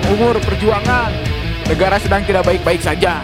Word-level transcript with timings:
panjang 0.00 0.16
umur 0.16 0.36
perjuangan. 0.40 1.12
Negara 1.68 1.96
sedang 2.00 2.22
tidak 2.24 2.44
baik-baik 2.48 2.80
saja. 2.80 3.20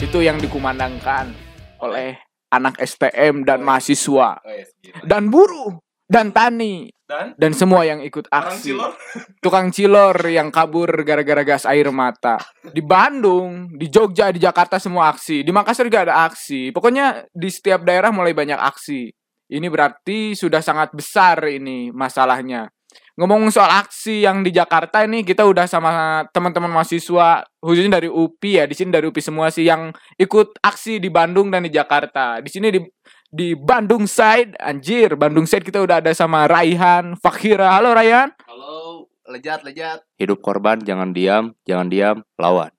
Itu 0.00 0.18
yang 0.18 0.40
dikumandangkan 0.40 1.30
oleh 1.78 2.18
anak 2.52 2.80
STM 2.80 3.44
dan 3.46 3.62
mahasiswa 3.64 4.38
Oh, 4.38 4.52
yes, 4.52 4.74
gitu. 4.84 4.98
dan 5.06 5.32
buruh 5.32 5.80
dan 6.04 6.28
tani 6.34 6.92
Dan 7.08 7.32
dan 7.38 7.52
semua 7.54 7.84
yang 7.84 8.00
ikut 8.00 8.28
aksi. 8.28 8.72
cilor. 8.72 8.92
Tukang 9.40 9.68
cilor 9.68 10.16
yang 10.28 10.48
kabur 10.48 10.88
gara-gara 11.04 11.44
gas 11.44 11.64
air 11.64 11.88
mata. 11.92 12.40
Di 12.64 12.80
Bandung, 12.80 13.72
di 13.76 13.88
Jogja, 13.88 14.32
di 14.32 14.40
Jakarta 14.40 14.80
semua 14.80 15.12
aksi. 15.12 15.44
Di 15.44 15.52
Makassar 15.52 15.84
juga 15.86 16.08
ada 16.08 16.24
aksi. 16.24 16.72
Pokoknya 16.72 17.28
di 17.28 17.48
setiap 17.52 17.84
daerah 17.84 18.08
mulai 18.08 18.32
banyak 18.32 18.56
aksi. 18.58 19.12
Ini 19.52 19.66
berarti 19.68 20.32
sudah 20.32 20.64
sangat 20.64 20.96
besar 20.96 21.44
ini 21.46 21.92
masalahnya. 21.92 22.72
Ngomong 23.12 23.52
soal 23.52 23.68
aksi 23.68 24.24
yang 24.24 24.40
di 24.40 24.48
Jakarta 24.48 25.04
ini 25.04 25.20
kita 25.20 25.44
udah 25.44 25.68
sama 25.68 26.24
teman-teman 26.32 26.72
mahasiswa 26.72 27.44
khususnya 27.60 28.00
dari 28.00 28.08
UPI 28.08 28.50
ya. 28.56 28.64
Di 28.64 28.72
sini 28.72 28.88
dari 28.88 29.04
UPI 29.04 29.20
semua 29.20 29.52
sih 29.52 29.68
yang 29.68 29.92
ikut 30.16 30.56
aksi 30.64 30.96
di 30.96 31.12
Bandung 31.12 31.52
dan 31.52 31.60
di 31.60 31.68
Jakarta. 31.68 32.40
Di 32.40 32.48
sini 32.48 32.72
di 32.72 32.80
di 33.28 33.52
Bandung 33.52 34.08
side 34.08 34.56
anjir, 34.56 35.12
Bandung 35.20 35.44
side 35.44 35.60
kita 35.60 35.84
udah 35.84 36.00
ada 36.00 36.16
sama 36.16 36.48
Raihan, 36.48 37.12
Fakhira. 37.20 37.76
Halo 37.76 37.92
Raihan. 37.92 38.32
Halo, 38.48 39.08
lejat, 39.28 39.60
lejat. 39.60 40.00
Hidup 40.16 40.40
korban 40.40 40.80
jangan 40.80 41.12
diam, 41.12 41.52
jangan 41.68 41.92
diam, 41.92 42.16
lawan. 42.40 42.72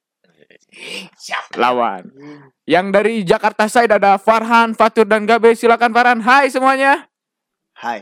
lawan. 1.62 2.10
Yang 2.66 2.86
dari 2.90 3.14
Jakarta 3.22 3.70
side 3.70 4.02
ada 4.02 4.18
Farhan, 4.18 4.74
Fatur 4.74 5.06
dan 5.06 5.30
Gabe. 5.30 5.54
Silakan 5.54 5.94
Farhan. 5.94 6.26
Hai 6.26 6.50
semuanya. 6.50 7.06
Hai. 7.78 8.02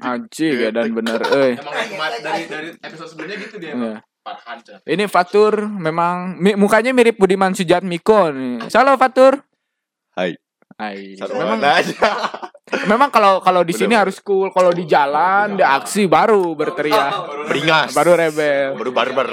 Anjing 0.00 0.58
ya 0.58 0.70
dan 0.70 0.90
bener 0.90 1.22
euy. 1.22 1.54
Emang 1.54 2.10
dari 2.18 2.42
dari 2.46 2.68
episode 2.76 3.08
sebelumnya 3.08 3.36
gitu 3.38 3.56
dia. 3.56 3.72
Iya. 3.72 3.94
Farhan 4.22 4.58
Chan. 4.58 4.78
Ini 4.82 5.04
Fatur 5.06 5.66
memang 5.66 6.38
mi- 6.38 6.54
mukanya 6.54 6.90
mirip 6.90 7.14
Budiman 7.14 7.54
Sujatmiko 7.54 8.30
nih. 8.30 8.70
Halo 8.70 8.94
Fatur. 8.94 9.38
Hai. 10.14 10.34
Hai. 10.74 11.14
Memang 11.14 11.58
Memang 11.58 11.74
aja. 11.78 12.06
memang 12.86 13.10
kalau 13.10 13.38
kalau 13.38 13.62
di 13.62 13.70
sini 13.70 13.92
harus 13.92 14.18
cool, 14.18 14.50
kalau 14.50 14.70
di 14.70 14.82
jalan 14.82 15.54
di 15.54 15.62
aksi 15.62 16.06
baru 16.06 16.54
berteriak. 16.54 17.46
Beringas. 17.46 17.90
Baru 17.92 18.14
rebel. 18.14 18.74
Baru 18.74 18.90
barber. 18.90 19.28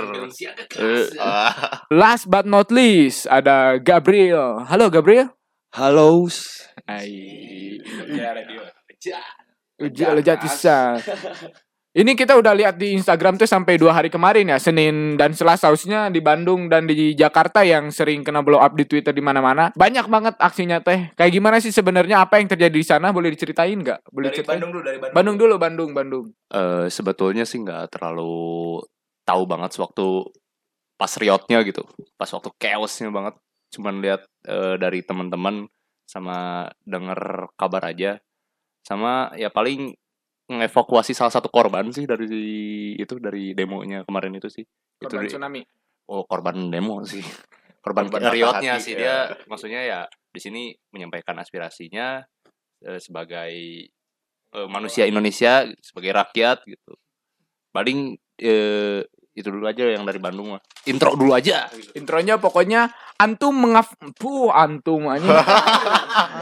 Eh, 0.76 1.06
Ah. 1.18 1.86
Last 1.90 2.26
but 2.26 2.46
not 2.46 2.70
least 2.70 3.26
ada 3.26 3.78
Gabriel. 3.78 4.62
Halo 4.66 4.90
Gabriel. 4.90 5.34
Halo. 5.74 6.26
Hai. 6.86 7.78
Ya 8.10 8.34
radio. 8.34 8.62
Uji 9.80 10.04
lejat 10.04 10.44
bisa. 10.44 11.00
Ini 11.90 12.14
kita 12.14 12.38
udah 12.38 12.54
lihat 12.54 12.78
di 12.78 12.94
Instagram 12.94 13.42
tuh 13.42 13.50
sampai 13.50 13.82
dua 13.82 13.98
hari 13.98 14.14
kemarin 14.14 14.46
ya, 14.46 14.62
Senin 14.62 15.18
dan 15.18 15.34
Selasa 15.34 15.74
harusnya 15.74 16.14
di 16.14 16.22
Bandung 16.22 16.70
dan 16.70 16.86
di 16.86 17.18
Jakarta 17.18 17.66
yang 17.66 17.90
sering 17.90 18.22
kena 18.22 18.46
blow 18.46 18.62
up 18.62 18.78
di 18.78 18.86
Twitter 18.86 19.10
di 19.10 19.26
mana-mana. 19.26 19.74
Banyak 19.74 20.06
banget 20.06 20.38
aksinya 20.38 20.86
teh. 20.86 21.10
Kayak 21.18 21.32
gimana 21.34 21.58
sih 21.58 21.74
sebenarnya 21.74 22.22
apa 22.22 22.38
yang 22.38 22.46
terjadi 22.46 22.78
di 22.78 22.86
sana? 22.86 23.10
Boleh 23.10 23.34
diceritain 23.34 23.74
nggak? 23.74 24.06
Boleh 24.14 24.30
Dari 24.30 24.38
ceritain? 24.38 24.62
Bandung 24.62 24.72
dulu, 24.78 24.84
dari 24.86 24.98
Bandung. 25.02 25.16
Bandung 25.18 25.36
dulu, 25.42 25.56
Bandung, 25.58 25.90
Bandung. 25.98 26.26
Eh, 26.54 26.86
sebetulnya 26.94 27.44
sih 27.50 27.58
nggak 27.58 27.90
terlalu 27.90 28.86
tahu 29.26 29.42
banget 29.50 29.74
sewaktu 29.74 30.30
pas 30.94 31.10
riotnya 31.18 31.66
gitu, 31.66 31.82
pas 32.22 32.30
waktu 32.30 32.54
chaosnya 32.62 33.10
banget. 33.10 33.34
Cuman 33.74 33.98
lihat 33.98 34.30
eh, 34.46 34.78
dari 34.78 35.02
teman-teman 35.02 35.66
sama 36.06 36.70
denger 36.86 37.50
kabar 37.58 37.82
aja, 37.90 38.22
sama 38.84 39.32
ya 39.38 39.52
paling 39.54 39.94
ngevakuasi 40.50 41.14
salah 41.14 41.30
satu 41.30 41.48
korban 41.54 41.94
sih 41.94 42.10
dari 42.10 42.26
itu 42.98 43.22
dari 43.22 43.54
demonya 43.54 44.02
kemarin 44.02 44.34
itu 44.38 44.50
sih. 44.50 44.66
Korban 45.00 45.26
itu 45.26 45.38
tsunami. 45.38 45.62
oh 46.10 46.26
korban 46.26 46.74
demo 46.74 47.06
sih 47.06 47.22
korban, 47.86 48.10
Korban 48.10 48.34
riotnya 48.34 48.82
sih 48.82 48.98
ya. 48.98 49.00
dia 49.00 49.16
maksudnya 49.48 49.82
ya 49.86 50.00
di 50.30 50.40
sini 50.42 50.62
menyampaikan 50.92 51.38
aspirasinya 51.40 52.26
eh, 52.84 53.00
sebagai 53.00 53.54
eh, 54.52 54.68
manusia 54.68 55.06
Indonesia 55.08 55.70
sebagai 55.80 56.12
rakyat 56.12 56.66
gitu 56.68 56.98
paling 57.72 58.18
eh, 58.42 59.06
itu 59.40 59.48
dulu 59.48 59.64
aja 59.64 59.88
yang 59.88 60.04
dari 60.04 60.18
Bandung 60.18 60.52
mah 60.52 60.62
intro 60.84 61.16
dulu 61.16 61.32
aja 61.32 61.72
gitu. 61.72 61.96
Intronya 61.96 62.36
pokoknya 62.36 62.92
antum 63.16 63.56
mengaf 63.56 63.90
puh 64.16 64.52
antum 64.52 65.08
anjing. 65.08 65.32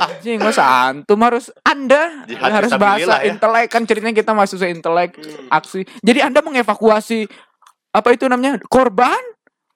anjing 0.10 0.40
masa 0.40 0.90
antum 0.90 1.20
harus 1.22 1.54
Anda 1.62 2.26
Jihad 2.26 2.50
harus 2.52 2.72
bahasa 2.74 3.22
ya. 3.22 3.30
intelek 3.30 3.68
kan 3.68 3.84
ceritanya 3.84 4.14
kita 4.14 4.32
masuk 4.32 4.58
ke 4.58 4.68
intelek 4.68 5.12
aksi. 5.48 5.86
Jadi 6.02 6.20
Anda 6.20 6.42
mengevakuasi 6.42 7.30
apa 7.92 8.10
itu 8.12 8.26
namanya? 8.26 8.58
korban? 8.66 9.18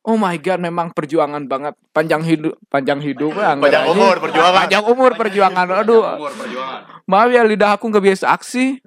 Oh 0.02 0.18
my 0.18 0.34
god, 0.36 0.58
memang 0.58 0.90
perjuangan 0.90 1.46
banget. 1.46 1.78
Panjang 1.94 2.26
hidup, 2.26 2.58
panjang 2.68 2.98
hidup 2.98 3.38
ya, 3.38 3.54
Panjang 3.54 3.86
aja. 3.86 3.94
umur 3.94 4.16
perjuangan. 4.18 4.58
Panjang 4.58 4.84
umur 4.84 5.12
perjuangan. 5.14 5.66
Aduh, 5.78 6.02
Umur 6.18 6.34
perjuangan. 6.34 6.82
maaf 7.06 7.30
ya 7.30 7.46
lidah 7.46 7.78
aku 7.78 7.86
nggak 7.86 8.06
biasa 8.10 8.34
aksi. 8.34 8.82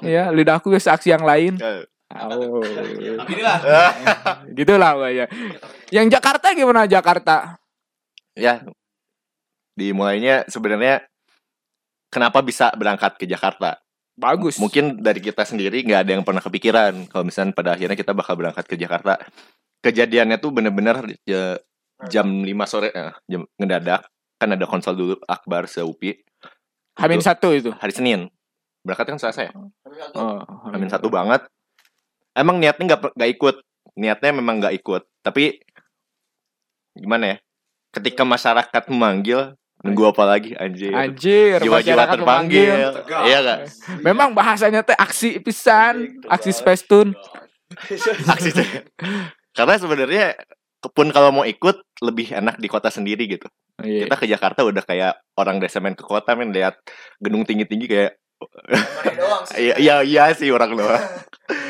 Ya, 0.00 0.28
lidah 0.28 0.60
aku 0.60 0.68
biasa 0.68 0.92
aksi 0.92 1.08
yang 1.10 1.24
lain. 1.24 1.56
Oh. 2.10 2.58
Inilah. 3.30 3.58
Gitulah 4.58 4.92
ya. 5.14 5.26
Yang 5.94 6.06
Jakarta 6.18 6.50
gimana 6.50 6.90
Jakarta? 6.90 7.62
Ya. 8.34 8.66
Dimulainya 9.78 10.42
sebenarnya 10.50 11.06
kenapa 12.10 12.42
bisa 12.42 12.74
berangkat 12.74 13.14
ke 13.14 13.30
Jakarta? 13.30 13.78
Bagus. 14.18 14.58
Mungkin 14.58 15.00
dari 15.00 15.22
kita 15.22 15.46
sendiri 15.46 15.86
nggak 15.86 16.00
ada 16.02 16.12
yang 16.18 16.24
pernah 16.26 16.42
kepikiran 16.42 17.08
kalau 17.08 17.24
misalnya 17.24 17.54
pada 17.54 17.78
akhirnya 17.78 17.96
kita 17.96 18.12
bakal 18.12 18.34
berangkat 18.34 18.66
ke 18.66 18.74
Jakarta. 18.74 19.16
Kejadiannya 19.80 20.36
tuh 20.36 20.52
bener-bener 20.52 21.16
ya, 21.24 21.56
jam 22.10 22.28
5 22.28 22.52
sore 22.68 22.92
eh, 22.92 23.14
jam 23.24 23.48
ngedadak 23.56 24.04
kan 24.36 24.52
ada 24.52 24.66
konsol 24.68 24.96
dulu 24.96 25.14
Akbar 25.24 25.68
se-UPI 25.68 26.20
Hamin 27.00 27.20
satu 27.24 27.52
itu. 27.56 27.72
hari 27.76 27.92
Senin. 27.96 28.28
Berangkat 28.84 29.16
kan 29.16 29.18
Selasa 29.20 29.48
ya? 29.48 29.52
Oh, 30.16 30.40
Hamin 30.68 30.88
satu 30.92 31.08
banget. 31.08 31.44
Emang 32.34 32.62
niatnya 32.62 32.94
nggak 32.94 33.16
nggak 33.16 33.30
ikut. 33.36 33.56
Niatnya 33.98 34.30
memang 34.34 34.62
nggak 34.62 34.74
ikut. 34.80 35.02
Tapi 35.24 35.60
gimana 36.94 37.34
ya? 37.34 37.36
Ketika 37.90 38.22
masyarakat 38.22 38.82
memanggil, 38.86 39.58
nunggu 39.82 40.14
apa 40.14 40.22
lagi 40.22 40.54
anjir? 40.54 40.94
Anjir, 40.94 41.58
Jiwa-jiwa 41.58 41.82
masyarakat 41.82 42.16
terpanggil. 42.22 42.74
Iya 43.26 43.38
gak? 43.42 43.58
Memang 44.06 44.30
bahasanya 44.30 44.86
teh 44.86 44.94
aksi 44.94 45.42
pisan, 45.42 46.22
aksi 46.30 46.50
Space 46.54 46.86
Tune. 46.86 47.16
Aksi 48.34 48.50
Karena 49.54 49.78
sebenarnya 49.78 50.34
pun 50.90 51.06
kalau 51.14 51.30
mau 51.30 51.46
ikut 51.46 51.86
lebih 52.02 52.34
enak 52.34 52.58
di 52.58 52.66
kota 52.66 52.90
sendiri 52.90 53.30
gitu. 53.30 53.46
Iya. 53.78 54.10
Kita 54.10 54.16
ke 54.18 54.26
Jakarta 54.26 54.66
udah 54.66 54.82
kayak 54.82 55.22
orang 55.38 55.62
desa 55.62 55.78
main 55.78 55.94
ke 55.94 56.02
kota 56.02 56.34
men 56.34 56.50
lihat 56.50 56.82
gedung 57.22 57.46
tinggi-tinggi 57.46 57.86
kayak 57.86 58.12
Iya 59.60 59.74
iya 59.78 59.94
iya 60.02 60.24
sih 60.32 60.48
orang 60.50 60.74
doang. 60.74 60.98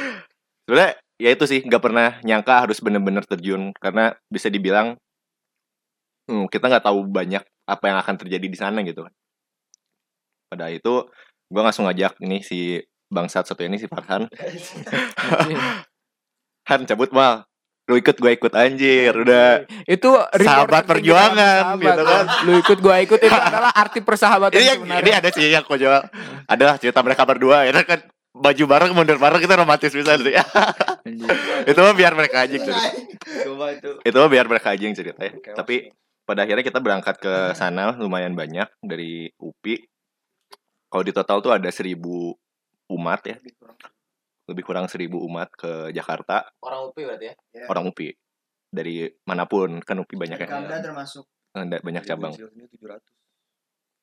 Sebenarnya 0.71 1.03
ya 1.19 1.35
itu 1.35 1.45
sih 1.51 1.67
nggak 1.67 1.83
pernah 1.83 2.23
nyangka 2.23 2.63
harus 2.63 2.79
bener-bener 2.79 3.27
terjun 3.27 3.75
karena 3.83 4.15
bisa 4.31 4.47
dibilang 4.47 4.95
hmm, 6.31 6.47
kita 6.47 6.71
nggak 6.71 6.87
tahu 6.87 7.11
banyak 7.11 7.43
apa 7.67 7.85
yang 7.91 7.99
akan 7.99 8.15
terjadi 8.15 8.47
di 8.47 8.55
sana 8.55 8.79
gitu 8.87 9.03
kan. 9.03 9.11
Pada 10.47 10.71
itu 10.71 11.11
gua 11.51 11.67
langsung 11.67 11.91
ngajak 11.91 12.23
ini 12.23 12.47
si 12.47 12.79
bangsat 13.11 13.51
satu 13.51 13.67
ini 13.67 13.83
si 13.83 13.91
Farhan. 13.91 14.31
Han 16.71 16.87
cabut 16.87 17.11
mal. 17.11 17.51
Lu 17.91 17.99
ikut 17.99 18.15
gua 18.23 18.31
ikut 18.31 18.55
anjir 18.55 19.11
udah. 19.11 19.67
itu 19.91 20.11
Sahabat 20.39 20.87
perjuangan, 20.87 21.75
dalam 21.75 21.83
gitu 21.83 22.03
kan. 22.07 22.25
Lu 22.47 22.53
ikut 22.63 22.79
gua 22.79 23.03
ikut 23.03 23.19
itu 23.19 23.35
adalah 23.35 23.75
arti 23.75 23.99
persahabatan 24.07 24.55
Ini, 24.55 24.67
yang, 24.71 24.79
sebenarnya. 24.87 25.03
ini 25.03 25.11
ada 25.19 25.29
sih 25.35 25.51
yang 25.51 25.67
konyol. 25.67 25.99
Adalah 26.47 26.79
cerita 26.79 27.03
mereka 27.03 27.27
berdua 27.27 27.67
ya 27.67 27.75
kan 27.83 28.07
baju 28.41 28.65
bareng 28.65 28.93
mundur 28.97 29.21
bareng 29.21 29.41
kita 29.45 29.55
romantis 29.61 29.93
bisa 29.93 30.17
sih. 30.17 30.35
Itu 31.69 31.79
mah 31.85 31.95
biar 31.95 32.13
mereka 32.17 32.49
aja 32.49 32.57
cerita. 32.57 32.89
itu. 33.77 33.91
Itu 34.01 34.17
mah 34.17 34.31
biar 34.33 34.47
mereka 34.49 34.73
aja 34.73 34.83
yang 34.83 34.97
cerita 34.97 35.21
ya. 35.21 35.33
Tapi 35.53 35.93
pada 36.25 36.49
akhirnya 36.49 36.65
kita 36.65 36.81
berangkat 36.81 37.21
ke 37.21 37.35
sana 37.53 37.93
lumayan 38.01 38.33
banyak 38.33 38.67
dari 38.81 39.29
UPI. 39.37 39.85
Kalau 40.91 41.05
di 41.07 41.13
total 41.15 41.39
tuh 41.45 41.53
ada 41.55 41.69
seribu 41.71 42.35
umat 42.91 43.21
ya. 43.29 43.37
Lebih 44.49 44.65
kurang. 44.65 44.87
Seribu 44.89 45.23
umat 45.29 45.53
ke 45.55 45.93
Jakarta. 45.95 46.49
Orang 46.65 46.91
UPI 46.91 47.03
berarti 47.07 47.27
ya. 47.31 47.35
orang 47.69 47.85
UPI 47.93 48.11
dari 48.71 49.07
mana 49.27 49.45
pun 49.45 49.79
kan 49.85 50.01
UPI 50.01 50.17
banyak 50.17 50.39
ya. 50.41 50.49
Termasuk. 50.81 51.29
Ada 51.51 51.83
banyak 51.83 52.05
cabang. 52.09 52.33
Iya, 52.35 52.99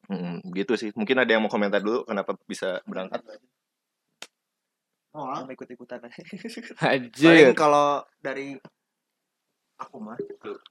Mm, 0.08 0.56
gitu 0.56 0.80
sih. 0.80 0.96
Mungkin 0.96 1.20
ada 1.20 1.28
yang 1.28 1.44
mau 1.44 1.52
komentar 1.52 1.84
dulu 1.84 2.08
kenapa 2.08 2.40
bisa 2.48 2.80
berangkat 2.88 3.20
oh 5.18 5.26
ah. 5.34 5.42
ikut-ikutan. 5.50 5.98
Paling 6.78 7.10
Anjir. 7.10 7.58
kalau 7.58 8.06
dari 8.22 8.54
aku 9.82 9.98
mah 9.98 10.18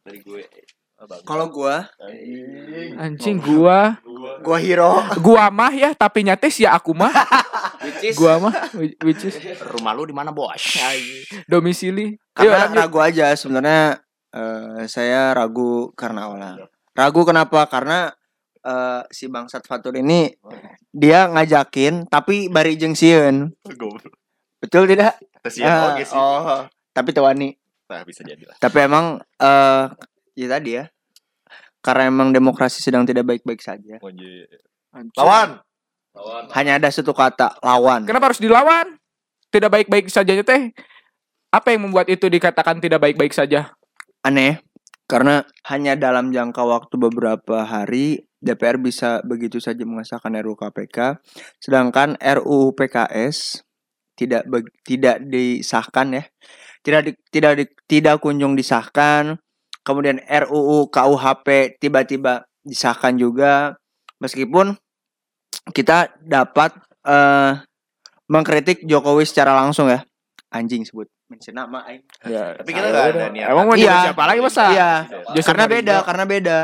dari 0.07 0.19
gue. 0.23 0.43
Kalau 1.29 1.53
gua 1.53 1.85
Anjing. 2.97 3.37
Gua. 3.43 4.01
gua. 4.41 4.57
hero. 4.57 5.05
Gua 5.21 5.53
mah 5.53 5.69
ya 5.75 5.93
tapi 5.93 6.25
nyates 6.25 6.57
ya 6.57 6.73
aku 6.73 6.97
mah. 6.97 7.13
Which 7.85 8.03
is? 8.13 8.15
Gua 8.17 8.41
mah 8.41 8.55
whi- 8.73 8.97
which 9.05 9.29
is? 9.29 9.37
Rumah 9.61 9.93
lu 9.93 10.09
di 10.09 10.17
mana, 10.17 10.33
Bos? 10.33 10.81
domisili. 11.45 12.17
Karena 12.33 12.67
lanjut. 12.67 12.81
ragu 12.81 12.99
aja 13.05 13.37
sebenarnya 13.37 14.01
eh, 14.33 14.89
saya 14.89 15.37
ragu 15.37 15.93
karena 15.93 16.33
awalnya 16.33 16.53
ragu 16.97 17.29
kenapa? 17.29 17.69
Karena 17.69 18.09
eh, 18.65 19.03
si 19.13 19.29
bangsat 19.29 19.69
Fatur 19.69 20.01
ini 20.01 20.33
dia 20.97 21.29
ngajakin 21.29 22.09
tapi 22.09 22.49
bari 22.49 22.81
jeung 22.81 22.97
sieun 22.97 23.53
betul 24.59 24.85
tidak 24.87 25.17
Kesian 25.41 25.69
Ah, 25.69 25.95
oke 25.95 26.03
sih. 26.03 26.17
oh 26.17 26.65
tapi 26.91 27.11
tewani 27.13 27.55
Nah, 27.87 28.03
bisa 28.03 28.27
jadi 28.27 28.43
lah. 28.43 28.59
tapi 28.59 28.83
emang 28.83 29.23
eh 29.39 29.85
ya 30.35 30.47
tadi 30.51 30.75
ya 30.75 30.91
karena 31.79 32.11
emang 32.11 32.35
demokrasi 32.35 32.83
sedang 32.83 33.07
tidak 33.07 33.23
baik-baik 33.25 33.63
saja 33.63 34.03
Lawan. 35.15 35.61
Lawan. 36.17 36.43
hanya 36.51 36.81
ada 36.81 36.89
satu 36.89 37.13
kata 37.13 37.61
lawan 37.61 38.03
Kenapa 38.03 38.33
harus 38.33 38.41
dilawan? 38.41 38.97
Tidak 39.47 39.71
baik-baik 39.71 40.09
saja 40.11 40.35
teh. 40.35 40.73
Apa 41.53 41.71
yang 41.71 41.87
membuat 41.87 42.09
itu 42.11 42.27
dikatakan 42.27 42.83
tidak 42.83 43.01
baik-baik 43.01 43.31
saja? 43.31 43.71
aneh 44.21 44.59
karena 45.07 45.47
hanya 45.71 45.95
dalam 45.95 46.35
jangka 46.35 46.67
waktu 46.67 46.99
beberapa 46.99 47.63
hari 47.63 48.27
DPR 48.43 48.75
bisa 48.75 49.23
begitu 49.23 49.63
saja 49.63 49.87
mengesahkan 49.87 50.35
RUU 50.43 50.59
KPK 50.59 51.23
sedangkan 51.63 52.19
RUU 52.19 52.75
PKS 52.75 53.63
tidak 54.17 54.43
tidak 54.83 55.21
disahkan 55.23 56.07
ya. 56.11 56.23
Tidak 56.81 57.01
di- 57.05 57.19
tidak 57.29 57.53
di- 57.57 57.73
tidak 57.87 58.17
kunjung 58.19 58.57
disahkan. 58.57 59.37
Kemudian 59.85 60.19
RUU 60.19 60.89
KUHP 60.89 61.79
tiba-tiba 61.79 62.43
disahkan 62.63 63.15
juga. 63.15 63.77
Meskipun 64.19 64.75
kita 65.71 66.11
dapat 66.19 66.75
eh 67.05 67.63
mengkritik 68.27 68.83
Jokowi 68.83 69.23
secara 69.23 69.55
langsung 69.55 69.87
ya. 69.87 70.03
Anjing 70.51 70.83
sebut 70.83 71.07
mention 71.27 71.55
nama 71.55 71.83
aing. 71.85 72.03
Ya, 72.25 72.55
Tapi 72.55 72.71
kita 72.71 72.87
nggak 72.87 73.07
ada 73.13 73.25
niatan. 73.31 73.51
Emang 73.51 73.65
mau 73.67 73.75
Iya. 73.77 74.11
siapa 74.11 74.25
lagi 74.25 74.41
masa? 74.41 74.65
iya. 74.71 74.91
Jose 75.35 75.47
karena 75.47 75.67
beda 75.67 75.97
karena 76.03 76.25
beda. 76.25 76.59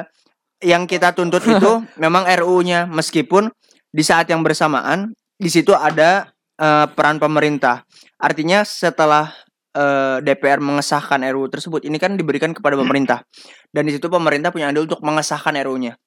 Yang 0.58 0.82
kita 0.88 1.08
tuntut 1.12 1.42
itu 1.42 1.72
memang 2.02 2.22
RUU-nya 2.24 2.86
meskipun 2.86 3.50
di 3.90 4.02
saat 4.02 4.26
yang 4.26 4.40
bersamaan 4.40 5.12
di 5.36 5.50
situ 5.50 5.74
ada 5.74 6.30
eh, 6.62 6.86
peran 6.94 7.18
pemerintah. 7.18 7.82
Artinya 8.22 8.62
setelah 8.62 9.34
eh, 9.74 10.22
DPR 10.22 10.62
mengesahkan 10.62 11.18
RUU 11.34 11.50
tersebut 11.50 11.82
ini 11.82 11.98
kan 11.98 12.14
diberikan 12.14 12.54
kepada 12.54 12.78
pemerintah. 12.78 13.26
Dan 13.74 13.90
di 13.90 13.98
situ 13.98 14.06
pemerintah 14.06 14.54
punya 14.54 14.70
andil 14.70 14.86
untuk 14.86 15.02
mengesahkan 15.02 15.58
RUU-nya 15.66 15.98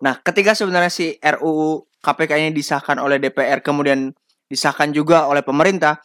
nah 0.00 0.16
ketika 0.20 0.56
sebenarnya 0.56 0.92
si 0.92 1.16
RUU 1.20 1.84
KPK 2.00 2.40
ini 2.40 2.50
disahkan 2.56 2.96
oleh 2.96 3.20
DPR 3.20 3.60
kemudian 3.60 4.10
disahkan 4.48 4.90
juga 4.90 5.28
oleh 5.28 5.44
pemerintah 5.44 6.00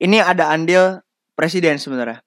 ini 0.00 0.22
ada 0.22 0.48
andil 0.54 1.02
presiden 1.34 1.76
sebenarnya. 1.76 2.22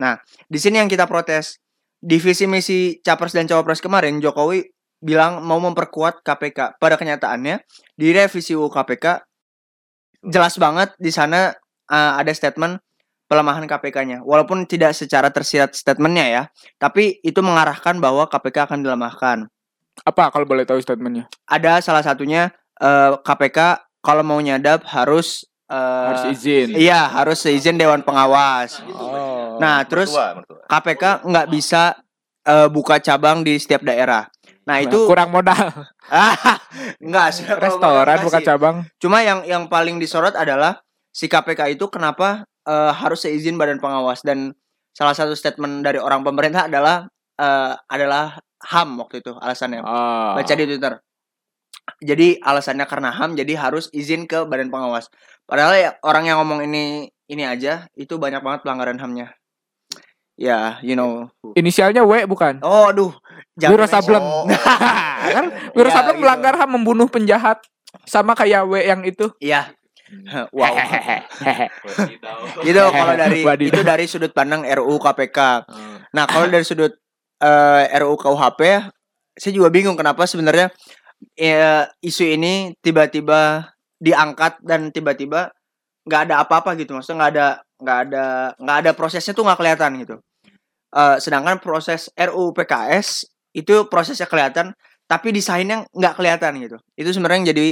Nah 0.00 0.16
di 0.46 0.58
sini 0.62 0.80
yang 0.80 0.88
kita 0.88 1.04
protes 1.10 1.60
di 2.00 2.16
visi 2.16 2.48
misi 2.48 3.02
capres 3.04 3.36
dan 3.36 3.44
cawapres 3.44 3.82
kemarin 3.82 4.22
Jokowi 4.22 4.64
bilang 5.02 5.44
mau 5.44 5.60
memperkuat 5.60 6.24
KPK. 6.24 6.80
Pada 6.80 6.96
kenyataannya 6.96 7.60
di 7.98 8.06
revisi 8.14 8.56
UU 8.56 8.70
KPK 8.72 9.29
jelas 10.24 10.56
banget 10.60 10.92
di 11.00 11.08
sana 11.12 11.54
uh, 11.88 12.12
ada 12.20 12.32
statement 12.32 12.80
pelemahan 13.30 13.64
KPK-nya. 13.64 14.26
Walaupun 14.26 14.66
tidak 14.66 14.92
secara 14.92 15.30
tersirat 15.30 15.72
statementnya 15.72 16.26
ya, 16.26 16.42
tapi 16.82 17.22
itu 17.22 17.38
mengarahkan 17.40 17.96
bahwa 18.02 18.26
KPK 18.26 18.66
akan 18.66 18.78
dilemahkan. 18.82 19.38
Apa 20.02 20.34
kalau 20.34 20.46
boleh 20.48 20.66
tahu 20.66 20.82
statementnya? 20.82 21.30
Ada 21.46 21.78
salah 21.84 22.02
satunya 22.02 22.50
uh, 22.82 23.20
KPK 23.22 23.86
kalau 24.00 24.24
mau 24.24 24.40
nyadap 24.40 24.82
harus 24.88 25.46
uh, 25.70 26.10
Harus 26.10 26.34
izin. 26.34 26.74
Iya, 26.74 27.06
harus 27.06 27.38
seizin 27.38 27.78
dewan 27.78 28.02
pengawas. 28.02 28.82
Oh. 28.90 29.60
Nah, 29.60 29.84
terus 29.84 30.10
Mertua, 30.10 30.40
mertua. 30.40 30.64
KPK 30.66 31.04
nggak 31.28 31.46
bisa 31.52 31.82
eh, 32.48 32.68
buka 32.72 32.96
cabang 32.96 33.44
di 33.44 33.60
setiap 33.60 33.84
daerah. 33.84 34.24
Nah 34.64 34.80
itu 34.80 35.04
kurang 35.04 35.34
modal. 35.34 35.90
nggak 37.08 37.26
sudah 37.30 37.54
kalau 37.56 37.66
Restoran 37.66 38.16
mau 38.18 38.26
buka 38.26 38.38
kasih. 38.42 38.46
cabang. 38.46 38.76
Cuma 38.98 39.18
yang 39.22 39.46
yang 39.46 39.70
paling 39.70 40.02
disorot 40.02 40.34
adalah 40.34 40.82
si 41.10 41.30
KPK 41.30 41.78
itu 41.78 41.86
kenapa 41.86 42.44
eh, 42.66 42.92
harus 42.92 43.22
seizin 43.22 43.54
badan 43.54 43.78
pengawas 43.78 44.22
dan 44.26 44.54
salah 44.90 45.14
satu 45.14 45.38
statement 45.38 45.86
dari 45.86 46.02
orang 46.02 46.26
pemerintah 46.26 46.66
adalah 46.66 47.06
eh, 47.38 47.72
adalah 47.88 48.38
HAM 48.60 49.00
waktu 49.00 49.24
itu 49.24 49.32
alasannya. 49.38 49.80
Oh. 49.80 50.36
Baca 50.36 50.54
di 50.54 50.64
Twitter. 50.66 50.94
Jadi 52.00 52.38
alasannya 52.38 52.86
karena 52.86 53.10
HAM 53.10 53.34
jadi 53.34 53.56
harus 53.56 53.90
izin 53.90 54.28
ke 54.28 54.46
badan 54.46 54.70
pengawas. 54.70 55.10
Padahal 55.48 55.74
ya 55.74 55.90
orang 56.06 56.28
yang 56.28 56.38
ngomong 56.42 56.62
ini 56.66 57.10
ini 57.30 57.42
aja 57.46 57.86
itu 57.94 58.18
banyak 58.18 58.42
banget 58.42 58.60
pelanggaran 58.66 58.98
HAM-nya. 58.98 59.34
Ya, 60.40 60.80
you 60.80 60.96
know. 60.96 61.28
Inisialnya 61.52 62.00
W 62.00 62.24
bukan? 62.24 62.64
Oh, 62.64 62.88
aduh. 62.88 63.12
Sableng. 63.60 64.24
Oh. 64.24 64.48
kan 65.20 65.46
Wiro 65.76 65.88
Iya, 65.88 65.94
Sableng 65.94 66.18
gitu. 66.18 66.24
melanggar 66.24 66.54
HAM 66.56 66.70
membunuh 66.72 67.08
penjahat 67.10 67.60
sama 68.08 68.32
kayak 68.38 68.64
W 68.66 68.80
yang 68.80 69.02
itu. 69.04 69.28
Iya. 69.42 69.74
Wow. 70.50 70.74
Wadidaw. 70.74 72.38
gitu 72.66 72.82
kalau 72.82 73.14
dari 73.14 73.40
Wadidaw. 73.48 73.70
itu 73.70 73.80
dari 73.86 74.04
sudut 74.10 74.32
pandang 74.34 74.66
RUU 74.66 74.98
KPK. 74.98 75.38
Nah, 76.10 76.24
kalau 76.26 76.50
dari 76.50 76.66
sudut 76.66 76.90
eh, 77.38 77.84
RUU 78.02 78.18
KUHP 78.18 78.60
saya 79.40 79.52
juga 79.54 79.70
bingung 79.70 79.94
kenapa 79.94 80.26
sebenarnya 80.26 80.68
eh, 81.38 81.86
isu 82.02 82.26
ini 82.26 82.74
tiba-tiba 82.82 83.70
diangkat 84.02 84.58
dan 84.66 84.90
tiba-tiba 84.90 85.54
nggak 86.04 86.20
ada 86.26 86.34
apa-apa 86.42 86.74
gitu. 86.74 86.98
Maksudnya 86.98 87.16
nggak 87.22 87.32
ada 87.38 87.46
nggak 87.80 87.98
ada 88.10 88.24
nggak 88.58 88.76
ada 88.82 88.90
prosesnya 88.98 89.32
tuh 89.32 89.46
nggak 89.46 89.58
kelihatan 89.62 89.90
gitu. 90.02 90.16
Eh, 90.90 91.16
sedangkan 91.22 91.62
proses 91.62 92.10
RUU 92.18 92.50
PKS 92.50 93.30
itu 93.54 93.86
prosesnya 93.86 94.26
kelihatan 94.26 94.74
tapi 95.10 95.34
desainnya 95.34 95.82
nggak 95.90 96.14
kelihatan 96.14 96.52
gitu. 96.62 96.78
Itu 96.94 97.10
sebenarnya 97.10 97.38
yang 97.42 97.48
jadi 97.50 97.66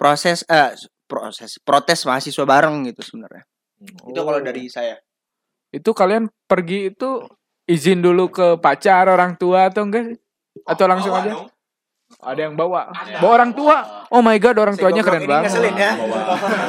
proses 0.00 0.40
eh, 0.48 0.72
proses 1.04 1.60
protes 1.60 2.08
mahasiswa 2.08 2.48
bareng 2.48 2.88
gitu 2.88 3.04
sebenarnya. 3.04 3.44
Itu 4.08 4.20
kalau 4.24 4.40
dari 4.40 4.72
saya. 4.72 4.96
Itu 5.68 5.92
kalian 5.92 6.32
pergi 6.48 6.88
itu 6.88 7.28
izin 7.68 8.00
dulu 8.00 8.32
ke 8.32 8.56
pacar 8.56 9.04
orang 9.12 9.36
tua 9.36 9.68
atau 9.68 9.84
enggak? 9.84 10.16
Atau 10.64 10.88
langsung 10.88 11.12
Bawa 11.12 11.28
aja? 11.28 11.32
dong. 11.36 11.46
Ada 12.18 12.40
yang 12.44 12.54
bawa. 12.54 12.90
Ada. 12.90 13.22
Bawa 13.22 13.32
orang 13.32 13.52
tua. 13.54 13.76
Oh 14.10 14.18
my 14.18 14.34
god, 14.36 14.58
orang 14.58 14.74
Si 14.74 14.82
tuanya 14.82 15.06
keren 15.06 15.22
ini 15.22 15.30
banget. 15.30 15.44
ngeselin 15.48 15.74
ya. 15.76 15.92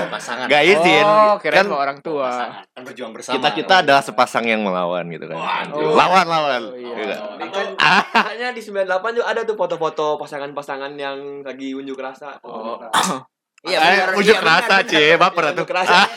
Pasangan. 0.07 0.45
Gak 0.45 0.63
izin. 0.63 1.01
Oh, 1.03 1.33
keren 1.37 1.55
kan 1.55 1.65
bawa 1.65 1.81
orang 1.81 1.99
tua. 1.99 2.29
Kan 2.69 2.81
berjuang 2.83 3.11
bersama. 3.11 3.33
kita 3.33 3.49
kita 3.55 3.73
adalah 3.81 4.01
sepasang 4.01 4.45
yang 4.45 4.61
melawan 4.61 5.09
gitu 5.09 5.25
kan. 5.25 5.41
Waduh. 5.41 5.89
Lawan 5.91 6.25
lawan. 6.27 6.61
Oh, 6.63 6.77
iya. 6.77 6.93
Iya. 7.01 7.17
Kan 7.49 7.65
katanya 8.29 8.47
di 8.51 8.61
98 8.61 8.85
juga 9.11 9.25
ada 9.25 9.41
tuh 9.41 9.55
foto-foto 9.55 10.05
pasangan-pasangan 10.17 10.93
yang 10.93 11.17
lagi 11.41 11.73
unjuk 11.73 11.97
rasa. 11.97 12.37
Oh. 12.41 12.77
Iya, 13.59 13.75
Eh, 13.75 14.15
unjuk 14.15 14.39
Iya, 14.39 14.47
rasa. 14.47 14.75
Cie, 14.87 15.19
baper 15.19 15.51
tuh. 15.51 15.67
Unjuk 15.67 15.75
rasa. 15.75 16.07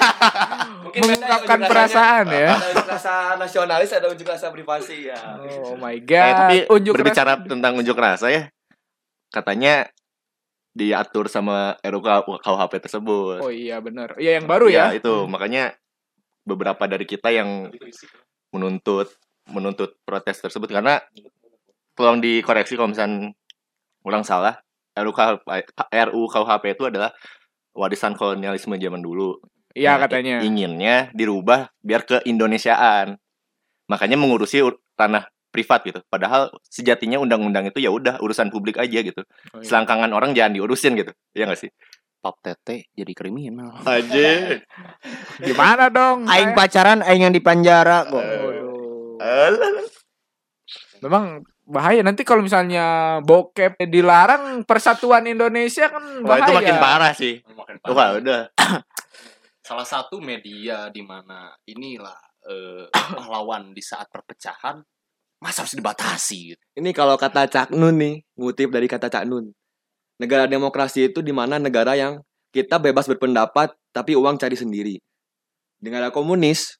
Ya 0.86 1.00
Mengungkapkan 1.02 1.58
perasaan 1.60 2.24
ya. 2.30 2.54
Ada 2.54 2.66
unjuk 2.70 2.86
rasa 2.86 3.12
nasionalis, 3.34 3.90
ada 3.90 4.06
unjuk 4.06 4.28
rasa 4.30 4.46
privasi 4.48 5.10
ya. 5.10 5.18
Oh 5.66 5.74
my 5.74 5.90
Eh, 5.90 5.98
god. 5.98 6.34
tapi 6.38 6.56
Unjuk 6.70 6.94
berbicara 6.94 7.34
rasa. 7.34 7.42
tentang 7.42 7.74
unjuk 7.74 7.98
rasa 7.98 8.30
ya, 8.30 8.46
katanya 9.32 9.88
diatur 10.72 11.28
sama 11.28 11.76
RUU 11.84 12.40
KUHP 12.40 12.72
tersebut. 12.80 13.40
Oh 13.44 13.52
iya 13.52 13.80
benar. 13.80 14.16
Iya 14.16 14.40
yang 14.40 14.46
baru 14.48 14.68
ya. 14.72 14.92
itu 14.92 15.26
makanya 15.28 15.76
beberapa 16.44 16.84
dari 16.88 17.04
kita 17.04 17.28
yang 17.32 17.68
menuntut 18.52 19.08
menuntut 19.52 19.98
protes 20.06 20.38
tersebut 20.40 20.70
karena 20.70 21.00
tolong 21.92 22.20
dikoreksi 22.22 22.76
kalau 22.78 22.92
misalnya 22.92 23.32
ulang 24.04 24.24
salah 24.24 24.60
RUU 24.92 26.28
KUHP, 26.28 26.64
itu 26.76 26.84
adalah 26.84 27.10
warisan 27.72 28.12
kolonialisme 28.12 28.76
zaman 28.76 29.00
dulu. 29.00 29.40
Iya 29.72 29.96
Nah, 29.96 30.04
katanya. 30.04 30.36
Inginnya 30.44 31.08
dirubah 31.16 31.72
biar 31.80 32.04
ke 32.04 32.20
Indonesiaan. 32.28 33.16
Makanya 33.88 34.20
mengurusi 34.20 34.60
ur- 34.60 34.84
tanah 35.00 35.24
privat 35.52 35.84
gitu. 35.84 36.00
Padahal 36.08 36.48
sejatinya 36.66 37.20
undang-undang 37.20 37.68
itu 37.68 37.78
ya 37.78 37.92
udah 37.92 38.18
urusan 38.24 38.48
publik 38.48 38.80
aja 38.80 39.04
gitu. 39.04 39.20
Oh, 39.52 39.60
iya. 39.60 39.68
Selangkangan 39.68 40.10
orang 40.16 40.32
jangan 40.32 40.56
diurusin 40.56 40.96
gitu. 40.96 41.12
Iya 41.36 41.52
gak 41.52 41.60
sih? 41.60 41.70
Pop 42.22 42.40
tete 42.40 42.88
jadi 42.96 43.12
kriminal. 43.12 43.84
Aja. 43.84 44.56
Gimana 45.46 45.92
dong? 45.92 46.24
Aing 46.24 46.54
Saya- 46.54 46.58
pacaran, 46.58 46.98
aing 47.04 47.28
yang 47.28 47.34
di 47.34 47.42
penjara 47.44 48.08
kok. 48.08 48.24
Waduh. 48.24 48.72
Memang 51.02 51.42
bahaya 51.66 52.02
nanti 52.02 52.22
kalau 52.22 52.42
misalnya 52.42 53.18
bokep 53.22 53.78
dilarang 53.86 54.62
persatuan 54.66 55.26
Indonesia 55.26 55.90
kan 55.90 56.02
Wah, 56.22 56.38
bahaya. 56.38 56.46
itu 56.46 56.52
makin 56.58 56.76
parah 56.78 57.12
sih. 57.14 57.34
Makin 57.42 57.74
Tuh 57.82 57.94
kan 57.94 58.08
udah. 58.22 58.42
Salah 59.66 59.86
satu 59.86 60.18
media 60.18 60.90
di 60.94 61.02
mana 61.02 61.54
inilah 61.66 62.18
eh, 62.46 62.86
pahlawan 63.18 63.74
di 63.74 63.82
saat 63.82 64.06
perpecahan 64.10 64.78
masa 65.42 65.66
harus 65.66 65.74
dibatasi 65.74 66.54
gitu. 66.54 66.62
Ini 66.78 66.94
kalau 66.94 67.18
kata 67.18 67.50
Cak 67.50 67.74
Nun 67.74 67.98
nih, 67.98 68.14
ngutip 68.38 68.70
dari 68.70 68.86
kata 68.86 69.10
Cak 69.10 69.26
Nun. 69.26 69.50
Negara 70.22 70.46
demokrasi 70.46 71.10
itu 71.10 71.18
di 71.18 71.34
mana 71.34 71.58
negara 71.58 71.98
yang 71.98 72.22
kita 72.54 72.78
bebas 72.78 73.10
berpendapat 73.10 73.74
tapi 73.90 74.14
uang 74.14 74.38
cari 74.38 74.54
sendiri. 74.54 74.94
Dengan 75.82 76.06
ada 76.06 76.14
komunis, 76.14 76.78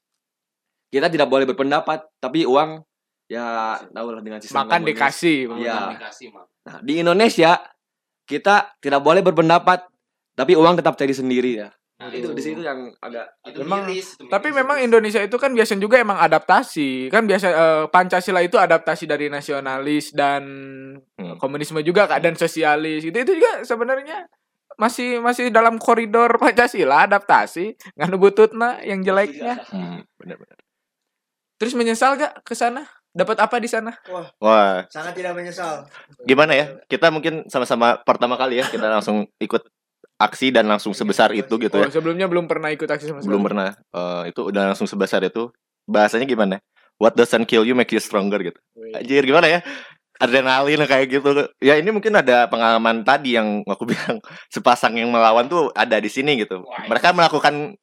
kita 0.94 1.10
tidak 1.10 1.26
boleh 1.26 1.42
berpendapat 1.42 2.06
tapi 2.22 2.46
uang 2.46 2.86
ya 3.26 3.82
tahu 3.90 4.08
lah 4.14 4.22
dengan 4.22 4.38
sistem 4.38 4.62
Makan 4.62 4.78
komunis. 4.78 4.90
dikasih. 4.94 5.38
Iya. 5.58 5.78
Dikasih. 5.98 6.26
Nah, 6.62 6.76
di 6.86 6.92
Indonesia 7.02 7.58
kita 8.30 8.78
tidak 8.78 9.02
boleh 9.02 9.26
berpendapat 9.26 9.82
tapi 10.38 10.54
uang 10.54 10.78
tetap 10.78 10.94
cari 10.94 11.10
sendiri 11.10 11.66
ya. 11.66 11.74
Nah, 12.02 12.10
itu 12.10 12.34
di 12.34 12.42
situ 12.42 12.60
yang 12.60 12.90
agak 12.98 13.30
itu 13.46 13.62
Memang- 13.62 13.86
miris, 13.86 14.18
itu 14.18 14.26
Tapi 14.26 14.50
miris. 14.50 14.58
memang 14.58 14.76
Indonesia 14.80 15.22
itu 15.22 15.36
kan 15.36 15.54
biasanya 15.54 15.78
juga 15.80 15.96
emang 15.96 16.18
adaptasi. 16.18 17.06
Kan 17.08 17.30
biasa 17.30 17.46
eh, 17.46 17.84
Pancasila 17.86 18.42
itu 18.42 18.58
adaptasi 18.58 19.06
dari 19.06 19.30
nasionalis 19.30 20.10
dan 20.10 20.42
Hmm. 21.14 21.38
komunisme 21.38 21.78
juga 21.80 22.10
Kak 22.10 22.18
dan 22.18 22.34
sosialis. 22.34 23.06
Itu 23.06 23.14
itu 23.14 23.38
juga 23.38 23.62
sebenarnya 23.62 24.26
masih 24.74 25.22
masih 25.22 25.54
dalam 25.54 25.78
koridor 25.78 26.34
Pancasila 26.42 27.06
adaptasi 27.06 27.78
nggak 27.94 28.18
bututna 28.18 28.82
yang 28.82 28.98
jeleknya. 29.00 29.62
Hmm, 29.70 30.02
benar-benar. 30.18 30.58
Terus 31.54 31.78
menyesal 31.78 32.18
gak 32.18 32.42
ke 32.42 32.58
sana? 32.58 32.82
Dapat 33.12 33.38
apa 33.38 33.60
di 33.60 33.68
sana? 33.68 33.94
Wah, 34.40 34.82
Sangat 34.88 35.14
tidak 35.14 35.36
menyesal. 35.36 35.86
gimana 36.24 36.56
ya? 36.56 36.66
Kita 36.88 37.12
mungkin 37.12 37.46
sama-sama 37.46 38.00
pertama 38.00 38.34
kali 38.34 38.58
ya 38.58 38.66
kita 38.66 38.88
langsung 38.90 39.28
ikut 39.38 39.62
aksi 40.22 40.54
dan 40.54 40.64
langsung 40.64 40.94
sebesar 40.94 41.34
itu 41.34 41.50
gitu 41.58 41.74
Oh, 41.74 41.82
ya. 41.82 41.90
sebelumnya 41.90 42.26
belum 42.26 42.46
pernah 42.46 42.70
ikut 42.70 42.86
aksi 42.86 43.10
sama 43.10 43.18
sekali. 43.18 43.28
Belum 43.28 43.42
pernah. 43.42 43.74
Eh, 43.74 44.30
itu 44.30 44.40
udah 44.46 44.70
langsung 44.70 44.86
sebesar 44.86 45.18
itu. 45.20 45.50
Bahasanya 45.84 46.24
gimana? 46.24 46.62
What 46.96 47.12
doesn't 47.12 47.44
kill 47.44 47.62
you 47.62 47.74
make 47.74 47.90
you 47.90 47.98
stronger 47.98 48.38
gitu. 48.38 48.58
Anjir 48.94 49.22
gimana 49.22 49.50
ya? 49.50 49.60
Adrenalin 50.16 50.78
kayak 50.86 51.10
gitu. 51.10 51.28
Ya 51.58 51.74
ini 51.74 51.90
mungkin 51.90 52.14
ada 52.14 52.46
pengalaman 52.46 53.02
tadi 53.02 53.34
yang 53.34 53.66
aku 53.66 53.82
bilang 53.90 54.22
sepasang 54.46 54.94
yang 54.94 55.10
melawan 55.10 55.50
tuh 55.50 55.74
ada 55.74 55.98
di 55.98 56.06
sini 56.06 56.38
gitu. 56.38 56.62
Mereka 56.86 57.10
melakukan 57.10 57.74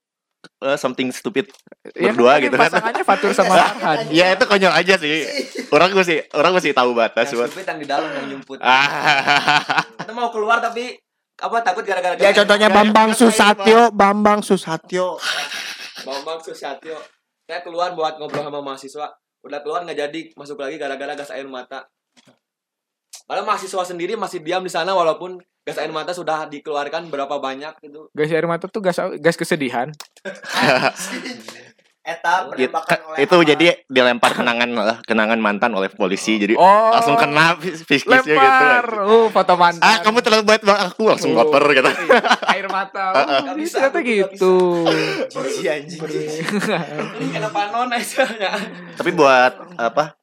eh, 0.64 0.78
something 0.80 1.12
stupid 1.12 1.52
Iya 1.92 2.16
berdua 2.16 2.40
kan, 2.40 2.44
gitu 2.48 2.56
kan. 2.56 2.70
Pasangannya 2.72 3.04
Fatur 3.04 3.32
sama 3.36 3.52
Farhan. 3.60 4.08
ya 4.08 4.32
itu 4.32 4.44
konyol 4.48 4.72
aja 4.72 4.96
sih. 4.96 5.28
Orang 5.76 5.92
mesti 5.92 6.26
orang 6.32 6.56
mesti 6.56 6.72
tahu 6.72 6.96
batas 6.96 7.30
yang 7.30 7.44
buat. 7.44 7.50
stupid 7.52 7.68
yang 7.68 7.78
di 7.78 7.88
dalam 7.88 8.10
yang 8.10 8.26
nyumput. 8.32 8.58
Ah. 8.58 9.84
Atau 10.00 10.16
mau 10.16 10.32
keluar 10.32 10.58
tapi 10.58 10.96
apa 11.40 11.58
takut 11.64 11.84
gara-gara 11.88 12.20
Ya 12.20 12.36
contohnya 12.36 12.68
Bambang 12.68 13.16
Susatyo, 13.16 13.90
Bambang 13.96 14.44
Susatyo. 14.44 15.16
Bambang 16.04 16.40
Susatyo. 16.44 17.00
Saya 17.48 17.64
keluar 17.66 17.96
buat 17.96 18.20
ngobrol 18.20 18.46
sama 18.46 18.62
mahasiswa. 18.62 19.08
Udah 19.42 19.60
keluar 19.64 19.88
nggak 19.88 19.98
jadi 19.98 20.22
masuk 20.36 20.60
lagi 20.60 20.76
gara-gara 20.76 21.16
gas 21.16 21.32
air 21.32 21.48
mata. 21.48 21.88
Padahal 23.24 23.46
mahasiswa 23.46 23.84
sendiri 23.86 24.18
masih 24.20 24.44
diam 24.44 24.62
di 24.66 24.74
sana 24.74 24.92
walaupun 24.92 25.40
gas 25.64 25.80
air 25.80 25.94
mata 25.94 26.12
sudah 26.12 26.50
dikeluarkan 26.50 27.08
berapa 27.08 27.40
banyak 27.40 27.78
gitu. 27.82 28.12
Gas 28.12 28.30
air 28.36 28.46
mata 28.46 28.68
tuh 28.68 28.84
gas 28.84 29.00
gas 29.22 29.38
kesedihan. 29.40 29.94
Eta 32.10 32.34
It- 32.56 32.74
itu 33.20 33.36
jadi 33.46 33.68
dilempar 33.86 34.34
kenangan 34.34 34.70
lah, 34.72 34.98
kenangan 35.04 35.38
mantan 35.38 35.70
oleh 35.72 35.88
polisi 35.88 36.36
jadi 36.36 36.56
Oh. 36.56 36.90
langsung 36.90 37.14
kena 37.16 37.54
fis- 37.56 37.86
fiskisnya 37.86 38.26
gitu 38.26 38.34
lempar. 38.34 38.86
Oh, 39.06 39.28
foto 39.28 39.54
mantan. 39.54 39.84
ah 39.84 40.02
kamu 40.02 40.18
terlalu 40.20 40.44
baik 40.44 40.62
bang 40.64 40.80
aku 40.82 41.02
langsung 41.06 41.32
Oh. 41.32 41.46
koper 41.46 41.64
gitu 41.72 41.90
air 42.48 42.66
mata. 42.68 43.06
Ah, 43.20 43.22
ah. 43.22 43.40
Oh, 43.46 43.56
bisa 43.56 43.78
ternyata 43.80 44.00
aku 44.00 44.10
nggak 44.10 44.28
gitu. 44.34 44.54
Ini 47.16 47.28
kenapa 47.32 47.60
non 47.70 47.90
aja 47.90 48.24
tapi 48.96 49.10
buat 49.12 49.54
apa 49.76 50.18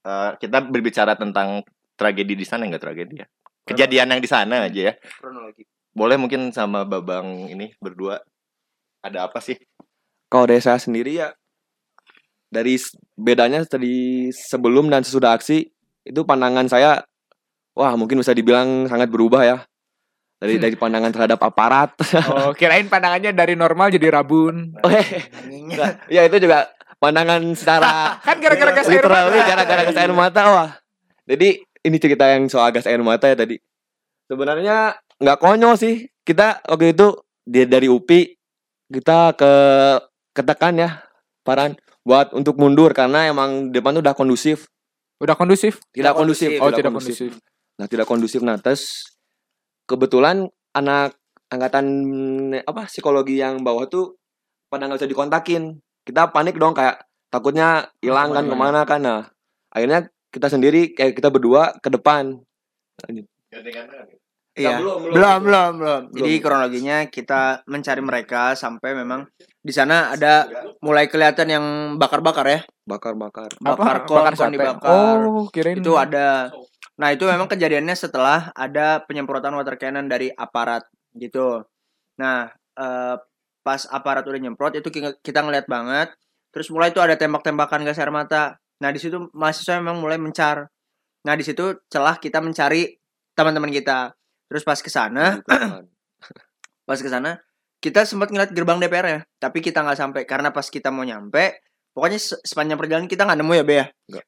eh, 0.00 0.30
kita 0.38 0.58
berbicara 0.62 1.12
tentang 1.14 1.60
tragedi 1.94 2.32
di 2.32 2.42
sana 2.42 2.64
enggak 2.64 2.82
tragedi 2.82 3.20
ya 3.20 3.26
kejadian 3.62 4.08
yang 4.08 4.20
di 4.20 4.26
sana 4.26 4.64
aja 4.64 4.80
ya 4.90 4.94
kronologi. 5.14 5.62
boleh 5.90 6.16
mungkin 6.16 6.48
sama 6.50 6.82
babang 6.82 7.46
ini 7.46 7.76
berdua 7.76 8.18
ada 9.00 9.26
apa 9.26 9.38
sih 9.38 9.58
Kalau 10.30 10.46
dari 10.46 10.62
saya 10.62 10.78
sendiri 10.78 11.18
ya 11.18 11.34
dari 12.50 12.74
bedanya 13.14 13.62
tadi 13.62 14.30
sebelum 14.34 14.90
dan 14.90 15.06
sesudah 15.06 15.38
aksi 15.38 15.70
itu 16.02 16.20
pandangan 16.26 16.66
saya 16.66 17.02
wah 17.74 17.94
mungkin 17.94 18.18
bisa 18.18 18.34
dibilang 18.34 18.90
sangat 18.90 19.10
berubah 19.10 19.42
ya. 19.42 19.56
Dari 20.40 20.56
dari 20.56 20.72
pandangan 20.72 21.12
terhadap 21.12 21.36
aparat. 21.44 21.92
Oh, 22.32 22.56
kirain 22.56 22.88
pandangannya 22.88 23.36
dari 23.36 23.52
normal 23.52 23.92
jadi 23.92 24.08
rabun. 24.08 24.72
oh, 24.80 24.90
Enggak, 25.52 26.08
ya 26.08 26.24
itu 26.24 26.40
juga 26.40 26.72
pandangan 26.96 27.44
secara 27.52 27.90
Kan 28.26 28.40
gara-gara 28.40 28.72
gas 28.72 28.88
air 28.88 29.04
mata. 29.04 29.36
gara-gara 29.44 29.82
gas 29.84 29.98
air 30.00 30.12
mata 30.16 30.42
wah. 30.48 30.70
Jadi 31.28 31.60
ini 31.84 31.96
cerita 32.00 32.24
yang 32.24 32.48
soal 32.48 32.72
gas 32.72 32.88
air 32.88 33.04
mata 33.04 33.28
ya 33.28 33.36
tadi. 33.36 33.60
Sebenarnya 34.32 34.96
nggak 35.20 35.38
konyol 35.44 35.76
sih. 35.76 36.08
Kita 36.24 36.64
waktu 36.64 36.96
itu 36.96 37.20
dia 37.44 37.68
dari 37.68 37.92
UPI 37.92 38.32
kita 38.90 39.36
ke 39.36 39.52
ketekan 40.32 40.78
ya 40.78 40.90
Paran 41.40 41.74
buat 42.04 42.32
untuk 42.32 42.56
mundur 42.56 42.92
karena 42.92 43.28
emang 43.28 43.72
depan 43.72 43.96
tuh 43.96 44.02
udah 44.04 44.14
kondusif 44.14 44.68
Udah 45.20 45.36
kondusif? 45.36 45.80
tidak 45.92 46.16
kondusif 46.16 46.48
Oh, 46.58 46.72
tidak 46.72 46.92
kondusif. 46.92 47.36
nah 47.76 47.86
tidak 47.88 48.06
kondusif 48.08 48.40
nah 48.40 48.56
terus 48.56 49.04
kebetulan 49.84 50.46
anak 50.72 51.16
angkatan 51.50 51.86
apa 52.62 52.86
psikologi 52.86 53.36
yang 53.36 53.60
bawah 53.60 53.84
tuh 53.84 54.14
pada 54.70 54.86
nggak 54.86 55.02
bisa 55.02 55.10
dikontakin 55.10 55.62
kita 56.06 56.30
panik 56.30 56.54
dong 56.56 56.72
kayak 56.72 57.02
takutnya 57.28 57.90
hilang 57.98 58.30
kan 58.30 58.46
ke 58.46 58.54
mana 58.54 58.86
kan 58.86 59.00
nah 59.02 59.20
akhirnya 59.70 60.06
kita 60.30 60.46
sendiri 60.46 60.94
kayak 60.94 61.18
kita 61.18 61.26
berdua 61.28 61.74
ke 61.82 61.90
depan 61.90 62.38
Iya. 64.50 64.82
belum, 64.82 64.98
belum. 65.08 65.14
Belum, 65.14 65.38
belum, 65.46 65.70
belum. 65.78 66.02
Jadi 66.12 66.32
kronologinya 66.42 66.96
kita 67.06 67.62
mencari 67.70 68.02
mereka 68.02 68.52
sampai 68.58 68.92
memang 68.98 69.24
di 69.60 69.72
sana 69.76 70.16
ada 70.16 70.48
mulai 70.80 71.04
kelihatan 71.04 71.48
yang 71.48 71.64
bakar-bakar 72.00 72.46
ya. 72.48 72.60
bakar-bakar 72.88 73.52
Bakar 73.60 74.08
Bakar 74.08 74.32
kon 74.34 74.34
sate. 74.34 74.56
dibakar. 74.56 75.18
Oh, 75.28 75.46
kirain 75.52 75.76
Itu 75.78 76.00
ada. 76.00 76.48
Nah, 76.96 77.08
itu 77.12 77.24
memang 77.28 77.46
kejadiannya 77.48 77.96
setelah 77.96 78.52
ada 78.56 79.04
penyemprotan 79.04 79.52
water 79.52 79.76
cannon 79.76 80.08
dari 80.08 80.32
aparat 80.32 80.84
gitu. 81.12 81.64
Nah, 82.16 82.48
eh, 82.76 83.16
pas 83.60 83.80
aparat 83.92 84.24
udah 84.24 84.40
nyemprot 84.40 84.80
itu 84.80 84.88
ki- 84.88 85.20
kita 85.20 85.44
ngeliat 85.44 85.68
banget. 85.68 86.12
Terus 86.50 86.72
mulai 86.72 86.90
itu 86.90 86.98
ada 86.98 87.14
tembak-tembakan 87.14 87.84
gas 87.84 88.00
air 88.00 88.10
mata. 88.10 88.56
Nah, 88.80 88.90
di 88.90 88.98
situ 88.98 89.28
mahasiswa 89.36 89.78
memang 89.78 90.00
mulai 90.00 90.16
mencar. 90.16 90.72
Nah, 91.28 91.34
di 91.36 91.44
situ 91.44 91.76
celah 91.92 92.16
kita 92.16 92.40
mencari 92.40 92.96
teman-teman 93.36 93.68
kita. 93.70 94.16
Terus 94.48 94.64
pas 94.64 94.80
ke 94.80 94.88
sana, 94.90 95.38
pas 96.88 96.98
ke 96.98 97.06
sana 97.06 97.38
kita 97.80 98.04
sempat 98.04 98.28
ngeliat 98.28 98.52
gerbang 98.52 98.76
DPR 98.78 99.06
ya, 99.06 99.20
tapi 99.36 99.58
kita 99.58 99.80
nggak 99.80 99.98
sampai 99.98 100.22
karena 100.24 100.52
pas 100.52 100.64
kita 100.64 100.88
mau 100.88 101.00
nyampe, 101.00 101.64
pokoknya 101.90 102.20
se- 102.20 102.40
sepanjang 102.40 102.76
perjalanan 102.76 103.08
kita 103.08 103.24
nggak 103.24 103.40
nemu 103.40 103.52
ya 103.56 103.64
Be 103.64 103.74
ya. 103.74 103.86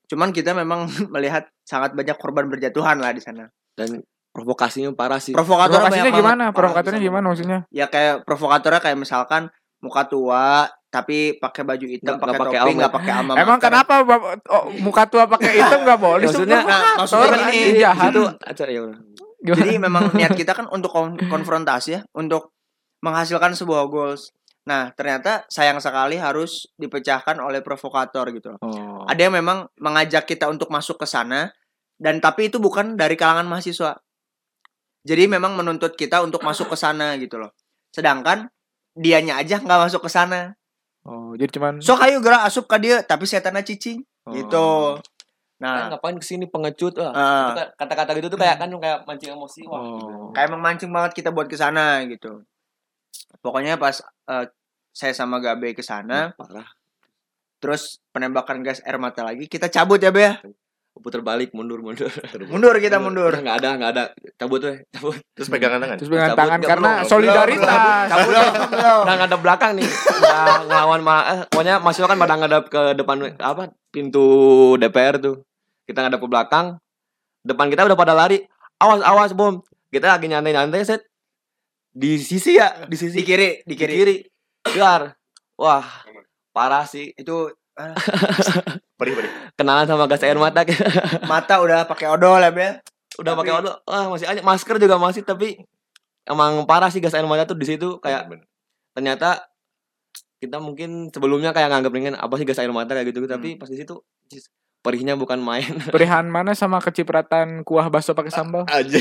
Cuman 0.09 0.33
kita 0.33 0.53
memang 0.53 0.89
melihat 1.15 1.47
sangat 1.63 1.93
banyak 1.93 2.17
korban 2.17 2.49
berjatuhan 2.49 2.97
lah 2.97 3.13
di 3.13 3.21
sana. 3.21 3.47
dan 3.73 4.05
provokasinya 4.33 4.93
parah 4.93 5.17
sih 5.17 5.33
Provokatornya 5.33 5.81
Provokasinya 5.89 6.13
gimana? 6.13 6.45
Provokatornya 6.51 7.01
gimana 7.01 7.25
maksudnya? 7.29 7.59
Ya 7.69 7.89
kayak 7.89 8.25
provokatornya 8.25 8.81
kayak 8.81 8.99
misalkan 8.99 9.49
muka 9.81 10.05
tua 10.05 10.69
tapi 10.89 11.37
pakai 11.37 11.65
baju 11.65 11.87
hitam, 11.89 12.21
Nggak- 12.21 12.37
pakai 12.37 12.61
topi, 12.61 12.73
nggak 12.77 12.93
pakai 12.93 13.13
alma 13.13 13.33
Emang 13.35 13.57
mater. 13.57 13.65
kenapa 13.65 13.95
oh, 14.49 14.65
muka 14.77 15.09
tua 15.09 15.25
pakai 15.25 15.57
itu 15.57 15.75
nggak 15.75 15.97
boleh? 15.99 16.29
Maksudnya 16.29 16.61
nah, 16.61 16.69
provokator, 16.69 17.01
maksudnya 17.01 17.45
anjing, 17.49 17.77
jahat. 17.81 18.11
itu 18.13 18.23
ya. 18.61 18.93
Gimana? 19.43 19.59
Jadi 19.65 19.73
memang 19.81 20.03
niat 20.13 20.33
kita 20.37 20.53
kan 20.53 20.67
untuk 20.69 20.93
kon- 20.93 21.17
konfrontasi 21.19 21.89
ya, 21.93 22.01
untuk 22.13 22.53
menghasilkan 23.03 23.53
sebuah 23.53 23.91
goals. 23.91 24.31
Nah, 24.63 24.95
ternyata 24.95 25.43
sayang 25.51 25.83
sekali 25.83 26.15
harus 26.17 26.71
dipecahkan 26.79 27.35
oleh 27.43 27.61
provokator 27.61 28.31
gitu. 28.31 28.55
loh. 28.55 28.61
Oh. 28.63 29.03
Ada 29.11 29.27
yang 29.27 29.35
memang 29.35 29.67
mengajak 29.77 30.23
kita 30.25 30.47
untuk 30.47 30.71
masuk 30.71 31.03
ke 31.03 31.07
sana 31.07 31.51
dan 31.99 32.23
tapi 32.23 32.47
itu 32.47 32.63
bukan 32.63 32.95
dari 32.95 33.19
kalangan 33.19 33.45
mahasiswa. 33.45 33.99
Jadi 35.03 35.27
memang 35.27 35.59
menuntut 35.59 35.99
kita 35.99 36.23
untuk 36.23 36.47
masuk 36.47 36.71
ke 36.71 36.77
sana 36.79 37.19
gitu 37.19 37.43
loh. 37.43 37.51
Sedangkan 37.91 38.47
dianya 38.95 39.43
aja 39.43 39.59
nggak 39.59 39.91
masuk 39.91 40.07
ke 40.07 40.11
sana. 40.11 40.55
Oh, 41.03 41.35
jadi 41.35 41.51
cuman 41.51 41.83
So 41.83 41.99
kayu 41.99 42.23
gerak 42.23 42.47
asup 42.47 42.71
ke 42.71 42.79
dia 42.79 43.03
tapi 43.03 43.27
setannya 43.27 43.67
cicing 43.67 44.07
gitu. 44.31 45.03
Nah, 45.59 45.91
Nah, 45.91 45.95
ngapain 45.95 46.15
ke 46.15 46.23
sini 46.23 46.47
pengecut 46.47 46.95
lah 46.99 47.11
Ah. 47.11 47.51
Itu 47.51 47.53
kan- 47.59 47.73
kata-kata 47.79 48.11
gitu 48.15 48.31
tuh 48.31 48.39
kayak 48.39 48.59
kan 48.59 48.71
kayak 48.71 49.03
mancing 49.07 49.35
emosi 49.35 49.63
wah 49.67 49.79
Oh. 49.79 50.31
kayak 50.31 50.51
memancing 50.51 50.91
banget 50.91 51.19
kita 51.19 51.35
buat 51.35 51.51
ke 51.51 51.55
sana 51.55 52.03
gitu. 52.07 52.47
Pokoknya 53.39 53.77
pas 53.77 53.99
eh, 54.29 54.47
saya 54.91 55.13
sama 55.13 55.39
Gabe 55.39 55.73
ke 55.73 55.81
sana, 55.81 56.37
parah. 56.37 56.69
terus 57.59 58.03
penembakan 58.11 58.61
gas 58.61 58.83
air 58.83 58.99
mata 58.99 59.23
lagi, 59.23 59.47
kita 59.47 59.67
cabut 59.67 59.97
ya 59.97 60.11
Be 60.11 60.23
ya. 60.23 60.35
puter 60.93 61.19
balik 61.19 61.51
mundur 61.57 61.81
mundur. 61.81 62.07
Mundur 62.53 62.77
kita 62.77 63.01
mundur. 63.01 63.33
Nggak 63.33 63.57
ada 63.59 63.71
nggak 63.75 63.91
ada. 63.91 64.05
Cabut 64.37 64.61
tuh 64.61 64.77
cabut. 64.93 65.17
Terus 65.33 65.49
pegangan 65.49 65.81
tangan? 65.81 65.97
Terus 65.97 66.11
pegangan 66.13 66.29
Cabut 66.29 66.39
tangan 66.39 66.59
nggak 66.61 66.71
karena 66.71 66.91
belum? 66.93 67.09
solidaritas. 67.09 68.07
Cabut 68.13 68.29
belum. 68.29 69.01
udah 69.03 69.15
ngadep 69.19 69.41
belakang 69.41 69.71
nih. 69.81 69.89
Udah 69.89 70.45
ngelawan 70.63 71.01
malah 71.01 71.25
eh, 71.25 71.41
pokoknya 71.49 71.75
mahasiswa 71.81 72.07
kan 72.07 72.19
pada 72.21 72.35
ngadep 72.37 72.65
ke 72.69 72.83
depan 72.95 73.17
apa 73.41 73.63
pintu 73.89 74.27
DPR 74.77 75.17
tuh. 75.17 75.37
Kita 75.89 75.99
ngadep 76.05 76.21
ke 76.21 76.29
belakang. 76.29 76.67
Depan 77.43 77.67
kita 77.73 77.83
udah 77.83 77.99
pada 77.99 78.13
lari. 78.13 78.45
Awas 78.79 79.01
awas 79.03 79.33
bom. 79.33 79.59
Kita 79.89 80.13
lagi 80.13 80.29
nyantai 80.29 80.53
nyantai 80.53 80.85
set 80.85 81.03
di 81.93 82.17
sisi 82.19 82.57
ya 82.57 82.89
di 82.89 82.97
sisi. 82.97 83.21
Di 83.21 83.25
kiri, 83.25 83.49
di 83.63 83.69
di 83.69 83.75
kiri. 83.77 83.95
kiri. 83.95 84.17
Dar. 84.73 85.13
wah 85.55 85.85
parah 86.51 86.85
sih. 86.85 87.13
Itu 87.15 87.53
ah, 87.77 87.93
Perih 88.99 89.15
perih. 89.15 89.31
kenalan 89.55 89.85
sama 89.85 90.09
gas 90.09 90.23
air 90.23 90.37
mata. 90.37 90.65
Mata 91.31 91.61
udah 91.61 91.85
pakai 91.85 92.07
odol 92.09 92.41
ya, 92.41 92.51
Bel. 92.51 92.81
udah 93.19 93.33
Tapi- 93.35 93.41
pakai 93.45 93.53
odol. 93.61 93.75
Wah 93.85 94.05
masih 94.09 94.27
aja. 94.27 94.41
Masker 94.41 94.77
juga 94.79 94.97
masih 94.97 95.23
tapi 95.23 95.61
emang 96.25 96.65
parah 96.65 96.89
sih 96.89 97.03
gas 97.03 97.13
air 97.13 97.27
mata 97.27 97.45
tuh 97.45 97.59
di 97.59 97.67
situ. 97.69 97.99
Kayak 98.01 98.31
Bener. 98.31 98.47
ternyata 98.97 99.49
kita 100.39 100.59
mungkin 100.59 101.07
sebelumnya 101.15 101.55
kayak 101.55 101.71
nganggap 101.71 101.93
ringin 101.95 102.15
apa 102.19 102.35
sih 102.35 102.47
gas 102.47 102.59
air 102.59 102.73
mata? 102.75 102.95
kayak 102.95 103.15
gitu 103.15 103.25
tapi 103.27 103.55
pas 103.55 103.71
di 103.71 103.79
situ 103.79 104.03
perihnya 104.83 105.15
bukan 105.15 105.39
main 105.39 105.79
Perihan 105.95 106.27
mana 106.27 106.53
sama 106.53 106.79
kecipratan 106.79 107.63
kuah 107.63 107.87
bakso 107.87 108.13
pakai 108.13 108.29
sambal? 108.29 108.67
aja. 108.67 108.99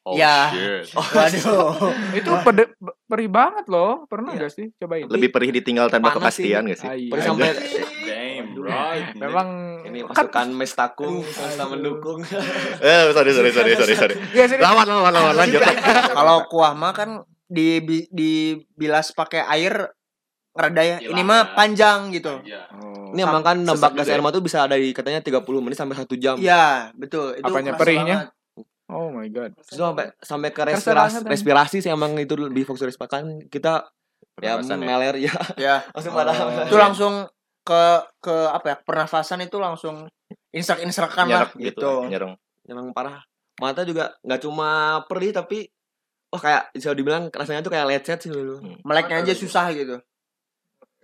Oh, 0.00 0.14
Ya. 0.14 0.48
shit. 0.48 0.94
Waduh. 1.16 1.90
Itu 2.12 2.30
pede, 2.40 2.64
perih 3.04 3.26
banget 3.26 3.66
loh. 3.66 4.06
Pernah 4.06 4.32
Iya. 4.32 4.46
gak 4.46 4.52
sih? 4.52 4.66
Cobain. 4.76 5.04
Lebih 5.04 5.28
perih 5.28 5.50
ditinggal 5.52 5.88
tanpa 5.88 6.12
Panas 6.12 6.32
sih. 6.32 6.46
kepastian 6.46 6.62
gak 6.66 6.78
sih? 6.78 6.86
Ah, 6.86 6.94
iya. 6.94 7.10
perih 7.10 7.24
sampai 7.24 7.48
Damn, 8.04 8.46
right. 8.58 9.06
Memang 9.16 9.48
ini 9.82 9.98
kan 10.04 10.28
pasukan 10.28 10.48
mestakung 10.52 11.14
swasta 11.24 11.64
mendukung 11.66 12.20
Eh, 12.80 13.02
sorry 13.10 13.32
sorry 13.32 13.50
sorry 13.50 13.72
sorry 13.74 13.94
sorry. 13.96 14.14
Iya, 14.30 14.44
sini. 14.46 14.60
Lawan 14.60 14.84
lawan 14.84 15.10
lawan 15.10 15.34
lanjut. 15.34 15.60
Kalau 16.10 16.46
kuah 16.46 16.72
mah 16.72 16.92
kan 16.92 17.10
di 17.44 17.78
bi- 17.78 18.08
dibilas 18.08 19.10
pakai 19.10 19.40
air 19.46 19.93
ngereda 20.54 20.82
ya. 20.82 20.96
Ini 21.02 21.22
mah 21.22 21.40
ya. 21.40 21.50
panjang 21.52 21.98
gitu. 22.10 22.32
Iya. 22.42 22.70
ini 23.10 23.22
emang 23.22 23.42
kan 23.42 23.56
nembak 23.56 23.94
gas 23.94 24.06
ya? 24.06 24.14
air 24.14 24.22
mata 24.22 24.34
tuh 24.34 24.42
bisa 24.42 24.66
ada 24.66 24.74
di 24.74 24.90
katanya 24.90 25.22
30 25.22 25.42
menit 25.58 25.74
sampai 25.74 25.94
satu 25.94 26.14
jam 26.14 26.34
Iya, 26.34 26.90
betul. 26.94 27.34
Itu 27.34 27.46
Apanya, 27.46 27.74
perihnya? 27.74 28.16
banget. 28.26 28.28
Oh 28.86 29.08
my 29.08 29.26
god. 29.28 29.54
Terus 29.56 29.78
sampai 29.78 30.06
sampai 30.18 30.50
ke 30.50 30.62
respirasi 30.64 31.16
kan? 31.16 31.22
respirasi 31.24 31.76
sih 31.78 31.88
emang 31.88 32.14
itu 32.16 32.34
lebih 32.34 32.62
fokus 32.64 32.82
respirasi 32.82 33.10
kan 33.12 33.24
kita 33.46 33.86
ya 34.36 34.58
ya. 34.58 34.74
meler 34.76 35.14
ya 35.16 35.34
Ya. 35.56 35.74
langsung 35.94 36.10
Oh. 36.10 36.18
pada 36.18 36.32
Itu 36.66 36.76
langsung 36.76 37.14
ke 37.62 37.82
ke 38.18 38.34
apa 38.50 38.66
ya? 38.66 38.76
Pernafasan 38.76 39.40
itu 39.40 39.56
langsung 39.56 40.10
insrak-insrakan 40.50 41.26
lah 41.26 41.48
Nyerek 41.48 41.52
gitu. 41.56 41.70
gitu. 41.80 41.92
Nyereng. 42.06 42.34
emang 42.64 42.90
parah 42.90 43.20
mata 43.56 43.82
juga 43.82 44.10
nggak 44.20 44.40
cuma 44.40 44.70
perih 45.06 45.30
tapi 45.30 45.68
oh 46.28 46.40
kayak 46.40 46.72
bisa 46.72 46.90
dibilang 46.90 47.28
rasanya 47.28 47.60
tuh 47.60 47.70
kayak 47.70 47.86
lecet 47.86 48.18
sih 48.18 48.28
dulu 48.28 48.58
Meleknya 48.82 49.20
aja 49.20 49.32
susah 49.32 49.70
gitu. 49.70 50.02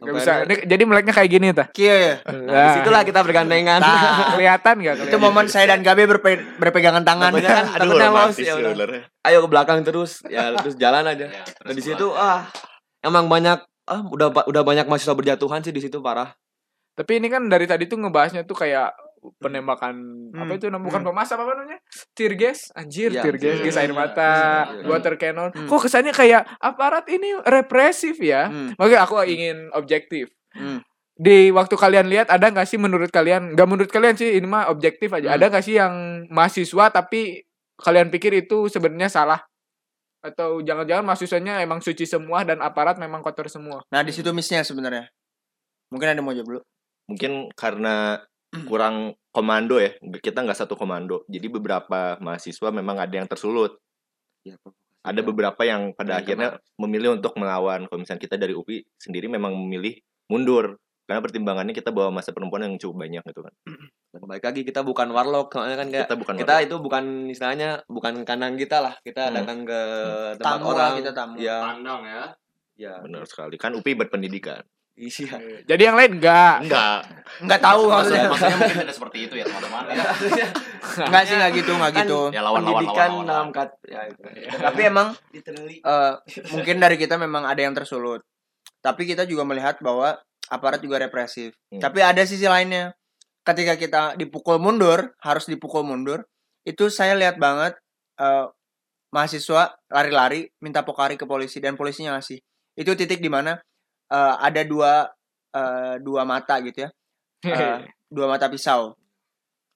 Gak 0.01 0.15
bisa. 0.17 0.33
Ini, 0.43 0.55
jadi 0.65 0.83
meleknya 0.83 1.13
kayak 1.13 1.29
gini 1.29 1.47
tah. 1.53 1.67
Kia 1.69 1.93
ya. 1.93 2.15
nah, 2.25 2.41
di 2.65 2.69
situlah 2.75 3.03
kita 3.03 3.21
bergandengan 3.21 3.79
Nah, 3.79 4.33
kelihatan 4.33 4.75
gak? 4.81 4.95
itu 5.05 5.17
momen 5.17 5.45
saya 5.45 5.69
dan 5.69 5.81
Gabe 5.81 6.09
berpe- 6.09 6.57
berpegangan 6.57 7.05
tangan. 7.05 7.31
Takutnya 7.31 7.53
kan 7.53 7.67
Aduh 7.77 7.85
takutnya 7.93 8.09
los 8.09 8.13
romantis 8.33 8.41
ya 8.41 8.55
udah. 8.57 9.03
ayo 9.23 9.39
ke 9.39 9.49
belakang 9.49 9.79
terus 9.83 10.25
ya 10.25 10.49
terus 10.57 10.75
jalan 10.75 11.05
aja 11.05 11.29
Ya, 11.29 11.45
nah 11.61 11.73
di 11.73 11.83
situ 11.83 12.07
ah 12.11 12.49
emang 13.01 13.29
banyak 13.29 13.61
ah 13.85 14.01
udah 14.03 14.33
udah 14.43 14.63
banyak 14.63 14.85
mahasiswa 14.85 15.13
berjatuhan 15.13 15.61
sih 15.61 15.71
di 15.71 15.79
situ 15.79 16.01
parah 16.01 16.33
Tapi 16.91 17.17
ini 17.17 17.29
kan 17.29 17.45
dari 17.47 17.65
tadi 17.65 17.85
tuh 17.85 17.97
ngebahasnya 17.97 18.45
tuh 18.45 18.57
kayak 18.57 18.97
penembakan 19.37 19.95
apa 20.33 20.45
Hmm. 20.47 20.57
itu 20.57 20.67
namanya 20.67 20.87
bukan 20.89 21.01
Hmm. 21.03 21.09
pemas 21.13 21.29
apa 21.29 21.43
namanya 21.45 21.79
tear 22.13 22.33
gas 22.35 22.73
anjir 22.73 23.11
Iya, 23.11 23.23
tear 23.23 23.37
gas 23.37 23.59
gas 23.61 23.77
air 23.77 23.93
iya, 23.93 23.97
mata 23.97 24.33
iya. 24.73 24.87
water 24.89 25.15
cannon 25.15 25.51
Hmm. 25.53 25.69
kok 25.69 25.81
kesannya 25.81 26.13
kayak 26.13 26.49
aparat 26.57 27.05
ini 27.07 27.37
represif 27.43 28.17
ya 28.17 28.49
Hmm. 28.49 28.73
makanya 28.75 29.01
aku 29.05 29.21
ingin 29.23 29.69
objektif 29.73 30.33
Hmm. 30.53 30.81
di 31.15 31.53
waktu 31.53 31.77
kalian 31.77 32.09
lihat 32.09 32.33
ada 32.33 32.49
nggak 32.49 32.65
sih 32.65 32.81
menurut 32.81 33.09
kalian 33.09 33.53
nggak 33.53 33.69
menurut 33.69 33.91
kalian 33.91 34.17
sih 34.17 34.33
ini 34.33 34.47
mah 34.47 34.69
objektif 34.69 35.13
aja 35.13 35.29
Hmm. 35.29 35.37
ada 35.37 35.45
nggak 35.49 35.65
sih 35.65 35.77
yang 35.77 35.93
mahasiswa 36.33 36.89
tapi 36.89 37.45
kalian 37.77 38.09
pikir 38.09 38.33
itu 38.35 38.69
sebenarnya 38.69 39.09
salah 39.09 39.41
atau 40.21 40.61
jangan-jangan 40.61 41.01
mahasiswanya 41.03 41.61
emang 41.61 41.81
suci 41.81 42.05
semua 42.05 42.45
dan 42.45 42.61
aparat 42.61 42.97
memang 42.97 43.21
kotor 43.21 43.49
semua 43.49 43.81
Nah, 43.89 44.01
di 44.01 44.13
situ 44.13 44.29
missnya 44.33 44.61
sebenarnya. 44.61 45.09
Mungkin 45.89 46.13
ada 46.13 46.21
mau 46.21 46.31
jawab 46.31 46.45
dulu. 46.47 46.61
Mungkin 47.09 47.49
karena 47.57 48.21
kurang 48.63 49.17
komando 49.31 49.79
ya. 49.79 49.95
Kita 50.19 50.43
nggak 50.43 50.59
satu 50.59 50.75
komando. 50.75 51.23
Jadi 51.27 51.47
beberapa 51.47 52.19
mahasiswa 52.19 52.69
memang 52.71 52.99
ada 52.99 53.15
yang 53.15 53.27
tersulut. 53.27 53.79
Ada 55.01 55.25
beberapa 55.25 55.63
yang 55.65 55.97
pada 55.97 56.17
Yang 56.17 56.21
akhirnya 56.23 56.49
memilih 56.77 57.17
untuk 57.17 57.33
melawan. 57.35 57.89
Kalau 57.89 57.99
misalnya 57.99 58.21
kita 58.21 58.37
dari 58.37 58.53
UPI 58.53 58.85
sendiri 58.95 59.27
memang 59.27 59.57
memilih 59.57 59.97
mundur. 60.29 60.77
Karena 61.09 61.27
pertimbangannya 61.27 61.75
kita 61.75 61.91
bawa 61.91 62.15
masa 62.15 62.31
perempuan 62.31 62.63
yang 62.63 62.79
cukup 62.79 63.03
banyak 63.03 63.25
gitu 63.25 63.43
kan. 63.43 63.51
Dan 64.15 64.21
baik 64.23 64.45
lagi 64.47 64.63
kita 64.63 64.87
bukan 64.87 65.11
warlock 65.11 65.51
soalnya 65.51 65.75
kan 65.75 65.89
kayak 65.91 66.07
Kita 66.07 66.15
bukan 66.15 66.35
kita 66.39 66.55
itu 66.63 66.77
bukan 66.79 67.05
istilahnya 67.27 67.71
bukan 67.87 68.23
kandang 68.23 68.55
kita 68.55 68.79
lah 68.79 68.95
kita 69.01 69.27
Hmm. 69.27 69.35
datang 69.43 69.59
ke 69.67 69.81
tempat 70.39 70.55
Tamu 70.55 70.65
orang 70.69 70.93
kita 71.03 71.11
tamu. 71.11 71.35
ya 71.35 71.57
Pandang 71.59 72.01
ya. 72.07 72.23
ya 72.79 72.93
benar 73.03 73.27
sekali. 73.27 73.59
Kan 73.59 73.75
UPI 73.75 73.99
berpendidikan. 73.99 74.63
Iya 75.01 75.37
jadi 75.65 75.83
yang 75.89 75.97
lain 75.97 76.21
enggak 76.21 76.57
Enggak. 76.69 77.01
Enggak 77.41 77.61
tahu 77.63 77.83
Maksudnya, 77.89 78.27
maksudnya. 78.29 78.29
maksudnya 78.29 78.57
mungkin 78.61 78.79
tidak 78.85 78.97
seperti 79.01 79.19
itu 79.25 79.35
ya 79.39 79.45
teman-teman. 79.49 79.83
Ya, 79.89 80.07
Enggak 81.09 81.23
sih 81.25 81.35
enggak 81.39 81.53
gitu, 81.57 81.71
enggak 81.79 81.93
Kan 81.95 82.01
gitu. 82.05 82.21
ya 82.35 82.41
lawan 82.43 82.45
lawan 82.45 82.63
pendidikan 82.67 83.09
lawan. 83.09 83.25
dalam 83.25 83.49
lawan. 83.49 83.49
kat 83.57 83.71
ya 83.87 84.01
itu 84.11 84.21
Tapi 84.61 84.81
emang 84.85 85.09
eh, 85.33 86.13
mungkin 86.53 86.77
dari 86.83 86.97
kita 86.99 87.15
memang 87.17 87.43
ada 87.47 87.61
yang 87.63 87.73
tersulut. 87.73 88.21
Tapi 88.83 89.03
kita 89.07 89.25
juga 89.25 89.47
melihat 89.47 89.79
bahwa 89.81 90.19
aparat 90.51 90.83
juga 90.83 90.99
represif. 91.01 91.55
Hmm. 91.71 91.81
Tapi 91.81 92.03
ada 92.03 92.21
sisi 92.27 92.45
lainnya. 92.45 92.93
Ketika 93.41 93.79
kita 93.81 94.03
dipukul 94.21 94.61
mundur, 94.61 95.17
harus 95.25 95.49
dipukul 95.49 95.81
mundur, 95.81 96.27
itu 96.67 96.93
saya 96.93 97.17
lihat 97.17 97.41
banget 97.41 97.79
eh, 98.21 98.47
mahasiswa 99.11 99.75
lari-lari 99.89 100.51
minta 100.61 100.83
pokari 100.85 101.15
ke 101.17 101.25
polisi 101.25 101.63
dan 101.63 101.79
polisinya 101.79 102.19
ngasih. 102.19 102.43
Itu 102.77 102.93
titik 102.99 103.23
di 103.23 103.31
mana 103.31 103.57
eh, 104.11 104.35
ada 104.43 104.63
dua 104.67 104.93
eh, 105.55 105.95
dua 106.03 106.23
mata 106.27 106.59
gitu 106.61 106.87
ya. 106.87 106.91
Eh, 107.47 107.89
dua 108.13 108.27
mata 108.29 108.51
pisau. 108.53 108.99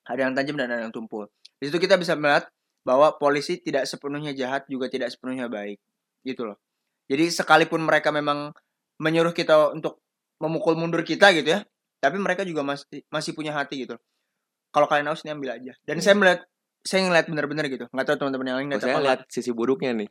Ada 0.04 0.28
yang 0.28 0.34
tajam 0.36 0.58
dan 0.60 0.68
ada 0.68 0.82
yang 0.84 0.92
tumpul. 0.92 1.30
Di 1.56 1.72
situ 1.72 1.80
kita 1.80 1.96
bisa 1.96 2.12
melihat 2.12 2.50
bahwa 2.84 3.16
polisi 3.16 3.56
tidak 3.56 3.88
sepenuhnya 3.88 4.36
jahat 4.36 4.68
juga 4.68 4.92
tidak 4.92 5.08
sepenuhnya 5.08 5.48
baik 5.48 5.80
gitu 6.26 6.44
loh. 6.44 6.60
Jadi 7.08 7.32
sekalipun 7.32 7.80
mereka 7.80 8.12
memang 8.12 8.52
menyuruh 9.00 9.32
kita 9.32 9.72
untuk 9.72 10.04
memukul 10.36 10.76
mundur 10.76 11.00
kita 11.00 11.32
gitu 11.32 11.56
ya 11.56 11.64
tapi 12.04 12.20
mereka 12.20 12.44
juga 12.44 12.60
masih 12.60 13.00
masih 13.08 13.32
punya 13.32 13.56
hati 13.56 13.88
gitu 13.88 13.96
kalau 14.68 14.84
kalian 14.84 15.08
haus 15.08 15.24
nih 15.24 15.32
ambil 15.32 15.56
aja. 15.56 15.72
Dan 15.88 16.04
saya 16.04 16.18
melihat 16.18 16.44
saya 16.84 17.06
ngeliat 17.08 17.30
bener-bener 17.30 17.64
gitu. 17.72 17.86
Nggak 17.88 18.06
tahu 18.12 18.16
teman-teman 18.20 18.46
yang 18.52 18.56
lain 18.60 18.66
Oh, 18.66 18.70
ngeliat 18.76 18.84
saya 18.84 18.94
apa 18.98 19.04
lihat 19.06 19.20
sisi 19.32 19.50
buruknya 19.56 19.96
nih 19.96 20.08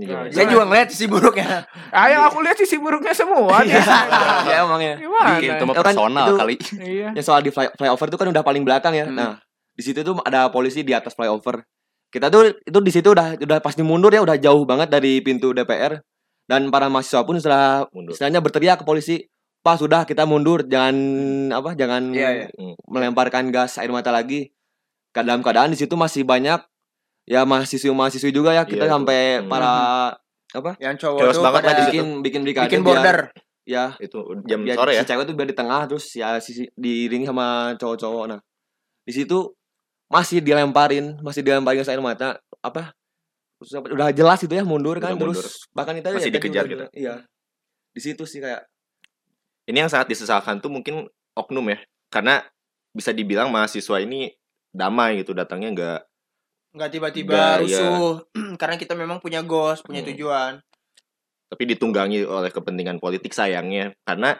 Iya. 0.00 0.32
saya 0.32 0.46
juga 0.46 0.64
ngeliat 0.64 0.88
sisi 0.88 1.04
buruknya 1.04 1.68
ah 1.92 2.06
yang 2.06 2.24
aku 2.24 2.40
lihat 2.40 2.56
sisi 2.56 2.76
buruknya 2.76 3.12
semua 3.12 3.60
nih 3.60 3.76
ya 4.46 4.64
emang 4.64 4.80
ya 4.80 4.94
gimana 4.96 5.28
Mungkin 5.30 5.50
itu 5.50 5.62
mah 5.62 5.74
Itu 5.74 5.82
kan 5.82 5.92
personal 5.92 6.26
itu- 6.26 6.38
kali. 6.38 6.54
iya 6.80 7.08
yang 7.12 7.20
soal 7.20 7.40
di 7.40 7.50
fly, 7.50 7.68
flyover 7.74 8.06
itu 8.06 8.16
kan 8.16 8.28
udah 8.28 8.42
paling 8.42 8.62
belakang 8.62 8.94
ya 8.94 9.04
Hmm. 9.04 9.14
nah 9.14 9.32
di 9.70 9.82
situ 9.82 10.00
tuh 10.00 10.16
ada 10.20 10.48
polisi 10.48 10.80
di 10.80 10.90
atas 10.90 11.12
flyover 11.12 11.60
kita 12.08 12.26
tuh 12.26 12.56
itu 12.56 12.78
di 12.80 12.90
situ 12.90 13.08
udah 13.08 13.36
udah 13.36 13.58
pasti 13.58 13.80
mundur 13.80 14.08
ya 14.08 14.18
udah 14.18 14.34
jauh 14.36 14.64
banget 14.64 14.88
dari 14.88 15.20
pintu 15.20 15.50
DPR 15.50 16.00
dan 16.44 16.66
para 16.68 16.86
mahasiswa 16.86 17.22
pun 17.22 17.36
setelah 17.36 17.86
Mundur. 17.90 18.12
istilahnya 18.12 18.40
berteriak 18.40 18.76
ke 18.76 18.84
polisi 18.84 19.22
pak 19.60 19.76
sudah 19.76 20.02
kita 20.02 20.24
mundur 20.24 20.64
jangan 20.64 20.96
apa 21.52 21.74
jangan 21.74 22.10
Iya, 22.10 22.48
iya. 22.48 22.74
melemparkan 22.84 23.48
gas 23.48 23.76
air 23.76 23.88
mata 23.88 24.08
lagi 24.08 24.50
dalam 25.12 25.38
keadaan 25.38 25.68
di 25.68 25.76
situ 25.76 25.94
masih 25.94 26.22
banyak 26.22 26.58
ya 27.30 27.46
mahasiswa 27.46 27.94
mahasiswi 27.94 28.34
juga 28.34 28.50
ya 28.50 28.66
kita 28.66 28.84
Iya, 28.84 28.90
sampai. 28.90 29.18
Hmm. 29.38 29.46
para 29.46 29.72
yang 30.82 30.98
cowok 30.98 31.18
Chaos 31.22 31.36
tuh 31.38 31.44
banget 31.46 31.62
pada 31.62 31.82
bikin 31.86 32.06
bikin 32.20 32.40
brigade 32.42 32.66
bikin 32.66 32.82
biar- 32.82 32.98
border 32.98 33.18
ya 33.62 33.84
Itu 33.96 34.18
jam 34.44 34.66
ya, 34.66 34.74
sore 34.74 34.92
ya. 34.92 35.02
si 35.02 35.08
cewek 35.08 35.24
tuh 35.24 35.34
biar 35.34 35.46
di 35.46 35.54
tengah 35.54 35.86
terus 35.86 36.10
ya 36.10 36.34
sisi 36.42 36.66
diiringi 36.74 37.22
sama 37.22 37.78
cowok-cowok 37.78 38.24
nah 38.26 38.40
di 39.00 39.12
situ 39.14 39.54
masih 40.10 40.42
dilemparin 40.42 41.22
masih 41.22 41.46
dilemparin 41.46 41.78
gas 41.78 41.86
air 41.86 42.02
mata 42.02 42.34
apa 42.58 42.90
terus 43.56 43.70
apa- 43.72 43.94
udah 43.94 44.10
jelas 44.10 44.42
itu 44.42 44.50
ya 44.50 44.66
mundur 44.66 44.98
kan 44.98 45.14
Udah 45.14 45.18
mundur. 45.22 45.38
terus 45.38 45.70
bahkan 45.70 45.94
itu 45.94 46.10
Masih 46.10 46.28
ya, 46.28 46.34
dikejar 46.34 46.64
mundur. 46.66 46.90
iya 46.90 47.14
di 47.90 48.00
situ 48.00 48.26
sih 48.26 48.42
kayak 48.42 48.66
Ini 49.62 49.86
yang 49.86 49.90
sangat 49.92 50.10
disesalkan 50.10 50.58
tuh 50.58 50.66
mungkin 50.66 51.06
oknum 51.30 51.62
ya. 51.64 51.78
Karena 52.10 52.42
bisa 52.90 53.14
dibilang 53.14 53.54
mahasiswa 53.54 54.02
ini 54.02 54.34
damai 54.68 55.22
gitu 55.22 55.30
datangnya 55.30 55.68
enggak 55.70 56.00
nggak 56.70 56.90
tiba-tiba 56.90 57.34
iya. 57.34 57.60
rusuh 57.60 58.22
karena 58.60 58.76
kita 58.78 58.94
memang 58.94 59.18
punya 59.18 59.42
goals 59.42 59.82
punya 59.82 60.00
Hmm. 60.02 60.10
tujuan 60.14 60.52
tapi 61.50 61.62
ditunggangi 61.66 62.22
oleh 62.22 62.50
kepentingan 62.54 63.02
politik 63.02 63.34
sayangnya 63.34 63.90
karena 64.06 64.38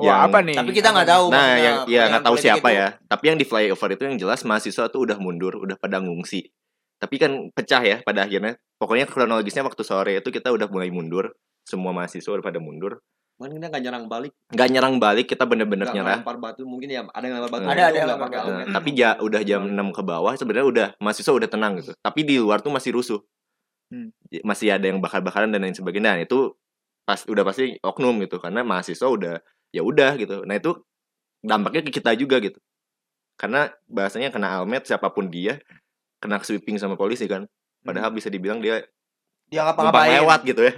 wah 0.00 0.04
yang- 0.24 0.32
apa 0.32 0.38
nih 0.40 0.56
tapi 0.56 0.72
kita 0.72 0.88
nggak 0.96 1.08
tahu 1.12 1.24
Nah, 1.28 1.54
yang 1.60 1.76
ya 1.84 2.08
nggak 2.08 2.24
tahu 2.24 2.36
siapa 2.40 2.68
itu. 2.72 2.78
ya. 2.80 2.88
Tapi 3.04 3.24
yang 3.28 3.36
di 3.36 3.44
flyover 3.44 3.88
itu 3.92 4.02
yang 4.08 4.16
jelas 4.16 4.40
mahasiswa 4.48 4.88
tuh 4.88 5.04
udah 5.04 5.18
mundur, 5.20 5.58
udah 5.60 5.76
pada 5.76 6.00
ngungsi. 6.00 6.48
Tapi 6.96 7.14
kan 7.20 7.50
pecah 7.52 7.82
ya 7.84 7.96
pada 8.00 8.24
akhirnya. 8.24 8.56
Pokoknya 8.78 9.04
kronologisnya 9.10 9.66
waktu 9.66 9.82
sore 9.84 10.22
itu 10.22 10.30
kita 10.30 10.48
udah 10.54 10.70
mulai 10.70 10.88
mundur. 10.88 11.34
Semua 11.66 11.90
mahasiswa 11.92 12.30
udah 12.30 12.46
pada 12.46 12.62
mundur. 12.62 13.02
Mana 13.38 13.54
kita 13.54 13.66
nggak 13.70 13.84
nyerang 13.86 14.04
balik 14.10 14.32
Nggak 14.50 14.68
nyerang 14.74 14.94
balik, 14.98 15.26
kita 15.30 15.44
bener-bener 15.46 15.86
nggak 15.86 15.94
nyerah. 15.94 16.18
lempar 16.18 16.36
batu 16.42 16.62
mungkin 16.66 16.90
ya 16.90 17.06
ada 17.06 17.24
yang 17.24 17.38
lempar 17.38 17.52
batu 17.54 17.64
Ada, 17.70 17.82
ada 17.86 17.98
lempar 18.02 18.28
pakai. 18.28 18.50
Nah, 18.50 18.66
tapi 18.74 18.88
ja, 18.98 19.10
udah 19.22 19.40
jam 19.46 19.62
6 19.62 19.78
ke 19.94 20.02
bawah 20.02 20.32
sebenarnya 20.34 20.66
udah 20.66 20.86
mahasiswa 20.98 21.32
udah 21.38 21.48
tenang 21.48 21.78
gitu. 21.78 21.94
Tapi 22.02 22.20
di 22.26 22.34
luar 22.42 22.58
tuh 22.58 22.74
masih 22.74 22.98
rusuh. 22.98 23.20
Hmm. 23.94 24.10
Masih 24.42 24.74
ada 24.74 24.84
yang 24.90 24.98
bakar-bakaran 24.98 25.48
dan 25.54 25.62
lain 25.62 25.72
sebagainya 25.72 26.18
nah, 26.18 26.20
itu 26.20 26.52
pas 27.08 27.24
udah 27.24 27.40
pasti 27.40 27.80
oknum 27.80 28.20
gitu 28.20 28.36
karena 28.36 28.60
mahasiswa 28.60 29.08
udah 29.08 29.40
ya 29.72 29.80
udah 29.80 30.12
gitu 30.20 30.44
nah 30.44 30.60
itu 30.60 30.76
dampaknya 31.40 31.80
ke 31.80 31.88
kita 31.88 32.12
juga 32.12 32.36
gitu 32.36 32.60
karena 33.40 33.72
bahasanya 33.88 34.28
kena 34.28 34.60
almet 34.60 34.84
siapa 34.84 35.08
pun 35.08 35.32
dia 35.32 35.56
kena 36.20 36.36
sweeping 36.44 36.76
sama 36.76 37.00
polisi 37.00 37.24
kan 37.24 37.48
padahal 37.80 38.12
bisa 38.12 38.28
dibilang 38.28 38.60
dia 38.60 38.84
Dia 39.48 39.64
numpang 39.64 39.88
ngapa-ngapain. 39.88 40.20
lewat 40.20 40.40
gitu 40.44 40.62
ya 40.68 40.74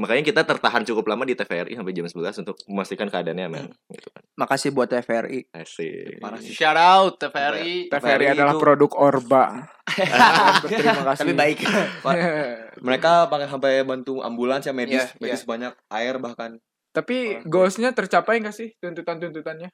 makanya 0.00 0.24
kita 0.24 0.42
tertahan 0.42 0.80
cukup 0.82 1.04
lama 1.06 1.22
di 1.22 1.34
TVRI 1.34 1.76
sampai 1.76 1.92
jam 1.92 2.04
11 2.04 2.40
untuk 2.40 2.56
memastikan 2.64 3.06
keadaannya 3.06 3.44
aman 3.44 3.64
gitu 3.86 4.08
kan 4.08 4.24
Makasih 4.32 4.72
buat 4.72 4.88
TVRI. 4.88 5.52
asik 5.52 6.16
Parah 6.16 6.40
sih. 6.40 6.50
Shout 6.50 6.72
out 6.74 7.20
TVRI. 7.20 7.86
TVRI 7.86 7.92
TVRI 7.92 8.26
adalah 8.32 8.54
itu- 8.54 8.62
produk 8.62 8.90
Orba. 8.96 9.44
Berterima 10.64 11.04
kasih. 11.04 11.20
Tapi 11.20 11.32
baik. 11.34 11.58
Mereka 12.86 13.28
pakai 13.28 13.46
sampai 13.46 13.84
bantu 13.84 14.24
ambulans 14.24 14.64
ya 14.64 14.72
medis, 14.72 15.04
Iya, 15.04 15.20
medis 15.20 15.44
banyak 15.44 15.76
air 15.88 16.16
bahkan. 16.16 16.56
Tapi 16.90 17.44
goalsnya 17.44 17.92
tercapai 17.92 18.40
nggak 18.40 18.56
sih 18.56 18.72
tuntutan-tuntutannya? 18.78 19.68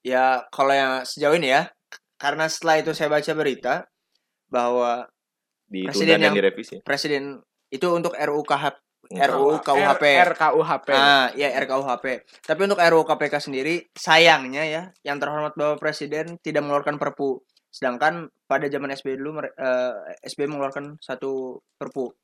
Ya 0.00 0.44
kalau 0.48 0.70
yang 0.70 1.00
sejauh 1.02 1.34
ini 1.34 1.50
ya, 1.50 1.72
karena 2.14 2.44
setelah 2.44 2.76
itu 2.78 2.92
saya 2.92 3.08
baca 3.08 3.32
berita 3.32 3.74
bahwa 4.46 5.08
ditunda 5.66 5.90
Presiden 5.90 6.12
dan 6.12 6.22
yang- 6.22 6.36
direvisi 6.36 6.74
presiden 6.82 7.22
itu 7.68 7.86
untuk 7.88 8.12
RUU 8.12 8.42
KHP, 8.42 8.76
Hmm. 8.76 8.89
RUU 9.10 9.58
KUHP. 9.58 10.04
RKUHP. 10.32 10.88
Ah, 10.94 11.34
ya 11.34 11.50
RKUHP. 11.58 12.06
Tapi 12.46 12.60
untuk 12.62 12.78
RUU 12.78 13.02
KPK 13.02 13.34
sendiri 13.42 13.90
sayangnya 13.98 14.62
ya, 14.62 14.82
yang 15.02 15.18
terhormat 15.18 15.58
Bapak 15.58 15.82
Presiden 15.82 16.38
tidak 16.38 16.62
mengeluarkan 16.62 16.94
Perpu. 16.94 17.42
Sedangkan 17.70 18.30
pada 18.46 18.70
zaman 18.70 18.94
SBY 18.94 19.18
dulu 19.18 19.42
mere- 19.42 19.54
eh, 19.58 20.14
SBY 20.30 20.46
mengeluarkan 20.46 21.02
satu 21.02 21.58
Perpu. 21.74 22.14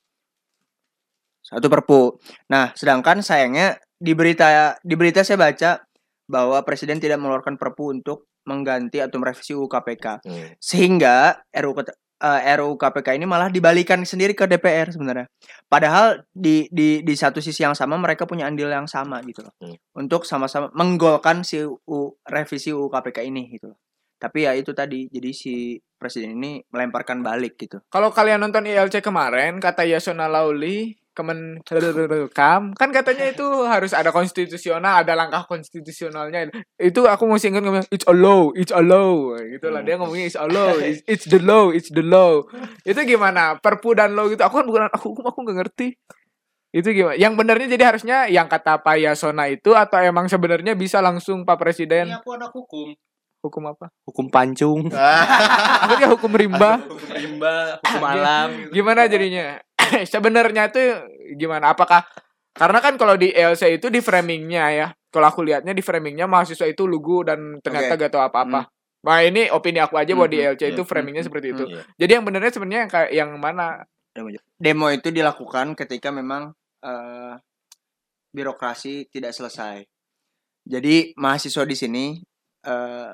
Satu 1.42 1.66
Perpu. 1.66 2.18
Nah, 2.50 2.70
sedangkan 2.74 3.22
sayangnya 3.22 3.78
di 3.98 4.14
berita 4.14 4.78
di 4.82 4.94
berita 4.94 5.26
saya 5.26 5.38
baca 5.38 5.82
bahwa 6.26 6.58
presiden 6.62 7.02
tidak 7.02 7.18
mengeluarkan 7.18 7.58
Perpu 7.58 7.94
untuk 7.94 8.30
mengganti 8.46 9.02
atau 9.02 9.18
merevisi 9.18 9.58
UU 9.58 9.66
KPK. 9.66 10.22
Hmm. 10.22 10.54
Sehingga 10.62 11.34
RUU 11.50 11.74
Ket- 12.16 12.48
eh, 12.48 12.56
RUU 12.56 12.80
KPK 12.80 13.20
ini 13.20 13.28
malah 13.28 13.52
dibalikan 13.52 14.00
sendiri 14.02 14.32
ke 14.32 14.48
DPR 14.48 14.88
sebenarnya. 14.88 15.28
Padahal 15.68 16.24
di 16.32 16.64
di 16.72 17.04
di 17.04 17.14
satu 17.16 17.44
sisi 17.44 17.60
yang 17.60 17.76
sama 17.76 18.00
mereka 18.00 18.24
punya 18.24 18.48
andil 18.48 18.72
yang 18.72 18.88
sama 18.88 19.20
gitu 19.24 19.44
loh. 19.44 19.52
Hmm. 19.60 19.76
Untuk 19.96 20.24
sama-sama 20.24 20.72
menggolkan 20.72 21.44
si 21.44 21.60
UU 21.60 22.16
revisi 22.24 22.72
UU 22.72 22.88
KPK 22.88 23.28
ini 23.28 23.52
gitu 23.52 23.72
loh. 23.72 23.78
Tapi 24.16 24.48
ya 24.48 24.56
itu 24.56 24.72
tadi 24.72 25.12
jadi 25.12 25.30
si 25.36 25.76
presiden 26.00 26.40
ini 26.40 26.64
melemparkan 26.72 27.20
balik 27.20 27.60
gitu. 27.60 27.84
Kalau 27.92 28.08
kalian 28.08 28.40
nonton 28.40 28.64
ILC 28.64 29.04
kemarin, 29.04 29.60
kata 29.60 29.84
Yasona 29.84 30.24
Lauli, 30.24 30.96
Kemen 31.16 31.64
Kam, 32.36 32.76
kan 32.76 32.92
katanya 32.92 33.32
itu 33.32 33.46
harus 33.64 33.96
ada 33.96 34.12
konstitusional, 34.12 35.00
ada 35.00 35.16
langkah 35.16 35.48
konstitusionalnya. 35.48 36.52
Itu 36.76 37.08
aku 37.08 37.24
masih 37.24 37.56
ingat 37.56 37.64
ngomong 37.64 37.88
it's 37.88 38.04
a 38.04 38.12
law, 38.12 38.52
it's 38.52 38.68
a 38.68 38.84
law, 38.84 39.32
gitu 39.40 39.72
lah. 39.72 39.80
Dia 39.80 39.96
ngomongnya 39.96 40.28
it's 40.28 40.36
a 40.36 40.44
law, 40.44 40.76
it's, 40.76 41.00
it's 41.08 41.24
the 41.24 41.40
law, 41.40 41.72
it's 41.72 41.88
the 41.88 42.04
law. 42.04 42.44
Itu 42.84 43.00
gimana? 43.08 43.56
Perpu 43.56 43.96
dan 43.96 44.12
law 44.12 44.28
gitu. 44.28 44.44
Aku 44.44 44.60
kan 44.60 44.68
bukan 44.68 44.92
aku 44.92 45.16
aku 45.24 45.38
nggak 45.40 45.56
ngerti. 45.64 45.96
Itu 46.76 46.92
gimana? 46.92 47.16
Yang 47.16 47.32
benernya 47.40 47.68
jadi 47.72 47.84
harusnya 47.88 48.16
yang 48.28 48.52
kata 48.52 48.84
Pak 48.84 49.00
Yasona 49.00 49.48
itu 49.48 49.72
atau 49.72 49.96
emang 49.96 50.28
sebenarnya 50.28 50.76
bisa 50.76 51.00
langsung 51.00 51.48
Pak 51.48 51.56
Presiden 51.56 52.12
Ini 52.12 52.20
aku 52.20 52.36
anak 52.36 52.52
hukum. 52.52 52.92
hukum 53.40 53.62
apa? 53.72 53.88
Hukum 54.04 54.26
pancung. 54.28 54.92
Hukum 56.12 56.32
rimba? 56.36 56.82
hukum 56.84 57.08
rimba, 57.08 57.80
hukum 57.80 58.04
alam. 58.04 58.68
gimana 58.68 59.08
jadinya 59.08 59.64
sebenarnya 60.12 60.70
tuh 60.72 61.06
gimana? 61.36 61.72
Apakah 61.72 62.04
karena 62.56 62.78
kan 62.80 62.96
kalau 62.96 63.20
di 63.20 63.30
LC 63.30 63.76
itu 63.76 63.92
di 63.92 64.00
framingnya 64.00 64.64
ya 64.72 64.88
kalau 65.12 65.32
aku 65.32 65.40
lihatnya 65.44 65.72
di 65.72 65.84
framingnya 65.84 66.28
mahasiswa 66.28 66.68
itu 66.68 66.84
lugu 66.84 67.24
dan 67.24 67.60
ternyata 67.64 67.96
Oke. 67.96 68.00
gak 68.04 68.12
tahu 68.12 68.22
apa-apa. 68.24 68.68
Nah 69.06 69.18
ini 69.22 69.48
opini 69.48 69.78
aku 69.80 69.96
aja 69.96 70.12
bahwa 70.12 70.28
di 70.28 70.40
Hmm, 70.40 70.56
LC 70.56 70.76
itu 70.76 70.82
hmm, 70.82 70.90
framingnya 70.90 71.22
hmm, 71.24 71.28
seperti 71.32 71.46
itu. 71.56 71.64
Iya. 71.68 71.82
jadi 71.96 72.10
yang 72.20 72.24
benernya 72.28 72.52
sebenarnya 72.52 72.80
yang 72.84 72.92
kayak 72.92 73.10
yang 73.12 73.30
mana? 73.40 73.66
Demo 74.56 74.88
itu 74.88 75.08
dilakukan 75.12 75.76
ketika 75.76 76.08
memang 76.08 76.56
eh, 76.80 77.34
birokrasi 78.32 79.08
tidak 79.12 79.36
selesai. 79.36 79.84
Jadi 80.66 81.16
mahasiswa 81.16 81.64
di 81.68 81.76
sini 81.76 82.04
eh, 82.64 83.10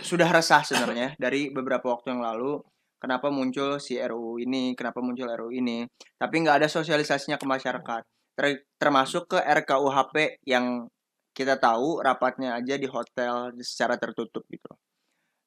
sudah 0.00 0.28
resah 0.32 0.64
sebenarnya 0.64 1.16
dari 1.22 1.52
beberapa 1.52 1.92
waktu 1.92 2.16
yang 2.16 2.24
lalu 2.24 2.60
kenapa 3.02 3.34
muncul 3.34 3.82
si 3.82 3.98
RUU 3.98 4.38
ini, 4.38 4.78
kenapa 4.78 5.02
muncul 5.02 5.26
RUU 5.26 5.50
ini, 5.50 5.82
tapi 6.14 6.34
nggak 6.46 6.62
ada 6.62 6.68
sosialisasinya 6.70 7.34
ke 7.34 7.46
masyarakat. 7.50 8.02
Ter- 8.38 8.64
termasuk 8.78 9.26
ke 9.34 9.38
RKUHP 9.42 10.38
yang 10.46 10.86
kita 11.34 11.58
tahu 11.58 11.98
rapatnya 11.98 12.54
aja 12.54 12.78
di 12.78 12.86
hotel 12.86 13.50
secara 13.58 13.98
tertutup 13.98 14.46
gitu. 14.46 14.70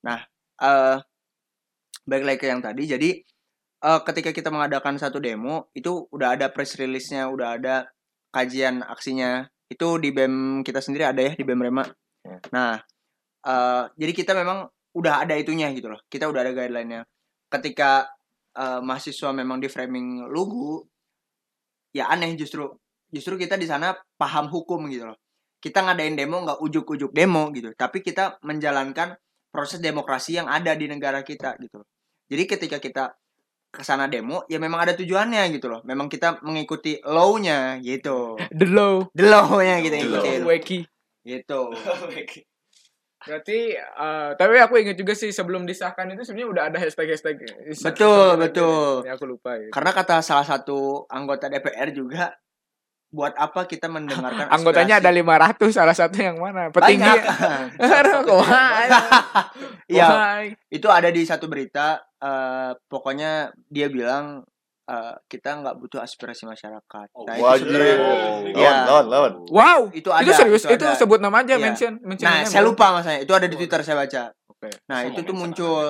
Nah, 0.03 0.19
eh 0.59 0.99
balik 2.05 2.25
lagi 2.27 2.39
ke 2.43 2.47
yang 2.51 2.59
tadi, 2.61 2.83
jadi 2.85 3.09
eh, 3.85 4.01
ketika 4.03 4.29
kita 4.35 4.49
mengadakan 4.51 4.99
satu 4.99 5.17
demo 5.23 5.71
itu 5.71 6.05
udah 6.11 6.35
ada 6.35 6.51
press 6.51 6.75
release-nya, 6.75 7.31
udah 7.31 7.47
ada 7.57 7.75
kajian 8.35 8.83
aksinya. 8.83 9.47
Itu 9.71 9.97
di 9.97 10.11
BEM 10.13 10.61
kita 10.61 10.83
sendiri 10.83 11.07
ada 11.07 11.21
ya 11.23 11.33
di 11.33 11.43
BEM 11.47 11.61
Rema. 11.71 11.85
Ya. 12.25 12.37
Nah, 12.53 12.73
eh, 13.47 13.83
jadi 13.97 14.11
kita 14.13 14.31
memang 14.37 14.67
udah 14.95 15.23
ada 15.27 15.35
itunya 15.39 15.71
gitu 15.75 15.87
loh. 15.91 16.01
Kita 16.11 16.27
udah 16.29 16.41
ada 16.45 16.51
guideline-nya. 16.55 17.03
Ketika 17.59 18.07
eh, 18.55 18.79
mahasiswa 18.83 19.29
memang 19.31 19.63
di 19.63 19.67
framing 19.71 20.27
lugu, 20.27 20.83
ya 21.95 22.11
aneh 22.11 22.35
justru. 22.35 22.67
Justru 23.11 23.39
kita 23.39 23.55
di 23.55 23.63
sana 23.69 23.95
paham 24.19 24.51
hukum 24.51 24.91
gitu 24.91 25.07
loh. 25.07 25.17
Kita 25.61 25.81
ngadain 25.81 26.19
demo 26.19 26.43
nggak 26.43 26.59
ujuk-ujuk 26.61 27.15
demo 27.15 27.49
gitu, 27.55 27.71
tapi 27.73 28.03
kita 28.03 28.37
menjalankan 28.43 29.15
proses 29.49 29.79
demokrasi 29.79 30.35
yang 30.35 30.51
ada 30.51 30.75
di 30.75 30.85
negara 30.91 31.23
kita 31.23 31.55
gitu 31.63 31.79
loh. 31.79 31.87
Jadi 32.27 32.43
ketika 32.43 32.77
kita 32.83 33.03
ke 33.75 33.83
sana 33.83 34.07
demo 34.07 34.47
ya 34.47 34.55
memang 34.55 34.87
ada 34.87 34.93
tujuannya 34.95 35.51
gitu 35.55 35.67
loh. 35.71 35.81
Memang 35.87 36.11
kita 36.11 36.43
mengikuti 36.43 36.99
law-nya 37.03 37.79
gitu. 37.83 38.35
the 38.51 38.67
law 38.67 39.03
The 39.15 39.25
law-nya 39.27 39.79
kita 39.83 39.95
The 39.99 40.07
ikutin. 40.07 40.41
weki 40.43 40.79
Gitu. 41.25 41.61
berarti 43.25 43.73
eh, 43.73 44.29
tapi 44.37 44.53
aku 44.61 44.77
ingat 44.77 44.95
juga 44.95 45.17
sih 45.17 45.33
sebelum 45.33 45.65
disahkan 45.65 46.05
itu 46.13 46.21
sebenarnya 46.21 46.49
udah 46.49 46.63
ada 46.69 46.77
hashtag 46.77 47.09
hashtag 47.11 47.41
Betul, 47.73 48.37
betul. 48.37 49.01
ya 49.03 49.17
aku 49.17 49.25
lupa 49.25 49.57
ya. 49.57 49.73
Karena 49.73 49.91
kata 49.91 50.21
salah 50.21 50.45
satu 50.45 51.09
anggota 51.09 51.49
DPR 51.49 51.89
juga 51.89 52.37
buat 53.15 53.31
apa 53.39 53.63
kita 53.63 53.87
mendengarkan 53.87 54.51
anggotanya 54.55 54.99
ada 54.99 55.07
aspirasi? 55.09 55.71
500 55.71 55.77
salah 55.77 55.95
satu 55.95 56.17
yang 56.19 56.35
mana 56.35 56.67
petinggi 56.67 57.05
Iya, 59.95 60.07
wah. 60.09 60.41
itu 60.73 60.87
ada 60.89 61.09
di 61.13 61.21
satu 61.23 61.45
berita 61.47 62.01
eh, 62.19 62.71
pokoknya 62.89 63.53
dia 63.69 63.87
bilang 63.87 64.43
eh, 64.85 65.15
kita 65.25 65.49
nggak 65.61 65.75
butuh 65.81 65.99
aspirasi 66.01 66.45
masyarakat. 66.45 67.07
Nah, 67.25 67.35
itu 67.35 67.43
Wajib. 67.43 67.65
sebenarnya 67.65 67.95
Lawan, 67.97 68.53
Iya. 68.53 68.73
lawan, 68.85 69.05
lawan. 69.09 69.31
Wow, 69.49 69.79
itu 69.89 70.05
itu, 70.05 70.09
ada 70.13 70.31
serius, 70.31 70.63
itu 70.65 70.77
itu, 70.77 70.85
ada. 70.85 70.95
sebut 70.97 71.19
nama 71.19 71.41
aja, 71.41 71.57
Iya. 71.57 71.63
mention, 71.65 71.93
mention. 72.05 72.27
Nah, 72.29 72.45
namanya, 72.45 72.51
saya 72.53 72.63
lupa 72.63 72.85
masanya. 72.93 73.19
Itu 73.25 73.33
ada 73.33 73.47
di 73.49 73.55
Twitter 73.57 73.81
saya 73.81 73.97
baca. 73.97 74.23
Oke. 74.49 74.69
Nah, 74.87 75.03
Saya 75.03 75.09
itu 75.11 75.19
tuh 75.25 75.35
muncul. 75.35 75.87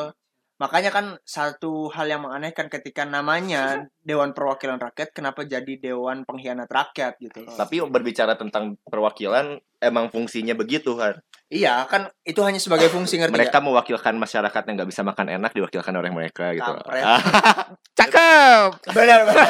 Makanya 0.56 0.88
kan 0.88 1.20
satu 1.28 1.92
hal 1.92 2.08
yang 2.08 2.24
menganehkan 2.24 2.72
ketika 2.72 3.04
namanya 3.04 3.92
Dewan 4.00 4.32
Perwakilan 4.32 4.80
Rakyat 4.80 5.12
kenapa 5.12 5.44
jadi 5.44 5.76
Dewan 5.76 6.24
Pengkhianat 6.24 6.72
Rakyat 6.72 7.20
gitu. 7.20 7.44
Tapi 7.44 7.84
berbicara 7.84 8.40
tentang 8.40 8.80
perwakilan 8.88 9.60
emang 9.86 10.10
fungsinya 10.10 10.58
begitu 10.58 10.98
kan. 10.98 11.16
Iya, 11.46 11.86
kan 11.86 12.10
itu 12.26 12.42
hanya 12.42 12.58
sebagai 12.58 12.90
fungsi 12.90 13.22
ngerti 13.22 13.38
Mereka 13.38 13.62
nggak? 13.62 13.66
mewakilkan 13.70 14.18
masyarakat 14.18 14.62
yang 14.66 14.76
nggak 14.82 14.90
bisa 14.90 15.02
makan 15.06 15.28
enak 15.30 15.52
diwakilkan 15.54 15.94
oleh 15.94 16.10
mereka 16.10 16.52
gitu. 16.58 16.66
Kampret. 16.66 17.04
Ah, 17.06 17.22
Cakep. 18.02 18.70
Benar, 18.92 19.20
benar. 19.30 19.50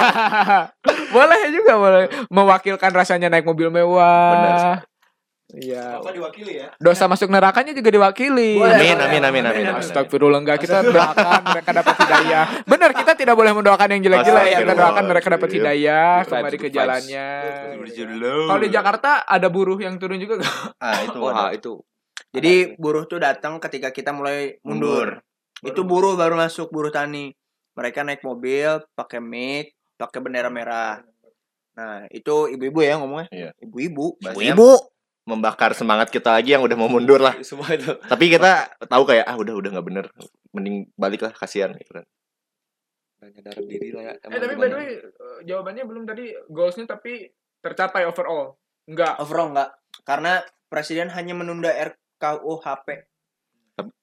boleh 1.15 1.41
juga 1.56 1.74
boleh 1.80 2.04
mewakilkan 2.28 2.91
rasanya 2.91 3.32
naik 3.32 3.48
mobil 3.48 3.71
Benar 3.71 4.84
Iya. 5.56 6.04
diwakili 6.04 6.54
ya? 6.60 6.68
Dosa 6.76 7.08
masuk 7.08 7.32
nerakanya 7.32 7.72
juga 7.72 7.88
diwakili. 7.88 8.60
Amin, 8.60 9.00
amin, 9.00 9.22
amin, 9.24 9.44
amin. 9.48 9.65
amin. 9.72 9.80
Astagfirullah 9.80 10.44
enggak 10.44 10.60
kita 10.68 10.84
doakan 10.84 11.41
mereka 11.56 11.72
dapat 11.72 11.96
hidayah. 12.04 12.46
Benar 12.68 12.91
kita 12.91 13.12
tidak 13.15 13.36
boleh 13.39 13.52
mendoakan 13.56 13.88
yang 13.96 14.02
jelek-jelek. 14.04 14.46
Kita 14.60 14.74
doakan 14.76 15.04
mereka 15.08 15.28
dapat 15.32 15.50
hidayah 15.56 16.08
Good 16.24 16.30
kembali 16.32 16.58
ke 16.60 16.70
jalannya. 16.70 17.28
Kalau 18.52 18.62
di 18.62 18.70
Jakarta 18.70 19.24
ada 19.24 19.48
buruh 19.48 19.80
yang 19.80 19.96
turun 19.96 20.20
juga 20.20 20.44
nggak? 20.44 20.56
ah 20.84 21.00
itu 21.08 21.18
Wah, 21.24 21.50
itu. 21.56 21.74
Jadi 22.36 22.76
buruh 22.76 23.08
tuh 23.08 23.24
datang 23.24 23.63
ketika 23.63 23.96
kita 23.96 24.12
mulai 24.12 24.60
mundur. 24.60 25.24
Itu 25.63 25.88
buruh 25.88 26.20
baru 26.20 26.36
masuk 26.36 26.68
buruh 26.70 26.91
tani. 26.91 27.32
Mereka 27.76 28.08
naik 28.08 28.24
mobil, 28.24 28.84
pakai 28.96 29.20
mic, 29.20 29.76
pakai 30.00 30.20
bendera 30.20 30.48
merah. 30.48 31.04
Nah, 31.76 32.08
itu 32.08 32.48
ibu-ibu 32.56 32.80
ya 32.80 32.96
ngomongnya. 32.96 33.28
Iya. 33.32 33.50
Ibu-ibu. 33.60 34.15
Membakar 35.26 35.74
semangat 35.74 36.14
kita 36.14 36.38
lagi 36.38 36.54
yang 36.54 36.62
udah 36.62 36.78
mau 36.78 36.90
mundur 36.90 37.18
lah. 37.18 37.34
Semua 37.46 37.74
itu. 37.74 37.98
Tapi 37.98 38.26
kita 38.30 38.78
tahu 38.86 39.04
kayak 39.10 39.26
ah 39.26 39.36
udah 39.36 39.54
udah 39.58 39.70
nggak 39.74 39.88
bener, 39.90 40.06
mending 40.54 40.86
balik 40.94 41.26
lah 41.26 41.34
kasihan 41.34 41.74
gitu 41.74 41.98
kan. 41.98 42.06
Nggak 43.20 43.30
nyadar 43.42 43.58
diri 43.66 43.90
lah 43.90 44.04
ya. 44.06 44.14
Eh 44.22 44.40
tapi 44.40 44.54
by 44.54 44.68
the 44.70 44.78
way 44.78 44.90
eh, 45.02 45.40
jawabannya 45.50 45.84
belum 45.90 46.04
tadi 46.06 46.30
goalsnya 46.54 46.86
tapi 46.86 47.26
tercapai 47.60 48.06
overall. 48.06 48.54
Enggak. 48.86 49.18
Overall 49.18 49.50
enggak. 49.50 49.70
Karena 50.06 50.46
presiden 50.70 51.10
hanya 51.10 51.34
menunda 51.34 51.74
RKUHP 51.74 53.10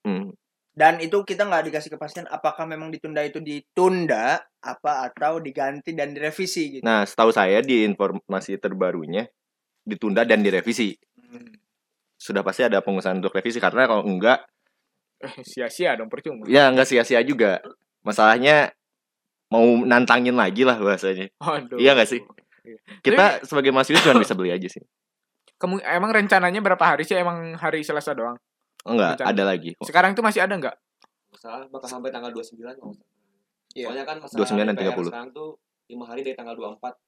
Hmm. 0.05 0.37
dan 0.77 1.01
itu 1.01 1.25
kita 1.25 1.49
nggak 1.49 1.73
dikasih 1.73 1.97
kepastian 1.97 2.29
apakah 2.29 2.69
memang 2.69 2.93
ditunda 2.93 3.25
itu 3.25 3.41
ditunda 3.41 4.41
apa 4.61 5.09
atau 5.09 5.41
diganti 5.41 5.97
dan 5.97 6.13
direvisi 6.13 6.77
gitu. 6.77 6.85
Nah, 6.85 7.09
setahu 7.09 7.33
saya 7.33 7.65
di 7.65 7.81
informasi 7.89 8.61
terbarunya 8.61 9.25
ditunda 9.85 10.29
dan 10.29 10.45
direvisi. 10.45 10.93
Sudah 12.17 12.43
pasti 12.43 12.63
ada 12.63 12.79
pengusahaan 12.79 13.19
untuk 13.19 13.33
revisi 13.33 13.59
karena 13.59 13.87
kalau 13.87 14.05
enggak 14.05 14.45
Eh, 15.23 15.31
sia-sia 15.47 15.95
dong 15.95 16.11
percuma. 16.11 16.43
ya 16.47 16.67
enggak 16.67 16.87
sia-sia 16.87 17.23
juga. 17.23 17.63
Masalahnya 18.03 18.75
mau 19.49 19.63
nantangin 19.83 20.35
lagi 20.35 20.67
lah 20.67 20.75
bahasanya. 20.77 21.31
Aduh. 21.39 21.79
Iya 21.79 21.95
nggak 21.95 22.09
sih? 22.11 22.21
Kita 23.03 23.43
sebagai 23.47 23.71
mahasiswa 23.71 24.03
cuma 24.03 24.19
bisa 24.19 24.35
beli 24.35 24.51
aja 24.51 24.67
sih. 24.67 24.83
Kamu 25.59 25.79
emang 25.79 26.11
rencananya 26.11 26.59
berapa 26.59 26.83
hari 26.83 27.07
sih? 27.07 27.15
Emang 27.15 27.55
hari 27.55 27.87
Selasa 27.87 28.19
doang. 28.19 28.35
Enggak, 28.83 29.23
Rencana. 29.23 29.31
ada 29.31 29.43
lagi. 29.47 29.71
Sekarang 29.79 30.11
tuh 30.11 30.27
masih 30.27 30.43
ada 30.43 30.59
nggak? 30.59 30.75
Masalah 31.31 31.71
bakal 31.71 31.87
sampai 31.87 32.11
tanggal 32.11 32.35
29 32.35 32.59
kalau 32.75 32.91
nggak 32.91 32.99
salah. 32.99 33.11
Iya. 33.73 33.87
Soalnya 33.87 34.05
kan 34.05 34.17
masa 34.19 34.35
29 34.35 34.59
dan 34.59 34.75
DPR 34.75 34.95
30. 34.99 35.07
sekarang 35.07 35.29
tuh 35.31 35.49
5 35.87 36.03
hari 36.03 36.21
dari 36.27 36.35
tanggal 36.35 36.55
24. 36.59 36.99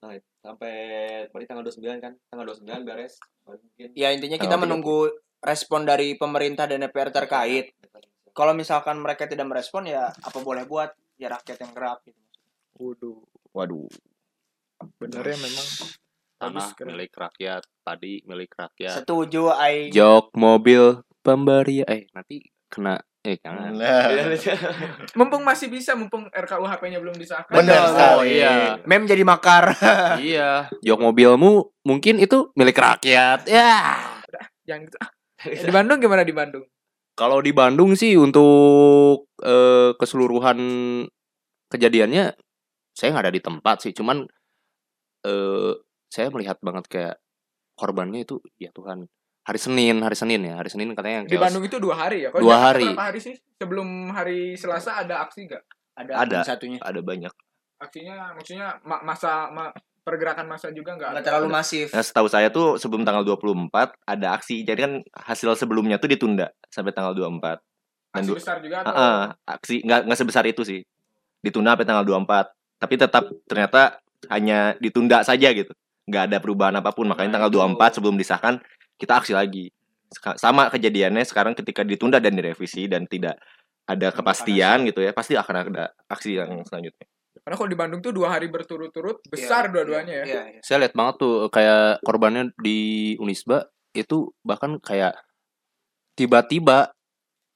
Nah, 0.00 0.16
sampai 0.40 0.74
berarti 1.28 1.46
tanggal 1.46 1.64
29 1.68 2.00
kan. 2.00 2.12
Tanggal 2.32 2.46
29 2.56 2.88
beres. 2.88 3.20
Mungkin 3.44 3.92
Ya 3.92 4.08
intinya 4.16 4.40
kita 4.40 4.56
Tanggal 4.56 4.64
menunggu 4.64 5.12
respon 5.44 5.84
dari 5.84 6.16
pemerintah 6.16 6.64
dan 6.64 6.80
DPR 6.84 7.12
terkait. 7.12 7.76
Kalau 8.32 8.56
misalkan 8.56 8.96
mereka 9.00 9.28
tidak 9.28 9.48
merespon 9.48 9.84
ya 9.84 10.08
apa 10.08 10.38
boleh 10.40 10.64
buat 10.64 10.92
ya 11.20 11.28
rakyat 11.28 11.58
yang 11.60 11.72
gerak 11.76 12.00
gitu. 12.08 12.20
Waduh. 12.80 13.20
Waduh. 13.52 13.90
Benernya 14.96 15.36
memang 15.36 15.68
Tanah 16.40 16.72
keren. 16.72 16.96
milik 16.96 17.12
rakyat, 17.12 17.62
padi 17.84 18.24
milik 18.24 18.56
rakyat. 18.56 19.04
Setuju 19.04 19.52
ai. 19.52 19.92
Jok 19.92 20.32
mobil 20.40 21.04
pemberi 21.20 21.84
eh 21.84 22.08
nanti 22.16 22.40
kena 22.72 22.96
eh 23.20 23.36
jangan. 23.36 23.76
Nah, 23.76 24.08
mumpung 25.12 25.44
masih 25.44 25.68
bisa 25.68 25.92
mumpung 25.92 26.24
RKUHP-nya 26.32 26.98
belum 26.98 27.12
disahkan. 27.14 27.52
Bener 27.52 27.76
Oh, 27.76 27.88
sekali. 27.92 28.40
iya. 28.40 28.80
Mem 28.88 29.04
jadi 29.04 29.20
makar. 29.22 29.76
iya, 30.24 30.72
jok 30.80 31.00
mobilmu 31.00 31.68
mungkin 31.84 32.16
itu 32.16 32.48
milik 32.56 32.80
rakyat. 32.80 33.44
Ya. 33.44 34.00
Jangan 34.64 34.88
gitu. 34.88 34.96
Ah, 35.00 35.10
Di 35.68 35.72
Bandung 35.72 36.00
gimana 36.00 36.24
di 36.24 36.32
Bandung? 36.32 36.64
Kalau 37.12 37.44
di 37.44 37.52
Bandung 37.52 37.92
sih 37.92 38.16
untuk 38.16 39.28
eh, 39.44 39.92
keseluruhan 39.96 40.58
kejadiannya 41.68 42.32
saya 42.96 43.08
nggak 43.12 43.24
ada 43.28 43.34
di 43.36 43.42
tempat 43.44 43.76
sih, 43.84 43.92
cuman 43.92 44.24
eh 45.20 45.72
saya 46.08 46.32
melihat 46.32 46.56
banget 46.64 46.84
kayak 46.88 47.16
korbannya 47.76 48.24
itu 48.24 48.40
ya 48.56 48.72
Tuhan 48.72 49.04
hari 49.50 49.58
Senin, 49.58 49.98
hari 49.98 50.14
Senin 50.14 50.40
ya, 50.46 50.54
hari 50.62 50.70
Senin 50.70 50.94
katanya 50.94 51.16
yang 51.20 51.26
Di. 51.26 51.34
Bandung 51.34 51.66
itu 51.66 51.76
dua 51.82 51.98
hari 51.98 52.22
ya? 52.22 52.30
Kalau 52.30 52.46
Dua 52.46 52.56
hari. 52.56 52.86
Berapa 52.86 53.10
hari 53.10 53.18
sih? 53.18 53.34
Sebelum 53.58 53.88
hari 54.14 54.54
Selasa 54.54 55.02
ada 55.02 55.26
aksi 55.26 55.50
nggak? 55.50 55.62
Ada, 55.98 56.12
Ada. 56.22 56.38
satunya. 56.46 56.78
ada 56.78 57.02
banyak. 57.02 57.34
Aksinya 57.82 58.30
maksudnya 58.32 58.78
ma- 58.86 59.02
masa 59.02 59.50
ma- 59.50 59.74
pergerakan 60.06 60.46
masa 60.46 60.70
juga 60.70 60.94
nggak? 60.94 61.10
Nggak 61.10 61.22
ada? 61.22 61.28
terlalu 61.34 61.48
masif. 61.50 61.90
Nah, 61.90 62.00
setahu 62.00 62.30
saya 62.30 62.48
tuh 62.48 62.78
sebelum 62.78 63.02
tanggal 63.02 63.26
24 63.26 63.98
ada 64.06 64.38
aksi. 64.38 64.62
Jadi 64.62 64.78
kan 64.78 64.92
hasil 65.18 65.58
sebelumnya 65.58 65.98
tuh 65.98 66.06
ditunda 66.08 66.54
sampai 66.70 66.94
tanggal 66.94 67.12
24. 67.12 67.58
Dan 68.10 68.22
Aksi 68.22 68.32
besar 68.32 68.56
juga 68.62 68.86
atau? 68.86 68.94
Heeh, 68.94 69.20
aksi 69.50 69.74
nggak 69.82 70.00
nggak 70.06 70.18
sebesar 70.18 70.44
itu 70.46 70.62
sih. 70.62 70.80
Ditunda 71.42 71.74
sampai 71.74 71.86
tanggal 71.90 72.06
24. 72.06 72.54
Tapi 72.80 72.94
tetap 72.96 73.24
ternyata 73.50 73.98
hanya 74.30 74.78
ditunda 74.78 75.26
saja 75.26 75.50
gitu. 75.50 75.74
Nggak 76.06 76.22
ada 76.30 76.36
perubahan 76.38 76.74
apa 76.78 76.94
pun. 76.94 77.10
Makanya 77.10 77.34
Nah, 77.34 77.48
tanggal 77.48 77.50
itu. 77.50 77.58
24 77.82 77.98
sebelum 77.98 78.14
disahkan 78.14 78.54
kita 79.00 79.24
aksi 79.24 79.32
lagi. 79.32 79.72
Sama 80.36 80.68
kejadiannya 80.68 81.24
sekarang 81.24 81.56
ketika 81.56 81.80
ditunda 81.80 82.20
dan 82.20 82.36
direvisi 82.36 82.84
dan 82.84 83.08
tidak 83.08 83.40
ada 83.88 84.12
kepastian 84.12 84.84
gitu 84.84 85.00
ya, 85.00 85.16
pasti 85.16 85.34
akan 85.34 85.54
ada 85.64 85.90
aksi 86.12 86.36
yang 86.36 86.60
selanjutnya. 86.68 87.08
Karena 87.40 87.56
kalau 87.56 87.70
di 87.72 87.78
Bandung 87.78 88.00
tuh 88.04 88.12
dua 88.12 88.36
hari 88.36 88.52
berturut-turut 88.52 89.24
besar 89.26 89.72
dua-duanya 89.72 90.22
ya. 90.22 90.24
Iya, 90.28 90.42
iya. 90.54 90.60
Saya 90.60 90.84
lihat 90.84 90.94
banget 90.94 91.14
tuh 91.24 91.48
kayak 91.48 92.04
korbannya 92.04 92.52
di 92.60 93.14
Unisba 93.16 93.64
itu 93.96 94.30
bahkan 94.44 94.76
kayak 94.78 95.16
tiba-tiba 96.14 96.92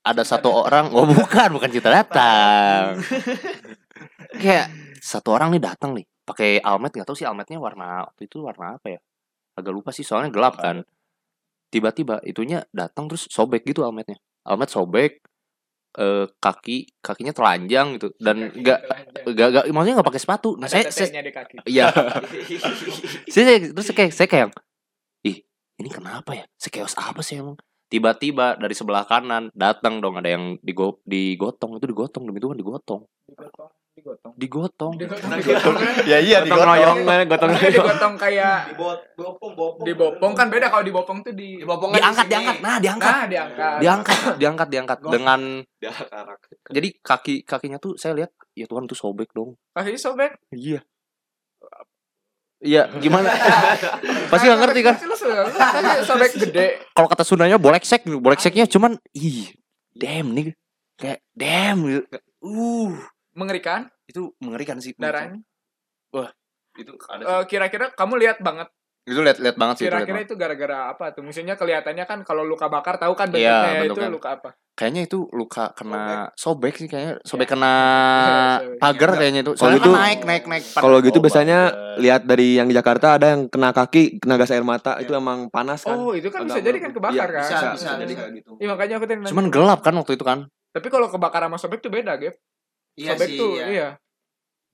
ada 0.04 0.22
satu 0.24 0.68
orang, 0.68 0.92
oh 0.92 1.09
bukan, 1.09 1.48
bukan 1.57 1.70
cita 1.72 1.88
datang. 1.88 3.00
kayak 4.42 4.68
satu 5.00 5.37
orang 5.37 5.52
nih 5.57 5.62
datang 5.64 5.96
nih, 5.96 6.04
pakai 6.24 6.61
almet 6.61 6.92
nggak 6.92 7.09
tahu 7.09 7.16
sih 7.16 7.28
almetnya 7.28 7.57
warna 7.57 8.09
waktu 8.09 8.28
itu 8.28 8.44
warna 8.44 8.76
apa 8.76 8.98
ya? 8.98 9.00
Agak 9.57 9.72
lupa 9.72 9.90
sih 9.92 10.04
soalnya 10.04 10.33
gelap 10.33 10.61
kan. 10.61 10.85
Tiba-tiba 11.75 12.23
itunya 12.23 12.63
datang 12.71 13.11
terus 13.11 13.27
sobek 13.27 13.67
gitu 13.67 13.83
almetnya. 13.83 14.15
Almet 14.47 14.71
sobek 14.71 15.19
eh, 15.99 16.27
kaki 16.39 17.03
kakinya 17.03 17.35
telanjang 17.35 17.99
gitu 17.99 18.15
dan 18.23 18.55
nggak 18.55 18.79
nggak 19.27 19.49
nggak 19.51 19.65
maksudnya 19.75 19.95
nggak 19.99 20.09
pakai 20.15 20.23
sepatu. 20.23 20.55
Nah, 20.55 20.71
saya, 20.71 20.87
saya 20.95 21.11
tetenya 21.11 21.27
di 21.27 21.33
kaki. 21.35 21.55
Iya. 21.67 21.91
saya, 23.35 23.59
terus 23.75 23.91
kayak 23.91 24.13
saya 24.15 24.29
kayak 24.31 24.55
ih 25.27 25.43
ini 25.83 25.91
kenapa 25.91 26.39
ya? 26.39 26.47
Sekeos 26.55 26.95
apa 26.95 27.19
sih 27.27 27.43
emang? 27.43 27.59
Tiba-tiba 27.91 28.55
dari 28.55 28.75
sebelah 28.79 29.03
kanan 29.03 29.51
datang 29.51 29.99
dong 29.99 30.15
ada 30.19 30.31
yang 30.31 30.63
digo 30.63 31.03
digotong 31.03 31.83
itu 31.83 31.91
digotong 31.91 32.23
demi 32.31 32.39
Tuhan 32.39 32.55
digotong. 32.55 33.03
Digotong, 33.27 33.71
digotong. 33.94 34.33
Digotong. 34.35 34.92
Digotong, 34.98 35.30
digotong. 35.38 35.74
ya 36.11 36.18
iya 36.18 36.42
Gotong 36.42 36.66
royong, 36.66 36.98
gotong 37.24 37.50
Maksudnya 37.54 37.70
royong. 37.70 37.87
digotong 37.87 38.14
kayak 38.18 38.57
Bopong, 38.74 39.52
bopong. 39.54 39.85
dibopong 39.87 40.33
kan 40.35 40.46
beda 40.50 40.66
kalau 40.66 40.83
dibopong 40.83 41.18
tuh 41.22 41.30
di 41.30 41.62
Dibopong 41.62 41.94
kan 41.94 42.02
Diangkat 42.02 42.26
di 42.26 42.28
sini. 42.28 42.35
diangkat. 42.35 42.57
Nah, 42.61 42.76
diangkat. 42.76 43.12
Nah, 43.14 43.24
diangkat. 43.24 43.76
Diangkat, 43.78 44.18
diangkat, 44.42 44.68
diangkat 44.68 44.98
dengan 45.07 45.40
jadi 46.66 46.88
kaki 46.98 47.35
kakinya 47.42 47.78
tuh 47.78 47.94
saya 47.94 48.12
lihat 48.14 48.30
ya 48.52 48.66
Tuhan 48.66 48.85
tuh 48.85 48.98
sobek 48.98 49.30
dong. 49.30 49.54
Kakinya 49.70 50.00
sobek. 50.00 50.35
Iya. 50.50 50.83
Iya, 52.64 52.88
gimana? 52.96 53.28
Pasti 54.33 54.48
nggak 54.48 54.61
ngerti 54.64 54.80
kan? 54.80 54.94
Tapi 54.96 55.88
sobek 56.02 56.33
gede. 56.40 56.66
Kalau 56.90 57.07
kata 57.07 57.20
Sundanya 57.20 57.61
boleksek, 57.61 58.09
borekseknya 58.09 58.64
cuman 58.64 58.96
ih, 59.12 59.52
damn 59.92 60.33
nih. 60.33 60.57
Kayak 60.96 61.20
damn. 61.37 61.85
Uh, 62.40 62.96
Mengerikan 63.35 63.90
itu 64.07 64.31
mengerikan 64.38 64.79
sih. 64.79 64.94
darahnya. 64.94 65.42
itu 66.75 66.90
ada 67.07 67.23
Eh, 67.23 67.42
kira-kira 67.47 67.94
kamu 67.94 68.18
lihat 68.18 68.38
banget 68.42 68.66
itu 69.05 69.20
lihat 69.20 69.38
lihat 69.38 69.55
banget 69.55 69.75
sih 69.79 69.85
itu 69.85 69.92
kira-kira 69.92 70.18
itu 70.25 70.35
gara-gara 70.35 70.90
apa 70.90 71.12
tuh 71.12 71.23
misalnya 71.23 71.55
kelihatannya 71.55 72.03
kan 72.03 72.18
kalau 72.25 72.42
luka 72.42 72.66
bakar 72.66 72.97
tahu 72.97 73.12
kan 73.14 73.29
Iya, 73.31 73.62
bentuknya 73.62 73.70
itu 73.70 73.83
bentuknya. 73.85 74.11
luka 74.11 74.29
apa 74.33 74.51
kayaknya 74.75 75.03
itu 75.07 75.18
luka 75.31 75.70
kena 75.70 76.35
sobek, 76.35 76.75
sih 76.75 76.90
kayaknya 76.90 77.23
sobek 77.23 77.47
kena 77.47 77.75
Sobek. 78.59 78.81
pagar 78.83 79.11
kayaknya 79.14 79.40
itu 79.44 79.53
Kalau 79.55 79.61
soalnya 79.61 79.79
itu- 79.79 79.92
kan 79.92 80.01
naik 80.03 80.20
naik 80.25 80.44
naik 80.51 80.64
Kalau 80.73 80.99
gitu 80.99 81.18
Oh, 81.20 81.23
biasanya 81.23 81.59
banget. 81.68 81.99
lihat 82.01 82.23
dari 82.27 82.49
yang 82.59 82.66
di 82.66 82.75
Jakarta 82.75 83.07
ada 83.14 83.27
yang 83.37 83.47
kena 83.47 83.70
kaki, 83.70 84.18
kena 84.18 84.35
gas 84.35 84.51
air 84.51 84.66
mata, 84.66 84.99
itu 84.99 85.12
emang 85.12 85.47
panas 85.47 85.85
kan. 85.85 85.94
oh 85.94 86.11
itu 86.11 86.27
kan 86.33 86.42
bisa 86.42 86.59
Agak 86.59 86.66
jadi 86.66 86.79
kan 86.83 86.90
kebakar 86.90 87.29
Iya, 87.29 87.37
kan 87.38 87.44
bisa, 87.44 87.55
bisa, 87.55 87.70
bisa, 87.70 87.88
jadi 87.94 88.09
bisa. 88.09 88.18
kayak 88.18 88.33
gitu. 88.35 88.51
Iya 88.59 88.68
makanya 88.73 88.94
aku 88.99 89.05
tadi 89.07 89.18
nanya. 89.20 89.31
cuman 89.31 89.47
gelap 89.47 89.81
kan 89.85 89.94
waktu 89.94 90.12
itu 90.16 90.25
kan 90.27 90.38
tapi 90.75 90.87
kalau 90.90 91.07
kebakar 91.07 91.47
sama 91.47 91.55
sobek 91.55 91.79
tuh 91.79 91.92
beda 91.92 92.18
Gap 92.18 92.35
Iya 92.94 93.14
sobek 93.14 93.28
sih, 93.28 93.38
tuh 93.38 93.52
iya. 93.57 93.66
iya 93.66 93.88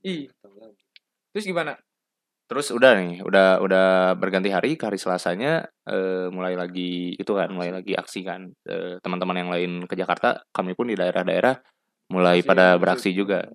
Ih. 0.03 0.23
terus 1.33 1.45
gimana 1.45 1.77
terus 2.45 2.69
udah 2.71 2.99
nih 2.99 3.23
udah 3.23 3.63
udah 3.63 3.87
berganti 4.19 4.51
hari 4.51 4.75
ke 4.75 4.83
hari 4.83 4.99
selasanya 4.99 5.65
eh, 5.87 6.27
mulai 6.29 6.59
lagi 6.59 7.15
itu 7.15 7.31
kan 7.31 7.49
mulai 7.49 7.71
lagi 7.71 7.95
aksi 7.95 8.21
kan 8.23 8.51
Eh, 8.67 8.99
teman-teman 9.01 9.37
yang 9.39 9.51
lain 9.51 9.73
ke 9.87 9.95
Jakarta 9.95 10.43
kami 10.51 10.75
pun 10.75 10.91
di 10.91 10.99
daerah-daerah 10.99 11.55
mulai 12.11 12.43
Masih- 12.43 12.49
pada 12.49 12.75
beraksi 12.75 13.15
juga 13.15 13.47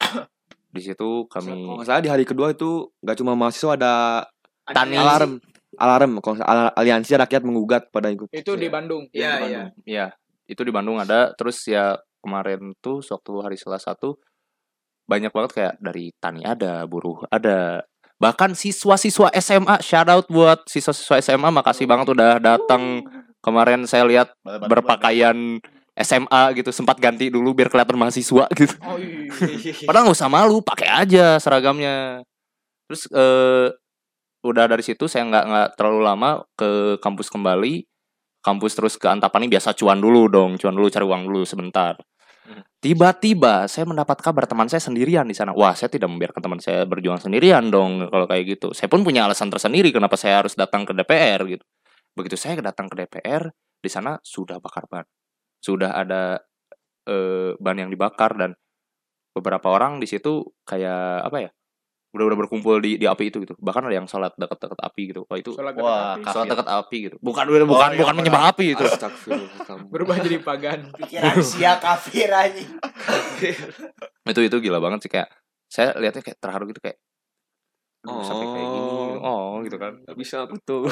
di 0.70 0.80
situ 0.80 1.26
Kalau 1.26 1.42
kami 1.42 1.52
nggak 1.80 1.86
salah 1.86 2.02
di 2.04 2.10
hari 2.12 2.22
kedua 2.22 2.52
itu 2.52 2.86
nggak 3.02 3.16
cuma 3.18 3.34
mahasiswa 3.34 3.74
ada 3.74 3.94
Tani. 4.66 4.98
alarm, 4.98 5.38
alarm. 5.78 6.12
Kalau 6.18 6.42
aliansi 6.74 7.14
rakyat 7.14 7.42
menggugat 7.46 7.86
pada 7.94 8.10
ikut. 8.10 8.26
itu 8.28 8.52
di 8.58 8.66
Bandung 8.66 9.06
Iya, 9.14 9.32
iya. 9.46 9.62
Iya, 9.86 10.06
itu 10.44 10.58
di 10.66 10.74
Bandung 10.74 10.98
ada. 10.98 11.30
Terus 11.38 11.62
ya 11.70 11.94
kemarin 12.20 12.72
tuh 12.80 13.00
waktu 13.04 13.32
hari 13.42 13.56
Selasa 13.56 13.96
tuh 13.96 14.20
banyak 15.06 15.30
banget 15.30 15.50
kayak 15.54 15.74
dari 15.78 16.10
tani 16.18 16.42
ada, 16.42 16.82
buruh 16.84 17.22
ada. 17.30 17.86
Bahkan 18.18 18.56
siswa-siswa 18.58 19.30
SMA, 19.38 19.76
shout 19.84 20.08
out 20.10 20.26
buat 20.26 20.66
siswa-siswa 20.66 21.20
SMA, 21.22 21.48
makasih 21.52 21.86
banget 21.86 22.10
udah 22.10 22.42
datang. 22.42 23.06
Kemarin 23.44 23.86
saya 23.86 24.02
lihat 24.08 24.34
berpakaian 24.42 25.62
SMA 25.96 26.42
gitu, 26.58 26.74
sempat 26.74 26.98
ganti 26.98 27.30
dulu 27.30 27.54
biar 27.54 27.70
kelihatan 27.70 27.96
mahasiswa 27.96 28.44
gitu. 28.58 28.74
oh 28.82 28.98
iya 28.98 29.72
Padahal 29.86 30.10
nggak 30.10 30.18
usah 30.18 30.32
malu, 30.32 30.58
pakai 30.60 30.88
aja 30.90 31.38
seragamnya. 31.38 32.26
Terus 32.90 33.06
eh 33.14 33.68
udah 34.46 34.64
dari 34.70 34.82
situ 34.82 35.10
saya 35.10 35.26
nggak 35.26 35.44
nggak 35.46 35.68
terlalu 35.78 36.00
lama 36.02 36.30
ke 36.58 36.98
kampus 36.98 37.30
kembali. 37.30 37.86
Kampus 38.46 38.78
terus 38.78 38.94
ke 38.94 39.10
Antapani 39.10 39.50
biasa 39.50 39.74
cuan 39.74 39.98
dulu 39.98 40.30
dong, 40.30 40.54
cuan 40.54 40.70
dulu 40.70 40.86
cari 40.86 41.02
uang 41.02 41.26
dulu 41.26 41.42
sebentar. 41.42 41.98
Tiba-tiba 42.78 43.66
saya 43.66 43.82
mendapat 43.82 44.22
kabar 44.22 44.46
teman 44.46 44.70
saya 44.70 44.78
sendirian 44.78 45.26
di 45.26 45.34
sana. 45.34 45.50
Wah, 45.50 45.74
saya 45.74 45.90
tidak 45.90 46.06
membiarkan 46.06 46.38
teman 46.38 46.62
saya 46.62 46.86
berjuang 46.86 47.18
sendirian 47.18 47.66
dong 47.74 48.06
kalau 48.06 48.30
kayak 48.30 48.54
gitu. 48.54 48.70
Saya 48.70 48.86
pun 48.86 49.02
punya 49.02 49.26
alasan 49.26 49.50
tersendiri 49.50 49.90
kenapa 49.90 50.14
saya 50.14 50.46
harus 50.46 50.54
datang 50.54 50.86
ke 50.86 50.94
DPR 50.94 51.42
gitu. 51.50 51.66
Begitu 52.14 52.38
saya 52.38 52.62
datang 52.62 52.86
ke 52.86 52.94
DPR, 52.94 53.50
di 53.82 53.90
sana 53.90 54.22
sudah 54.22 54.62
bakar 54.62 54.86
ban. 54.86 55.02
Sudah 55.58 55.98
ada 55.98 56.38
eh, 57.10 57.58
ban 57.58 57.76
yang 57.82 57.90
dibakar 57.90 58.38
dan 58.38 58.54
beberapa 59.34 59.66
orang 59.74 59.98
di 59.98 60.06
situ 60.06 60.46
kayak 60.62 61.26
apa 61.26 61.38
ya? 61.42 61.50
Udah 62.16 62.24
udah 62.26 62.38
berkumpul 62.40 62.80
di 62.80 62.96
di 62.96 63.04
api 63.04 63.28
itu 63.28 63.44
gitu. 63.44 63.52
Bahkan 63.54 63.82
ada 63.84 63.94
yang 63.94 64.08
sholat 64.08 64.32
dekat-dekat 64.34 64.80
api 64.80 65.02
gitu. 65.12 65.20
Wah, 65.28 65.36
itu 65.36 65.52
Sholat 65.52 65.76
Wah, 65.76 66.16
dekat 66.16 66.24
api. 66.24 66.32
sholat 66.32 66.46
dekat 66.48 66.68
api 66.72 66.96
gitu. 67.04 67.16
Bukan 67.20 67.44
bukan 67.44 67.68
bukan, 67.68 67.88
iya, 67.92 68.00
bukan 68.00 68.14
menyembah 68.16 68.42
api 68.50 68.66
itu. 68.72 68.84
Berubah 69.86 70.16
jadi 70.18 70.40
pagan. 70.40 70.80
Pikiran 70.98 71.36
sia 71.44 71.76
kafir 71.76 72.32
anjing. 72.32 72.70
itu 74.32 74.40
itu 74.42 74.56
gila 74.58 74.80
banget 74.80 75.06
sih 75.06 75.10
kayak 75.12 75.28
saya 75.68 75.92
lihatnya 75.94 76.24
kayak 76.24 76.38
terharu 76.40 76.66
gitu 76.66 76.80
kayak 76.80 76.98
"Aduh, 78.06 78.22
sampai 78.22 78.46
kayak 78.48 78.68
gini 78.70 78.90
Oh. 79.18 79.58
oh 79.58 79.64
gitu 79.66 79.76
kan 79.76 79.98
Gak 80.02 80.18
bisa 80.18 80.46
betul. 80.46 80.86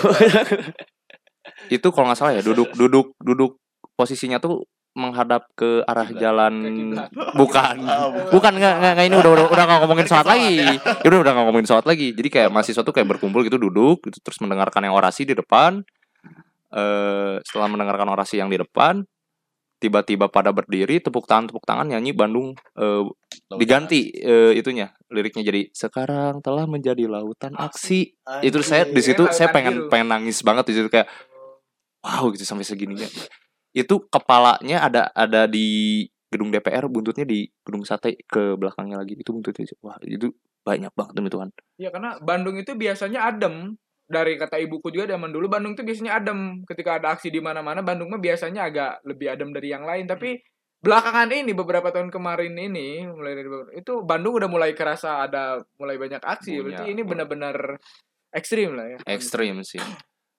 itu 1.76 1.86
kalau 1.92 2.06
nggak 2.08 2.18
salah 2.18 2.32
ya 2.34 2.42
duduk 2.42 2.72
duduk 2.74 3.12
duduk 3.20 3.60
posisinya 3.94 4.40
tuh 4.40 4.64
menghadap 4.94 5.50
ke 5.58 5.82
arah 5.84 6.08
jalan 6.14 6.54
Ke 6.62 6.70
kiblat. 6.70 7.10
bukan. 7.40 7.76
Bukan. 8.30 8.52
Nggak 8.54 8.74
nggak 8.78 9.06
ini 9.10 9.16
udah 9.18 9.30
udah 9.34 9.46
udah 9.50 9.64
nggak 9.66 9.80
ngomongin 9.84 10.06
sholat 10.06 10.26
lagi. 10.26 10.54
Ya. 10.62 10.74
Udah 11.02 11.18
udah 11.20 11.32
nggak 11.34 11.46
ngomongin 11.50 11.68
sholat 11.68 11.86
lagi. 11.86 12.08
Jadi 12.14 12.28
kayak 12.30 12.48
mahasiswa 12.54 12.82
tuh 12.86 12.94
kayak 12.94 13.08
berkumpul 13.10 13.42
gitu 13.42 13.58
duduk 13.58 14.06
gitu, 14.06 14.18
terus 14.22 14.38
mendengarkan 14.38 14.86
yang 14.86 14.94
orasi 14.94 15.26
di 15.26 15.34
depan. 15.34 15.82
Eh 16.70 17.34
setelah 17.42 17.68
mendengarkan 17.70 18.08
orasi 18.10 18.38
yang 18.38 18.48
di 18.48 18.58
depan 18.58 19.02
tiba-tiba 19.82 20.32
pada 20.32 20.48
berdiri 20.48 20.96
tepuk 21.02 21.28
tangan 21.28 21.52
tepuk 21.52 21.66
tangan 21.68 21.84
nyanyi 21.84 22.16
Bandung 22.16 22.56
eh, 22.78 23.04
diganti 23.52 24.08
eh, 24.16 24.56
itunya 24.56 24.88
liriknya 25.12 25.44
jadi 25.44 25.68
sekarang 25.76 26.40
telah 26.40 26.64
menjadi 26.64 27.04
lautan 27.10 27.52
aksi. 27.58 28.14
Itu 28.40 28.62
saya 28.64 28.88
di 28.88 29.02
situ 29.02 29.28
saya 29.34 29.50
pengen 29.50 29.90
pengen 29.92 30.08
nangis 30.08 30.40
banget 30.40 30.72
di 30.72 30.74
situ 30.80 30.88
kayak 30.88 31.10
wow 32.00 32.30
gitu 32.32 32.46
sampai 32.46 32.64
segininya 32.64 33.10
itu 33.74 34.06
kepalanya 34.06 34.86
ada 34.86 35.02
ada 35.12 35.50
di 35.50 36.06
gedung 36.30 36.50
DPR 36.50 36.86
buntutnya 36.86 37.26
di 37.26 37.46
gedung 37.62 37.82
sate 37.82 38.18
ke 38.26 38.54
belakangnya 38.54 39.02
lagi 39.02 39.18
itu 39.18 39.30
buntutnya 39.30 39.66
wah 39.82 39.98
itu 40.06 40.30
banyak 40.64 40.90
banget 40.96 41.14
demi 41.14 41.30
Tuhan 41.30 41.50
Ya 41.76 41.92
karena 41.92 42.16
Bandung 42.22 42.56
itu 42.56 42.72
biasanya 42.72 43.28
adem. 43.28 43.76
Dari 44.04 44.36
kata 44.36 44.60
ibuku 44.60 44.92
juga 44.92 45.16
zaman 45.16 45.32
dulu 45.32 45.48
Bandung 45.48 45.76
itu 45.76 45.84
biasanya 45.84 46.16
adem. 46.16 46.64
Ketika 46.64 46.96
ada 46.96 47.12
aksi 47.12 47.28
di 47.28 47.40
mana-mana 47.42 47.84
Bandung 47.84 48.08
mah 48.08 48.20
biasanya 48.20 48.68
agak 48.68 49.04
lebih 49.04 49.28
adem 49.28 49.52
dari 49.52 49.68
yang 49.74 49.84
lain. 49.84 50.08
Tapi 50.08 50.40
belakangan 50.80 51.28
ini 51.32 51.52
beberapa 51.52 51.88
tahun 51.92 52.08
kemarin 52.08 52.52
ini 52.56 53.04
mulai 53.08 53.32
dari 53.36 53.48
itu 53.76 54.04
Bandung 54.04 54.40
udah 54.40 54.48
mulai 54.48 54.72
kerasa 54.72 55.28
ada 55.28 55.60
mulai 55.76 56.00
banyak 56.00 56.20
aksi. 56.24 56.56
Punya, 56.56 56.64
Berarti 56.64 56.84
ini 56.92 57.02
benar-benar 57.04 57.56
ekstrim 58.34 58.74
lah 58.74 58.86
ya. 58.96 58.98
ekstrim 59.06 59.62
sih 59.62 59.80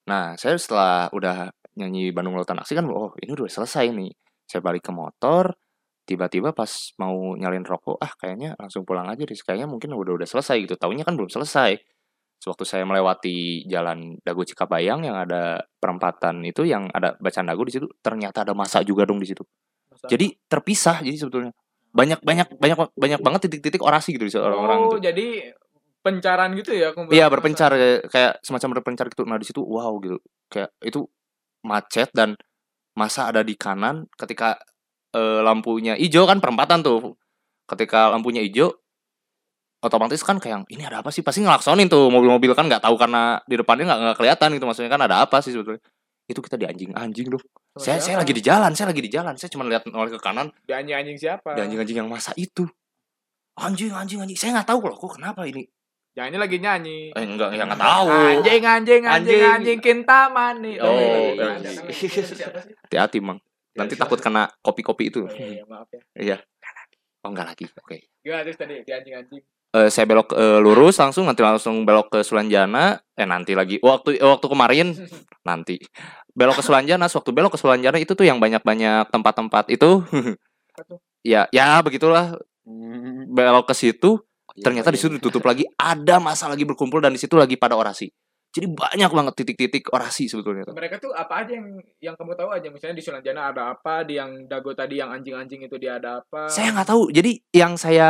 nah 0.05 0.37
saya 0.37 0.57
setelah 0.57 1.09
udah 1.09 1.49
nyanyi 1.75 2.15
Bandung 2.15 2.39
Lautan 2.39 2.59
Aksi 2.59 2.73
kan 2.73 2.87
oh 2.87 3.13
ini 3.19 3.35
udah 3.35 3.51
selesai 3.51 3.91
nih. 3.91 4.11
Saya 4.45 4.61
balik 4.61 4.85
ke 4.87 4.91
motor 4.95 5.53
tiba-tiba 6.05 6.53
pas 6.53 6.69
mau 7.01 7.33
nyalin 7.33 7.65
rokok 7.65 7.97
ah 7.97 8.13
kayaknya 8.13 8.53
langsung 8.61 8.85
pulang 8.85 9.09
aja 9.09 9.25
deh 9.25 9.33
kayaknya 9.33 9.65
mungkin 9.65 9.91
udah 9.91 10.21
udah 10.21 10.27
selesai 10.29 10.61
gitu. 10.63 10.77
Taunya 10.79 11.03
kan 11.03 11.17
belum 11.17 11.29
selesai. 11.29 11.75
Sewaktu 12.35 12.63
saya 12.67 12.83
melewati 12.85 13.65
jalan 13.65 14.21
Dago 14.21 14.45
Cikabayang 14.45 15.07
yang 15.07 15.17
ada 15.17 15.65
perempatan 15.81 16.45
itu 16.45 16.67
yang 16.67 16.91
ada 16.93 17.17
bacaan 17.17 17.47
dago 17.47 17.65
di 17.65 17.73
situ 17.73 17.87
ternyata 18.03 18.45
ada 18.45 18.53
masa 18.53 18.85
juga 18.85 19.03
dong 19.07 19.17
di 19.17 19.27
situ. 19.27 19.41
Masa- 19.89 20.07
jadi 20.11 20.29
terpisah 20.45 21.01
jadi 21.01 21.17
sebetulnya. 21.17 21.51
Banyak 21.95 22.21
banyak 22.21 22.59
banyak 22.59 22.77
banyak 22.91 23.19
banget 23.23 23.39
titik-titik 23.47 23.81
orasi 23.81 24.13
gitu 24.13 24.27
di 24.27 24.31
situ 24.31 24.43
orang-orang 24.43 24.79
oh, 24.83 24.87
itu. 24.93 24.97
jadi 25.09 25.27
pencaran 26.05 26.53
gitu 26.53 26.77
ya 26.77 26.93
kumpulan 26.93 27.17
Iya 27.17 27.25
berpencar 27.33 27.73
kayak, 27.73 28.01
kayak 28.13 28.33
semacam 28.45 28.69
berpencar 28.77 29.09
gitu. 29.09 29.25
Nah 29.25 29.41
di 29.41 29.45
situ 29.49 29.65
wow 29.65 29.97
gitu. 29.97 30.21
Kayak 30.53 30.69
itu 30.85 31.09
macet 31.65 32.13
dan 32.13 32.37
masa 32.93 33.33
ada 33.33 33.41
di 33.41 33.57
kanan 33.57 34.05
ketika 34.13 34.61
eh, 35.17 35.41
lampunya 35.41 35.97
hijau 35.97 36.29
kan 36.29 36.37
perempatan 36.37 36.85
tuh. 36.85 37.17
Ketika 37.65 38.13
lampunya 38.13 38.45
hijau 38.45 38.69
otomatis 39.85 40.21
kan 40.25 40.41
kayak 40.41 40.65
ini 40.69 40.81
ada 40.81 41.05
apa 41.05 41.13
sih 41.13 41.21
pasti 41.21 41.45
ngelaksonin 41.45 41.85
tuh 41.85 42.09
mobil-mobil 42.09 42.57
kan 42.57 42.65
nggak 42.65 42.81
tahu 42.81 42.97
karena 42.97 43.37
di 43.45 43.53
depannya 43.53 43.85
nggak 43.85 43.99
nggak 44.01 44.17
kelihatan 44.17 44.49
gitu 44.57 44.65
maksudnya 44.65 44.89
kan 44.89 45.01
ada 45.05 45.21
apa 45.21 45.37
sih 45.45 45.53
sebetulnya 45.53 45.81
itu 46.25 46.41
kita 46.41 46.57
di 46.57 46.65
anjing 46.65 46.89
anjing 46.97 47.29
dong 47.29 47.43
saya 47.77 48.01
siapa? 48.01 48.05
saya 48.05 48.15
lagi 48.25 48.33
di 48.33 48.41
jalan 48.41 48.71
saya 48.73 48.87
lagi 48.89 49.01
di 49.05 49.11
jalan 49.13 49.33
saya 49.37 49.49
cuma 49.53 49.63
lihat 49.69 49.85
noleh 49.85 50.09
ke 50.09 50.17
kanan 50.17 50.49
Di 50.65 50.73
anjing-anjing 50.73 51.17
siapa? 51.21 51.53
di 51.53 51.61
anjing-anjing 51.61 51.97
yang 52.01 52.09
masa 52.09 52.33
itu 52.33 52.65
anjing 53.61 53.93
anjing 53.93 54.19
anjing 54.25 54.37
saya 54.37 54.57
nggak 54.57 54.73
tahu 54.73 54.89
loh 54.89 54.97
kok 54.97 55.21
kenapa 55.21 55.45
ini 55.45 55.69
Jangan 56.15 56.31
ini 56.31 56.39
lagi 56.39 56.57
nyanyi. 56.63 56.99
eh 57.11 57.23
enggak 57.27 57.51
ya 57.51 57.67
nggak 57.67 57.81
tahu. 57.83 58.07
Anjing, 58.07 58.63
anjing, 58.63 58.63
anjing, 58.63 59.03
Anjing. 59.03 59.41
anjing, 59.43 59.79
kintaman 59.83 60.63
nih. 60.63 60.75
Oh, 60.79 60.95
iya, 60.95 61.59
iya. 61.59 61.81
hati-hati 62.87 63.19
mang. 63.19 63.43
Nanti 63.75 63.99
takut 63.99 64.23
kena 64.23 64.47
kopi-kopi 64.63 65.11
itu. 65.11 65.27
Oh, 65.27 65.35
iya, 65.35 65.59
iya, 65.59 65.63
maaf 65.67 65.91
ya. 65.91 66.01
iya. 66.15 66.37
Oh 67.19 67.35
enggak 67.35 67.51
lagi. 67.51 67.65
Oke. 67.67 68.07
Gimana 68.23 68.47
terus 68.47 68.55
tadi? 68.55 68.79
Di 68.87 68.91
anjing-anjing? 68.95 69.43
Eh, 69.75 69.89
saya 69.91 70.07
belok 70.07 70.31
eh, 70.31 70.59
lurus 70.63 70.95
langsung 71.03 71.27
nanti 71.27 71.43
langsung 71.43 71.83
belok 71.83 72.07
ke 72.07 72.19
Sulanjana. 72.23 72.95
Eh 73.11 73.27
nanti 73.27 73.51
lagi. 73.51 73.83
Waktu 73.83 74.23
waktu 74.23 74.47
kemarin. 74.47 74.87
Nanti. 75.49 75.75
Belok 76.31 76.57
ke 76.57 76.63
Sulanjana 76.63 77.11
waktu 77.11 77.31
belok 77.35 77.53
ke 77.53 77.59
Sulanjana 77.59 77.99
itu 77.99 78.15
tuh 78.15 78.23
yang 78.23 78.39
banyak-banyak 78.39 79.11
tempat-tempat 79.11 79.67
itu. 79.67 79.99
Ya 81.25 81.49
ya 81.49 81.81
begitulah. 81.81 82.37
Belok 83.31 83.65
ke 83.65 83.73
situ 83.73 84.21
Iya, 84.55 84.63
ternyata 84.63 84.87
di 84.87 84.99
situ 84.99 85.19
ditutup 85.19 85.43
lagi 85.43 85.67
ada 85.75 86.15
masa 86.23 86.47
lagi 86.47 86.63
berkumpul 86.63 87.03
dan 87.03 87.11
di 87.11 87.19
situ 87.19 87.35
lagi 87.35 87.59
pada 87.59 87.75
orasi. 87.75 88.07
Jadi 88.55 88.71
banyak 88.71 89.11
banget 89.11 89.33
titik-titik 89.35 89.91
orasi 89.91 90.31
sebetulnya 90.31 90.63
tuh. 90.63 90.79
Mereka 90.79 90.95
tuh 91.03 91.11
apa 91.11 91.43
aja 91.43 91.59
yang 91.59 91.75
yang 91.99 92.15
kamu 92.15 92.39
tahu 92.39 92.55
aja? 92.55 92.71
Misalnya 92.71 92.95
di 92.95 93.03
Sulanjana 93.03 93.51
ada 93.51 93.75
apa, 93.75 94.07
di 94.07 94.15
yang 94.15 94.47
Dago 94.47 94.71
tadi 94.71 94.95
yang 94.95 95.11
anjing-anjing 95.11 95.67
itu 95.67 95.75
dia 95.75 95.99
ada 95.99 96.23
apa? 96.23 96.47
saya 96.47 96.71
nggak 96.71 96.87
tahu. 96.87 97.11
Jadi 97.11 97.35
yang 97.51 97.75
saya 97.75 98.07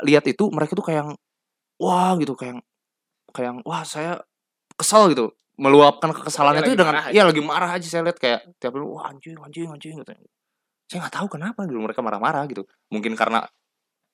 lihat 0.00 0.24
itu 0.24 0.48
mereka 0.48 0.72
tuh 0.72 0.80
kayak 0.88 1.12
wah 1.76 2.16
gitu 2.16 2.32
kayak 2.32 2.64
kayak 3.36 3.60
wah 3.68 3.84
saya 3.84 4.16
kesal 4.80 5.12
gitu. 5.12 5.36
Meluapkan 5.60 6.08
kekesalannya 6.16 6.64
itu 6.64 6.72
dengan 6.72 7.12
iya 7.12 7.28
lagi 7.28 7.44
marah 7.44 7.76
aja 7.76 7.84
saya 7.84 8.08
lihat 8.08 8.16
kayak 8.16 8.56
tiap 8.56 8.72
dulu 8.72 8.96
wah 8.96 9.12
anjing 9.12 9.36
anjing 9.36 9.68
anjing 9.68 10.00
gitu. 10.00 10.12
Saya 10.88 11.04
nggak 11.04 11.20
tahu 11.20 11.36
kenapa 11.36 11.68
gitu 11.68 11.76
mereka 11.84 12.00
marah-marah 12.00 12.48
gitu. 12.48 12.64
Mungkin 12.88 13.12
karena 13.12 13.44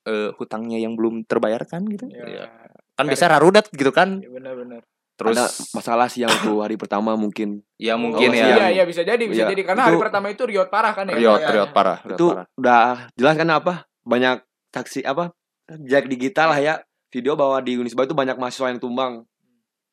eh, 0.05 0.31
hutangnya 0.35 0.77
yang 0.77 0.95
belum 0.95 1.23
terbayarkan 1.25 1.87
gitu. 1.89 2.07
Ya, 2.07 2.25
Iya. 2.25 2.47
kan 2.93 3.05
biasa 3.05 3.25
rarudat 3.29 3.67
gitu 3.69 3.91
kan. 3.91 4.19
Ya 4.19 4.29
benar-benar. 4.29 4.83
terus 5.13 5.37
ada 5.37 5.47
masalah 5.71 6.07
sih 6.09 6.25
yang 6.25 6.33
tuh 6.43 6.59
hari 6.59 6.75
pertama 6.75 7.15
mungkin. 7.15 7.63
Ya 7.77 7.95
mungkin 7.95 8.27
Oh, 8.27 8.35
ya. 8.35 8.59
Iya, 8.59 8.67
iya 8.73 8.85
bisa 8.85 9.03
jadi, 9.03 9.23
bisa 9.23 9.47
Iya, 9.47 9.55
jadi. 9.55 9.63
Karena 9.63 9.87
hari 9.87 9.95
itu- 9.95 10.03
pertama 10.03 10.27
itu 10.29 10.43
riot 10.43 10.67
parah 10.67 10.91
kan 10.91 11.07
ya. 11.07 11.15
riot 11.15 11.39
Iya, 11.39 11.49
riot 11.53 11.71
parah 11.71 11.99
riot 12.01 12.17
itu 12.17 12.27
parah. 12.27 12.47
udah 12.53 12.83
jelas 13.15 13.35
kan 13.37 13.49
apa? 13.49 13.73
Banyak 14.03 14.43
taksi 14.71 15.05
apa? 15.05 15.31
Jejak 15.69 16.11
digital 16.11 16.51
lah 16.51 16.59
ya. 16.59 16.75
Video 17.09 17.37
bahwa 17.37 17.61
di 17.61 17.77
Unisba 17.77 18.03
itu 18.03 18.13
banyak 18.13 18.35
mahasiswa 18.35 18.67
yang 18.69 18.81
tumbang. 18.81 19.23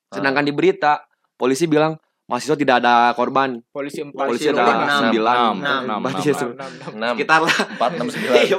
Sedangkan 0.10 0.42
di 0.42 0.50
berita 0.50 1.06
polisi 1.36 1.68
bilang 1.68 2.00
mahasiswa 2.30 2.56
tidak 2.56 2.76
ada 2.86 3.12
korban. 3.18 3.60
Polisi 3.74 4.06
empat 4.06 4.30
polisi 4.30 4.48
Polisi 4.48 4.54
ada 4.54 4.64
enam. 4.70 5.02
sembilan. 5.10 5.36
Enam, 5.36 5.82
enam, 5.84 6.00
ya, 6.22 7.12
sekitar 7.18 7.40
lah. 7.42 7.58
empat 7.76 7.92
enam 7.98 8.08
sembilan. 8.08 8.36
Iya. 8.46 8.58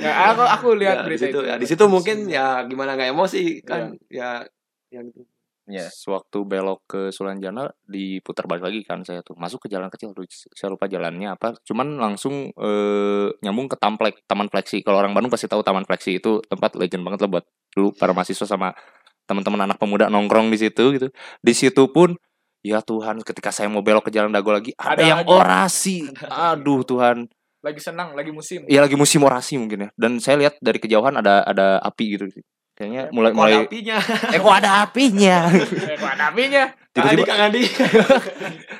Ya, 0.00 0.12
aku 0.32 0.42
aku 0.42 0.68
lihat 0.80 0.96
Ya, 0.96 1.04
berita 1.04 1.24
situ 1.28 1.38
itu. 1.38 1.48
ya 1.48 1.54
di 1.60 1.66
situ 1.68 1.84
mungkin 1.86 2.16
ya 2.26 2.64
gimana 2.64 2.96
nggak 2.96 3.12
emosi 3.12 3.60
kan 3.62 3.92
ya 4.08 4.40
yang 4.88 5.06
itu 5.06 5.22
ya 5.62 5.86
Sewaktu 5.86 6.42
belok 6.42 6.82
ke 6.90 7.00
Sulanjana 7.14 7.70
diputar 7.86 8.50
balik 8.50 8.66
lagi 8.66 8.80
kan 8.82 9.06
saya 9.06 9.22
tuh. 9.22 9.38
Masuk 9.38 9.62
ke 9.62 9.68
jalan 9.70 9.86
kecil 9.88 10.10
tuh 10.10 10.26
saya 10.28 10.74
lupa 10.74 10.90
jalannya 10.90 11.38
apa. 11.38 11.54
Cuman 11.62 12.02
langsung 12.02 12.50
eh, 12.50 13.28
nyambung 13.40 13.70
ke 13.70 13.78
Tamplek 13.78 14.26
Taman 14.26 14.50
Fleksi. 14.50 14.82
Kalau 14.82 14.98
orang 14.98 15.14
Bandung 15.14 15.30
pasti 15.30 15.46
tahu 15.46 15.62
Taman 15.62 15.86
Fleksi 15.86 16.18
itu 16.18 16.42
tempat 16.42 16.74
legend 16.74 17.06
banget 17.06 17.22
lah 17.24 17.30
buat 17.38 17.44
dulu 17.72 17.94
para 17.94 18.10
mahasiswa 18.12 18.44
sama 18.44 18.74
teman-teman 19.22 19.70
anak 19.70 19.78
pemuda 19.78 20.10
nongkrong 20.10 20.50
di 20.50 20.58
situ 20.58 20.98
gitu. 20.98 21.08
Di 21.40 21.54
situ 21.54 21.82
pun 21.94 22.18
ya 22.62 22.78
Tuhan 22.80 23.20
ketika 23.20 23.50
saya 23.50 23.66
mau 23.66 23.80
belok 23.80 24.06
ke 24.06 24.12
jalan 24.12 24.30
Dago 24.30 24.48
lagi 24.48 24.70
ada, 24.72 24.94
Ada 24.94 25.02
yang 25.04 25.20
lagi. 25.20 25.30
orasi 25.30 25.96
aduh 26.22 26.82
Tuhan 26.82 27.26
Lagi 27.58 27.78
senang, 27.78 28.10
lagi 28.12 28.30
musim. 28.30 28.66
ya 28.66 28.78
lagi 28.78 28.94
musim 28.94 29.22
orasi 29.22 29.54
mungkin 29.54 29.78
ya 29.80 29.88
dan 29.94 30.18
saya 30.18 30.34
lihat 30.36 30.58
dari 30.58 30.78
kejauhan 30.78 31.14
ada 31.14 31.42
ada 31.42 31.78
api 31.78 32.04
gitu 32.12 32.26
kayaknya 32.72 33.06
mulai 33.10 33.30
Kok 33.30 33.36
ada 33.36 33.38
mulai 33.38 33.54
apinya 33.62 33.96
eh 34.28 34.40
kok 34.40 34.54
ada 34.56 34.70
apinya 34.82 35.36
Eh, 35.52 35.96
kok 35.96 36.10
ada 36.10 36.24
apinya? 36.28 36.62
tiba-tiba 36.94 37.24
Kang 37.24 37.42
Adi 37.44 37.62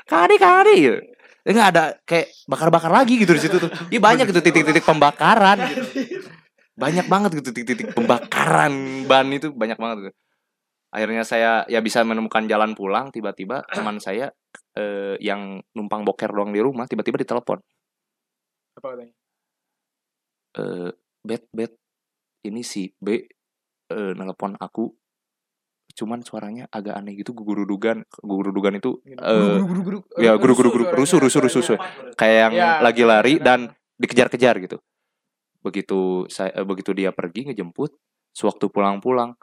kari 0.05 0.35
kari 0.37 0.75
gitu. 0.79 0.99
Ya, 1.43 1.49
nggak 1.51 1.69
ada 1.69 1.83
kayak 2.01 2.27
bakar-bakar 2.45 2.87
lagi 2.89 3.19
gitu 3.19 3.31
di 3.31 3.41
situ 3.41 3.59
tuh. 3.59 3.67
Iya 3.89 3.99
banyak 3.99 4.31
gitu 4.31 4.39
titik-titik 4.39 4.79
pembakaran. 4.81 5.59
gitu. 5.65 5.83
Banyak 6.73 7.05
banget 7.05 7.29
gitu 7.35 7.51
titik-titik 7.51 7.93
pembakaran 7.93 8.73
ban 9.05 9.29
itu 9.29 9.53
banyak 9.53 9.75
banget 9.75 9.97
gitu. 10.01 10.11
Akhirnya 10.93 11.25
saya 11.25 11.65
ya 11.65 11.81
bisa 11.81 12.05
menemukan 12.05 12.45
jalan 12.45 12.77
pulang 12.77 13.09
tiba-tiba 13.09 13.65
teman 13.73 13.97
saya 13.97 14.29
eh, 14.77 15.17
yang 15.17 15.57
numpang 15.73 16.05
boker 16.05 16.29
doang 16.29 16.53
di 16.53 16.61
rumah 16.61 16.85
tiba-tiba 16.85 17.17
ditelepon. 17.17 17.57
Apa 18.77 18.87
katanya? 18.93 19.13
eh 20.53 20.91
bet 21.25 21.49
bet 21.49 21.73
ini 22.45 22.61
si 22.61 22.93
B 23.01 23.25
eh 23.89 24.11
nelpon 24.13 24.53
aku 24.53 24.85
cuman 25.93 26.21
suaranya 26.21 26.69
agak 26.69 26.93
aneh 26.93 27.17
gitu 27.17 27.33
gugurudugan 27.33 28.05
gugurudugan 28.21 28.77
itu 28.77 29.01
eh 29.05 29.57
guru-guru 29.61 30.05
ya 30.17 30.37
guru-guru 30.37 30.93
rusuh 30.93 31.17
rusuh 31.17 31.41
rusuh 31.41 31.61
rusuh 31.61 31.77
kayak 32.13 32.37
yang 32.49 32.53
Ya, 32.53 32.69
lagi 32.81 33.01
lari 33.01 33.37
benar. 33.37 33.45
dan 33.45 33.59
dikejar-kejar 33.97 34.61
gitu 34.61 34.77
begitu 35.61 36.29
saya 36.29 36.53
eh, 36.53 36.65
begitu 36.65 36.93
dia 36.93 37.09
pergi 37.09 37.49
ngejemput 37.49 37.93
sewaktu 38.33 38.69
pulang-pulang 38.69 39.33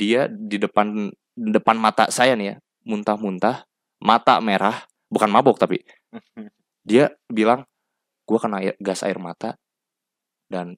dia 0.00 0.24
di 0.32 0.56
depan 0.56 1.12
di 1.36 1.50
depan 1.52 1.76
mata 1.76 2.08
saya 2.08 2.32
nih 2.32 2.46
ya 2.52 2.56
muntah-muntah 2.88 3.68
mata 4.00 4.40
merah 4.40 4.88
bukan 5.12 5.28
mabok 5.28 5.60
tapi. 5.60 5.84
Dia 6.88 7.12
bilang 7.28 7.68
gua 8.24 8.38
kena 8.40 8.64
air, 8.64 8.74
gas 8.80 9.04
air 9.04 9.20
mata. 9.20 9.60
Dan 10.48 10.74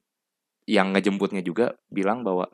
yang 0.67 0.91
ngejemputnya 0.91 1.39
juga 1.39 1.73
bilang 1.87 2.21
bahwa 2.21 2.51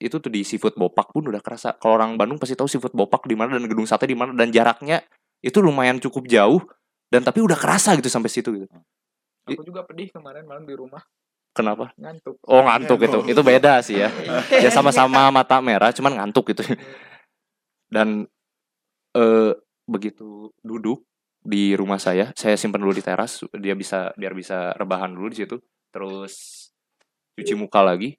itu 0.00 0.16
tuh 0.16 0.32
di 0.32 0.40
seafood 0.40 0.80
bopak 0.80 1.12
pun 1.12 1.28
udah 1.28 1.44
kerasa. 1.44 1.76
Kalau 1.76 2.00
orang 2.00 2.16
Bandung 2.16 2.40
pasti 2.40 2.56
tahu 2.56 2.66
seafood 2.66 2.96
bopak 2.96 3.28
di 3.28 3.36
mana 3.36 3.60
dan 3.60 3.68
gedung 3.68 3.84
sate 3.84 4.08
di 4.08 4.16
mana. 4.16 4.32
Dan 4.32 4.48
jaraknya 4.48 5.04
itu 5.44 5.60
lumayan 5.60 6.00
cukup 6.00 6.24
jauh 6.24 6.64
dan 7.12 7.20
tapi 7.20 7.44
udah 7.44 7.58
kerasa 7.60 7.92
gitu 8.00 8.08
sampai 8.08 8.32
situ 8.32 8.48
gitu. 8.64 8.66
Aku 9.44 9.60
juga 9.66 9.84
pedih 9.84 10.08
kemarin 10.08 10.48
malam 10.48 10.64
di 10.64 10.72
rumah 10.72 11.04
kenapa? 11.54 11.92
Ngantuk. 11.98 12.36
Oh 12.46 12.62
ngantuk 12.62 13.00
itu 13.04 13.18
itu 13.30 13.40
beda 13.42 13.82
sih 13.82 14.00
ya. 14.02 14.10
Ya 14.64 14.70
sama-sama 14.70 15.30
mata 15.30 15.58
merah 15.58 15.90
cuman 15.90 16.16
ngantuk 16.18 16.54
gitu. 16.54 16.62
Dan 17.90 18.26
eh 19.14 19.52
begitu 19.90 20.54
duduk 20.62 21.02
di 21.40 21.72
rumah 21.74 21.98
saya 21.98 22.30
saya 22.36 22.54
simpan 22.54 22.84
dulu 22.84 22.94
di 22.94 23.02
teras 23.02 23.42
dia 23.56 23.72
bisa 23.74 24.12
biar 24.14 24.36
bisa 24.36 24.76
rebahan 24.76 25.10
dulu 25.10 25.30
di 25.32 25.44
situ. 25.44 25.56
Terus 25.90 26.34
cuci 27.34 27.54
muka 27.58 27.82
lagi. 27.82 28.14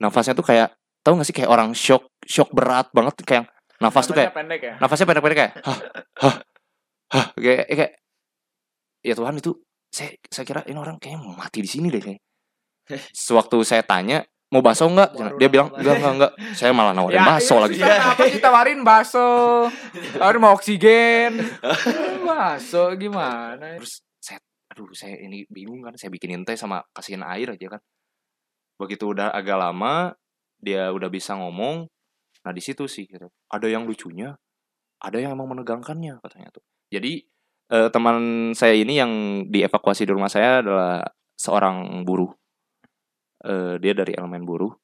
Nafasnya 0.00 0.36
tuh 0.36 0.44
kayak 0.44 0.76
tahu 1.00 1.22
gak 1.22 1.28
sih 1.30 1.36
kayak 1.36 1.50
orang 1.50 1.70
shock 1.72 2.10
shock 2.26 2.50
berat 2.50 2.90
banget 2.90 3.22
kayak 3.22 3.44
nafas 3.78 4.08
tuh 4.08 4.16
kayak 4.16 4.32
pendek 4.32 4.60
ya? 4.64 4.74
nafasnya 4.80 5.06
pendek-pendek 5.06 5.38
kayak 5.38 5.52
hah 5.62 5.78
hah 6.18 6.36
hah. 7.12 7.26
Kayak 7.36 7.64
kayak 7.70 7.92
ya 9.04 9.14
Tuhan 9.14 9.38
itu 9.38 9.54
saya 9.92 10.10
saya 10.26 10.44
kira 10.44 10.60
ini 10.66 10.78
orang 10.80 10.98
kayaknya 10.98 11.22
mau 11.22 11.36
mati 11.38 11.62
di 11.62 11.70
sini 11.70 11.92
deh 11.92 12.02
kayak 12.02 12.20
sewaktu 13.10 13.62
saya 13.66 13.82
tanya 13.82 14.22
mau 14.46 14.62
bakso 14.62 14.86
enggak 14.86 15.10
dia 15.42 15.48
bilang 15.50 15.74
enggak 15.74 15.94
enggak 15.98 16.12
enggak 16.14 16.32
saya 16.54 16.70
malah 16.70 16.94
nawarin 16.94 17.26
bakso 17.26 17.58
iya, 17.58 17.62
lagi 17.66 17.74
susah, 17.74 17.90
Kenapa 17.98 18.22
sih 18.30 18.40
tawarin 18.42 18.80
bakso? 18.86 19.26
Tawarin 20.14 20.40
mau 20.40 20.54
oksigen. 20.54 21.32
bakso 22.30 22.82
gimana? 22.94 23.74
terus 23.74 24.06
saya 24.22 24.38
aduh 24.70 24.86
saya 24.94 25.18
ini 25.18 25.42
bingung 25.50 25.82
kan 25.82 25.98
saya 25.98 26.14
bikinin 26.14 26.46
teh 26.46 26.54
sama 26.54 26.86
kasihin 26.94 27.26
air 27.26 27.58
aja 27.58 27.78
kan 27.78 27.82
begitu 28.78 29.10
udah 29.10 29.34
agak 29.34 29.58
lama 29.58 30.14
dia 30.62 30.94
udah 30.94 31.10
bisa 31.10 31.34
ngomong 31.34 31.90
nah 32.46 32.52
di 32.54 32.62
situ 32.62 32.86
sih 32.86 33.10
gitu. 33.10 33.26
ada 33.50 33.66
yang 33.66 33.82
lucunya 33.82 34.38
ada 35.02 35.18
yang 35.18 35.34
emang 35.34 35.58
menegangkannya 35.58 36.22
katanya 36.22 36.54
tuh 36.54 36.62
jadi 36.86 37.24
eh, 37.74 37.88
teman 37.90 38.52
saya 38.54 38.78
ini 38.78 38.94
yang 38.94 39.12
dievakuasi 39.50 40.06
di 40.06 40.12
rumah 40.14 40.30
saya 40.30 40.62
adalah 40.62 41.02
seorang 41.34 42.06
buruh 42.06 42.30
Eh, 43.46 43.74
dia 43.78 43.94
dari 43.94 44.10
elemen 44.18 44.42
buruh. 44.42 44.74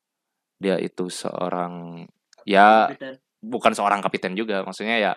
Dia 0.62 0.78
itu 0.78 1.10
seorang 1.10 2.06
ya 2.46 2.86
bukan 3.42 3.74
seorang 3.74 3.98
kapiten 4.02 4.38
juga 4.38 4.62
maksudnya 4.62 4.98
ya 5.02 5.12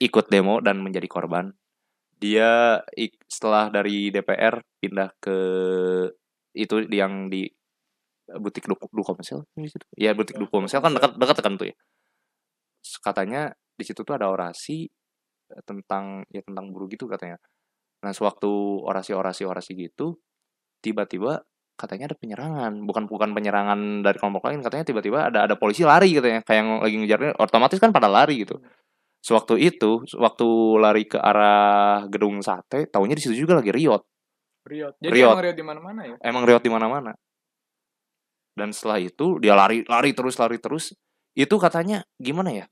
ikut 0.00 0.32
demo 0.32 0.64
dan 0.64 0.80
menjadi 0.80 1.04
korban. 1.04 1.52
Dia 2.16 2.80
ik- 2.96 3.20
setelah 3.28 3.68
dari 3.68 4.08
DPR 4.08 4.64
pindah 4.80 5.12
ke 5.20 5.38
itu 6.56 6.88
yang 6.88 7.28
di 7.28 7.44
butik 8.40 8.64
Dukomsel 8.68 9.44
di 9.56 9.68
situ. 9.68 9.84
ya 9.96 10.12
butik 10.16 10.36
Dukomsel 10.40 10.80
kan 10.80 10.96
dekat 10.96 11.12
dekat 11.20 11.36
kan 11.44 11.54
tuh 11.60 11.68
ya. 11.68 11.76
Katanya 13.04 13.52
di 13.76 13.84
situ 13.84 14.00
tuh 14.02 14.16
ada 14.16 14.32
orasi 14.32 14.88
eh, 15.52 15.62
tentang 15.68 16.24
ya 16.32 16.40
tentang 16.40 16.72
buruh 16.72 16.88
gitu 16.88 17.04
katanya. 17.04 17.36
Nah 18.00 18.12
sewaktu 18.16 18.48
orasi-orasi 18.88 19.44
orasi 19.44 19.76
gitu 19.76 20.16
tiba-tiba 20.80 21.42
katanya 21.78 22.10
ada 22.10 22.16
penyerangan. 22.18 22.72
Bukan 22.82 23.06
bukan 23.06 23.30
penyerangan 23.30 24.02
dari 24.02 24.18
kelompok 24.18 24.50
lain 24.50 24.60
katanya 24.66 24.84
tiba-tiba 24.84 25.30
ada 25.30 25.46
ada 25.46 25.54
polisi 25.54 25.86
lari 25.86 26.10
katanya 26.10 26.42
kayak 26.42 26.58
yang 26.58 26.68
lagi 26.82 26.96
ngejar 26.98 27.20
otomatis 27.38 27.78
kan 27.78 27.94
pada 27.94 28.10
lari 28.10 28.42
gitu. 28.42 28.58
Sewaktu 29.22 29.54
itu 29.62 30.02
waktu 30.18 30.48
lari 30.82 31.06
ke 31.06 31.18
arah 31.22 32.04
gedung 32.10 32.42
sate 32.42 32.90
taunya 32.90 33.14
di 33.14 33.22
situ 33.22 33.46
juga 33.46 33.62
lagi 33.62 33.70
riot. 33.70 34.02
Riot. 34.66 34.94
Jadi 34.98 35.14
Riot. 35.14 35.32
emang 35.32 35.42
Riot 35.46 35.56
di 35.56 35.64
mana-mana 35.64 36.00
ya? 36.04 36.16
emang 36.20 36.42
riot 36.44 36.62
di 36.66 36.72
mana-mana. 36.74 37.12
Dan 38.58 38.74
setelah 38.74 38.98
itu 38.98 39.38
dia 39.38 39.54
lari 39.54 39.86
lari 39.86 40.10
terus 40.12 40.34
lari 40.36 40.58
terus. 40.58 40.92
Itu 41.38 41.62
katanya 41.62 42.02
gimana 42.18 42.50
ya? 42.50 42.66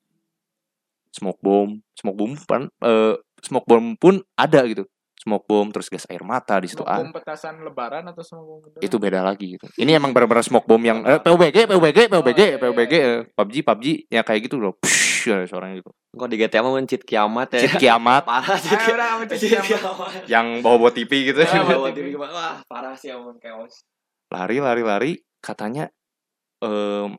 Smoke 1.14 1.38
bomb 1.38 1.80
smoke 1.94 2.18
bomb 2.18 2.34
pun 2.34 2.68
eh, 2.82 3.14
smoke 3.40 3.64
bomb 3.70 3.94
pun 3.96 4.20
ada 4.34 4.66
gitu 4.66 4.84
smoke 5.16 5.48
bomb 5.48 5.72
terus 5.72 5.88
gas 5.88 6.04
air 6.06 6.20
mata 6.22 6.60
di 6.60 6.68
situ 6.68 6.84
Smoke 6.84 6.92
ah, 6.92 7.08
petasan 7.10 7.64
lebaran 7.64 8.04
atau 8.06 8.20
smoke 8.20 8.46
bom 8.46 8.58
beneran? 8.62 8.84
itu 8.84 8.96
beda 9.00 9.20
lagi 9.24 9.46
gitu 9.56 9.66
ini 9.76 9.96
emang 9.96 10.12
benar-benar 10.12 10.44
smoke 10.44 10.68
bomb 10.68 10.84
yang 10.84 11.00
eh, 11.02 11.18
PUBG 11.18 11.66
PUBG 11.66 11.98
PUBG 12.12 12.38
iya, 12.38 12.48
iya, 12.52 12.58
PUBG 12.60 12.92
iya. 12.92 13.00
eh, 13.00 13.18
PUBG 13.32 13.56
PUBG 13.64 13.86
ya 14.06 14.20
kayak 14.22 14.40
gitu 14.44 14.56
loh 14.60 14.76
Psh, 14.78 15.26
ya, 15.26 15.36
suaranya 15.44 15.80
gitu 15.80 15.90
Kok 16.16 16.28
di 16.32 16.36
GTA 16.38 16.64
mah 16.64 16.72
mencit 16.72 17.04
kiamat 17.04 17.48
ya. 17.52 17.60
Cit 17.60 17.76
kiamat 17.76 18.24
Parah 18.30 18.56
cek 18.56 18.80
kiamat. 18.80 20.24
yang 20.24 20.64
bawa 20.64 20.76
bawa 20.80 20.90
TV 20.90 21.12
gitu 21.28 21.44
Ah, 21.44 21.60
bawa 21.60 21.76
bawa 21.76 21.90
TV. 21.92 22.08
Wah, 22.16 22.56
parah 22.64 22.96
sih 22.96 23.12
amun 23.12 23.36
chaos. 23.36 23.84
lari 24.32 24.56
lari 24.58 24.80
lari 24.80 25.12
katanya 25.38 25.92
em, 26.60 27.12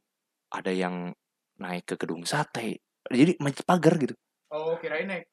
ada 0.49 0.71
yang 0.73 1.13
naik 1.57 1.85
ke 1.85 1.95
gedung 1.95 2.25
sate 2.25 2.81
jadi 3.07 3.37
manjat 3.37 3.63
pagar 3.63 3.97
gitu 3.97 4.17
Oh, 4.47 4.79
kirain 4.79 5.05
naik. 5.05 5.27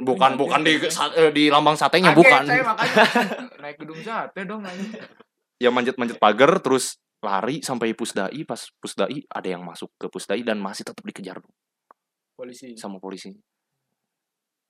Bukan 0.00 0.32
Iya, 0.32 0.38
bukan 0.38 0.60
iya, 0.60 0.66
di 0.66 0.72
iya. 0.78 0.90
sa- 0.90 1.12
eh, 1.12 1.30
di 1.30 1.44
lambang 1.46 1.76
satenya 1.76 2.10
bukan 2.10 2.42
Saya 2.42 2.64
makanya 2.64 2.96
naik 3.62 3.76
gedung 3.78 4.00
sate 4.00 4.40
dong 4.42 4.60
nanya. 4.60 4.86
ya 5.56 5.68
manjat 5.68 5.94
manjat 5.94 6.16
pagar 6.16 6.56
terus 6.58 6.96
lari 7.20 7.60
sampai 7.60 7.92
pusdai 7.92 8.42
pas 8.42 8.60
pusdai 8.76 9.28
ada 9.28 9.44
yang 9.46 9.60
masuk 9.60 9.92
ke 9.94 10.08
pusdai 10.08 10.40
dan 10.40 10.56
masih 10.56 10.82
tetap 10.82 11.04
dikejar 11.04 11.36
Polisi. 12.32 12.72
sama 12.74 12.96
polisi 12.96 13.28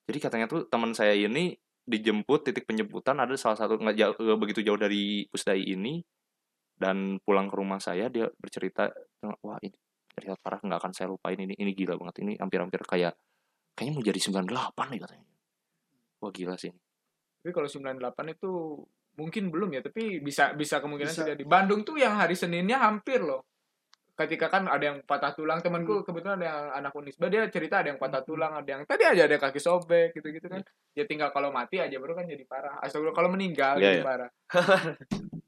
jadi 0.05 0.19
katanya 0.19 0.47
tuh 0.47 0.67
teman 0.67 0.91
saya 0.91 1.15
ini 1.15 1.55
dijemput 1.87 2.43
titik 2.43 2.67
penjemputan 2.67 3.15
ada 3.17 3.39
salah 3.39 3.55
satu 3.55 3.79
nggak 3.79 3.95
jauh 3.95 4.15
nggak 4.19 4.41
begitu 4.41 4.61
jauh 4.63 4.75
dari 4.75 5.27
pusdai 5.27 5.63
ini 5.63 6.03
dan 6.75 7.23
pulang 7.23 7.47
ke 7.47 7.55
rumah 7.55 7.79
saya 7.79 8.11
dia 8.11 8.27
bercerita 8.35 8.91
wah 9.41 9.59
ini 9.63 9.75
cerita 10.11 10.35
parah 10.37 10.59
nggak 10.59 10.79
akan 10.83 10.93
saya 10.93 11.07
lupain 11.07 11.39
ini 11.39 11.55
ini 11.55 11.71
gila 11.71 11.95
banget 11.95 12.27
ini 12.27 12.35
hampir-hampir 12.35 12.83
kayak 12.83 13.15
kayaknya 13.77 13.93
mau 13.97 14.05
jadi 14.05 14.21
98 14.21 14.93
nih 14.93 15.01
katanya 15.03 15.27
wah 16.21 16.33
gila 16.33 16.55
sih 16.61 16.73
Tapi 17.41 17.51
kalau 17.57 17.69
98 17.73 18.37
itu 18.37 18.53
mungkin 19.17 19.53
belum 19.53 19.73
ya, 19.77 19.81
tapi 19.85 20.21
bisa 20.21 20.53
bisa 20.57 20.81
kemungkinan 20.81 21.13
Bisa. 21.13 21.25
terjadi. 21.25 21.43
Bandung 21.45 21.85
tuh 21.85 21.97
yang 22.01 22.17
hari 22.17 22.37
Seninnya 22.37 22.81
hampir 22.81 23.21
loh. 23.21 23.45
Ketika 24.13 24.53
kan 24.53 24.69
ada 24.69 24.85
yang 24.93 25.01
patah 25.09 25.33
tulang, 25.33 25.65
temanku 25.65 26.05
kebetulan 26.05 26.37
ada 26.37 26.47
yang 26.53 26.61
anak 26.85 26.93
Unisba 26.93 27.33
dia 27.33 27.49
cerita 27.49 27.81
ada 27.81 27.89
yang 27.89 27.97
patah 27.97 28.21
tulang, 28.21 28.53
ada 28.53 28.69
yang 28.69 28.85
tadi 28.85 29.09
aja 29.09 29.25
ada 29.25 29.41
kaki 29.41 29.57
sobek 29.57 30.13
gitu-gitu 30.13 30.45
kan. 30.53 30.61
Ya 30.93 31.09
tinggal 31.09 31.33
kalau 31.33 31.49
mati 31.49 31.81
aja 31.81 31.97
baru 31.97 32.13
kan 32.13 32.29
jadi 32.29 32.45
parah. 32.45 32.77
Astagfirullah 32.85 33.17
kalau 33.17 33.33
meninggal 33.33 33.81
Iya, 33.81 33.85
jadi 33.89 34.01
iya. 34.01 34.05
parah. 34.05 34.31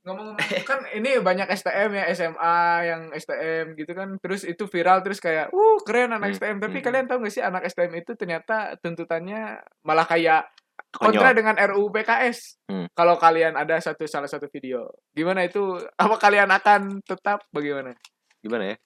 Ngomong-ngomong 0.00 0.64
kan 0.64 0.80
ini 0.96 1.20
banyak 1.20 1.44
STM 1.52 1.90
ya 1.92 2.04
SMA 2.16 2.56
yang 2.88 3.02
STM 3.12 3.76
gitu 3.76 3.92
kan 3.92 4.16
terus 4.16 4.48
itu 4.48 4.64
viral 4.64 5.04
terus 5.04 5.20
kayak 5.20 5.52
uh 5.52 5.78
keren 5.84 6.16
anak 6.16 6.32
Hmm, 6.32 6.36
STM 6.40 6.56
tapi 6.56 6.80
hmm. 6.80 6.86
kalian 6.88 7.06
tahu 7.06 7.18
gak 7.28 7.34
sih 7.36 7.44
anak 7.44 7.68
STM 7.68 7.92
itu 8.00 8.16
ternyata 8.16 8.80
tuntutannya 8.80 9.60
malah 9.84 10.08
kayak 10.08 10.48
kontra 10.88 11.30
Konyol. 11.30 11.36
dengan 11.36 11.54
RUU 11.60 11.92
PKS. 11.92 12.38
Hmm. 12.66 12.86
Kalau 12.96 13.20
kalian 13.20 13.54
ada 13.54 13.76
satu 13.78 14.08
salah 14.08 14.26
satu 14.26 14.48
video, 14.48 14.88
gimana 15.12 15.44
itu? 15.44 15.76
Apa 16.02 16.16
kalian 16.16 16.48
akan 16.48 17.04
tetap 17.04 17.44
bagaimana? 17.52 17.92
Gimana 18.40 18.74
ya? 18.74 18.76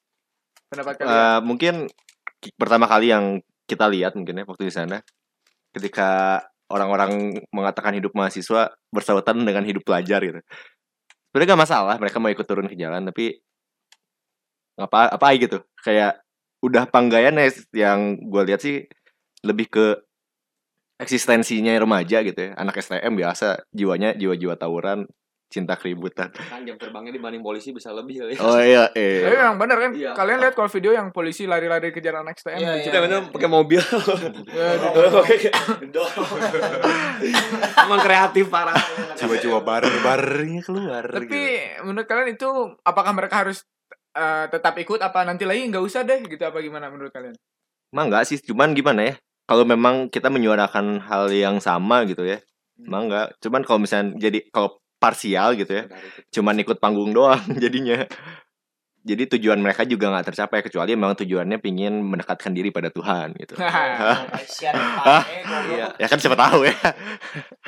Pendapat 0.69 0.95
kalian? 0.99 1.15
Eh, 1.15 1.41
mungkin 1.47 1.75
ki- 2.43 2.55
pertama 2.59 2.91
kali 2.91 3.15
yang 3.15 3.39
kita 3.65 3.87
lihat 3.89 4.19
mungkin 4.19 4.43
ya 4.43 4.45
waktu 4.45 4.69
di 4.69 4.75
sana 4.75 5.01
ketika 5.73 6.43
orang-orang 6.69 7.41
mengatakan 7.55 7.97
hidup 7.97 8.13
mahasiswa 8.13 8.73
bersautan 8.91 9.41
dengan 9.47 9.65
hidup 9.65 9.85
pelajar 9.87 10.21
gitu. 10.21 10.41
Sebenarnya 11.35 11.59
gak 11.59 11.63
masalah 11.67 11.99
mereka 11.99 12.23
mau 12.23 12.31
ikut 12.31 12.47
turun 12.47 12.71
ke 12.71 12.79
jalan 12.79 13.11
tapi 13.11 13.43
apa 14.79 15.19
apa 15.19 15.27
gitu. 15.35 15.59
Kayak 15.83 16.23
udah 16.63 16.87
panggaian 16.87 17.35
ya 17.35 17.51
yang 17.75 18.23
gue 18.23 18.43
lihat 18.47 18.63
sih 18.63 18.87
lebih 19.43 19.67
ke 19.67 19.99
eksistensinya 21.03 21.75
remaja 21.75 22.23
gitu 22.23 22.39
ya. 22.39 22.51
Anak 22.55 22.79
STM 22.79 23.19
biasa 23.19 23.67
jiwanya 23.75 24.15
jiwa-jiwa 24.15 24.55
tawuran 24.55 25.11
cinta 25.55 25.79
keributan. 25.79 26.35
Kan 26.35 26.67
jam 26.67 26.75
terbangnya 26.75 27.15
dibanding 27.15 27.39
polisi 27.39 27.71
bisa 27.71 27.95
lebih 27.95 28.27
kali. 28.27 28.35
Oh 28.43 28.59
iya, 28.59 28.91
Tapi 28.91 29.31
eh. 29.31 29.39
memang 29.39 29.55
bener 29.55 29.79
kan 29.79 29.91
Iya. 29.95 30.11
kalian 30.19 30.39
lihat 30.43 30.55
kalau 30.59 30.67
video 30.67 30.91
yang 30.91 31.15
polisi 31.15 31.47
lari-lari 31.47 31.95
kejar 31.95 32.19
anak 32.19 32.35
STM 32.43 32.59
Iya, 32.59 32.73
gitu. 32.83 32.91
Kita 32.91 32.99
bener 33.07 33.19
pakai 33.31 33.47
mobil. 33.47 33.79
Ya, 34.55 34.79
Emang 37.87 38.01
kreatif 38.03 38.51
parah. 38.51 38.75
Coba-coba 39.15 39.59
bareng-barengnya 39.63 40.63
keluar. 40.67 41.05
Tapi 41.07 41.27
gitu. 41.31 41.87
menurut 41.87 42.07
kalian 42.07 42.35
itu 42.35 42.49
apakah 42.83 43.13
mereka 43.15 43.47
harus 43.47 43.63
eh, 44.15 44.47
tetap 44.51 44.75
ikut 44.79 44.99
apa 44.99 45.23
nanti 45.23 45.47
lagi 45.47 45.67
nggak 45.71 45.85
usah 45.85 46.03
deh 46.03 46.23
gitu 46.27 46.43
apa 46.43 46.59
gimana 46.59 46.91
menurut 46.91 47.15
kalian? 47.15 47.35
Emang 47.95 48.11
enggak 48.11 48.27
sih, 48.27 48.39
cuman 48.43 48.75
gimana 48.75 49.07
ya? 49.07 49.15
Kalau 49.47 49.63
memang 49.63 50.09
kita 50.11 50.33
menyuarakan 50.33 51.05
hal 51.05 51.31
yang 51.31 51.63
sama 51.63 52.03
gitu 52.09 52.27
ya. 52.27 52.43
Emang 52.81 53.07
enggak. 53.07 53.39
Cuman 53.39 53.63
kalau 53.63 53.79
misalnya 53.83 54.17
jadi 54.19 54.43
kalau 54.51 54.83
parsial 55.05 55.53
gitu 55.61 55.73
ya. 55.77 55.85
Cuman 56.33 56.57
ikut 56.65 56.81
panggung 56.81 57.13
doang 57.13 57.45
jadinya. 57.63 58.09
Jadi 59.05 59.37
tujuan 59.37 59.61
mereka 59.61 59.85
juga 59.85 60.09
nggak 60.09 60.33
tercapai 60.33 60.65
kecuali 60.65 60.97
memang 60.97 61.13
tujuannya 61.13 61.61
pingin 61.61 62.01
mendekatkan 62.01 62.57
diri 62.57 62.73
pada 62.73 62.89
Tuhan 62.89 63.37
gitu. 63.37 63.53
Iya. 65.65 65.93
Ya 65.97 66.07
kan 66.09 66.17
siapa 66.17 66.37
tahu 66.37 66.65
ya. 66.65 66.73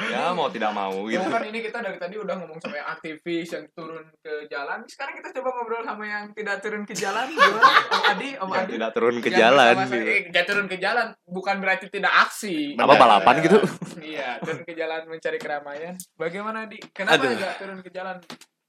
Ya 0.08 0.32
mau 0.32 0.48
tidak 0.48 0.72
mau 0.72 1.04
gitu. 1.06 1.24
kan 1.26 1.44
ini 1.44 1.60
kita 1.60 1.84
dari 1.84 2.00
tadi 2.00 2.16
udah 2.16 2.40
ngomong 2.40 2.56
sama 2.56 2.80
yang 2.80 2.88
aktivis 2.88 3.52
yang 3.52 3.64
turun 3.72 4.04
ke 4.18 4.48
jalan. 4.48 4.80
Sekarang 4.88 5.14
kita 5.16 5.28
coba 5.36 5.48
ngobrol 5.52 5.82
sama 5.84 6.04
yang 6.04 6.24
tidak 6.32 6.56
turun 6.60 6.82
ke 6.84 6.94
jalan. 6.96 7.28
Gimana? 7.28 7.72
Om 7.86 8.02
Adi, 8.06 8.28
Om 8.36 8.48
Yang 8.48 8.62
Adi. 8.64 8.72
tidak 8.72 8.90
turun 8.92 9.14
ke 9.20 9.28
Yang 9.28 9.38
jalan 9.38 9.74
gitu. 9.76 9.96
eh, 9.96 10.20
tidak 10.32 10.44
turun 10.46 10.66
ke 10.66 10.76
jalan 10.80 11.06
bukan 11.28 11.56
berarti 11.60 11.86
tidak 11.92 12.12
aksi. 12.26 12.56
Apa 12.76 12.94
balapan 12.96 13.34
gitu? 13.44 13.58
Iya, 14.00 14.40
turun 14.40 14.62
ke 14.64 14.72
jalan 14.72 15.00
mencari 15.04 15.38
keramaian. 15.40 15.94
Bagaimana 16.16 16.64
di? 16.64 16.78
Kenapa 16.92 17.20
nggak 17.20 17.56
turun 17.60 17.78
ke 17.84 17.90
jalan? 17.92 18.16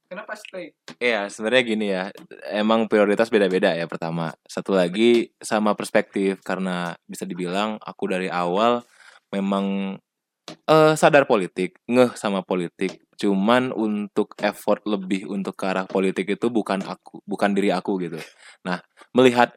Kenapa 0.08 0.32
stay? 0.40 0.72
Iya, 0.96 1.28
sebenarnya 1.28 1.62
gini 1.68 1.86
ya. 1.92 2.08
Emang 2.48 2.88
prioritas 2.88 3.28
beda-beda 3.28 3.76
ya 3.76 3.84
pertama. 3.84 4.32
Satu 4.48 4.72
lagi 4.72 5.28
sama 5.36 5.76
perspektif 5.76 6.40
karena 6.40 6.96
bisa 7.04 7.28
dibilang 7.28 7.76
aku 7.84 8.08
dari 8.08 8.32
awal 8.32 8.80
memang 9.28 10.00
eh 10.48 10.94
sadar 10.96 11.28
politik, 11.28 11.76
ngeh 11.84 12.16
sama 12.16 12.40
politik. 12.40 13.04
Cuman 13.20 13.68
untuk 13.76 14.32
effort 14.40 14.80
lebih 14.88 15.28
untuk 15.28 15.60
ke 15.60 15.64
arah 15.68 15.84
politik 15.84 16.32
itu 16.40 16.48
bukan 16.48 16.80
aku, 16.88 17.20
bukan 17.28 17.52
diri 17.52 17.68
aku 17.68 18.00
gitu. 18.00 18.16
Nah, 18.64 18.80
melihat 19.12 19.52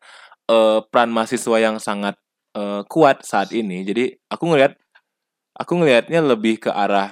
eh, 0.52 0.80
peran 0.92 1.16
mahasiswa 1.16 1.58
yang 1.64 1.80
sangat 1.80 2.20
eh, 2.60 2.84
kuat 2.92 3.24
saat 3.24 3.56
ini, 3.56 3.88
jadi 3.88 4.20
aku 4.28 4.52
ngelihat 4.52 4.76
aku 5.56 5.80
ngelihatnya 5.80 6.22
lebih 6.26 6.60
ke 6.64 6.72
arah 6.74 7.12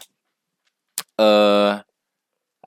eh 1.20 1.72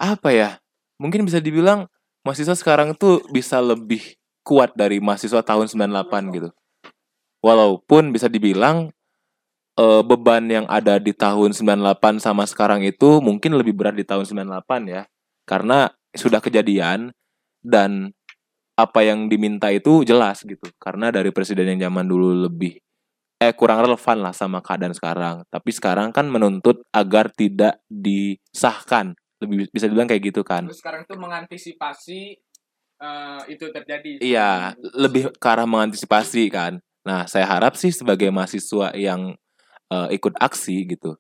apa 0.00 0.30
ya? 0.34 0.61
Mungkin 1.02 1.26
bisa 1.26 1.42
dibilang 1.42 1.90
mahasiswa 2.22 2.54
sekarang 2.54 2.94
tuh 2.94 3.26
bisa 3.34 3.58
lebih 3.58 4.14
kuat 4.46 4.70
dari 4.78 5.02
mahasiswa 5.02 5.42
tahun 5.42 5.66
98 5.66 6.30
gitu. 6.38 6.48
Walaupun 7.42 8.14
bisa 8.14 8.30
dibilang 8.30 8.94
eh, 9.74 10.02
beban 10.06 10.46
yang 10.46 10.66
ada 10.70 11.02
di 11.02 11.10
tahun 11.10 11.50
98 11.58 12.22
sama 12.22 12.46
sekarang 12.46 12.86
itu 12.86 13.18
mungkin 13.18 13.58
lebih 13.58 13.74
berat 13.74 13.98
di 13.98 14.06
tahun 14.06 14.22
98 14.46 14.86
ya. 14.86 15.02
Karena 15.42 15.90
sudah 16.14 16.38
kejadian 16.38 17.10
dan 17.66 18.14
apa 18.78 19.02
yang 19.02 19.26
diminta 19.26 19.74
itu 19.74 20.06
jelas 20.06 20.46
gitu. 20.46 20.70
Karena 20.78 21.10
dari 21.10 21.34
presiden 21.34 21.74
yang 21.74 21.90
zaman 21.90 22.06
dulu 22.06 22.46
lebih 22.46 22.78
eh 23.42 23.50
kurang 23.58 23.82
relevan 23.82 24.22
lah 24.22 24.30
sama 24.30 24.62
keadaan 24.62 24.94
sekarang. 24.94 25.42
Tapi 25.50 25.70
sekarang 25.74 26.14
kan 26.14 26.30
menuntut 26.30 26.86
agar 26.94 27.26
tidak 27.34 27.82
disahkan. 27.90 29.18
Lebih 29.42 29.74
bisa 29.74 29.90
dibilang 29.90 30.06
kayak 30.06 30.22
gitu 30.30 30.46
kan. 30.46 30.70
Terus 30.70 30.78
sekarang 30.78 31.02
tuh 31.04 31.18
mengantisipasi 31.18 32.20
eh, 33.02 33.42
itu 33.50 33.66
terjadi. 33.74 34.22
Iya, 34.22 34.78
lebih 34.94 35.34
ke 35.34 35.48
arah 35.50 35.66
mengantisipasi 35.66 36.46
kan. 36.48 36.78
Nah, 37.02 37.26
saya 37.26 37.46
harap 37.50 37.74
sih 37.74 37.90
sebagai 37.90 38.30
mahasiswa 38.30 38.94
yang 38.94 39.34
eh, 39.90 40.08
ikut 40.16 40.38
aksi 40.38 40.86
gitu, 40.94 41.18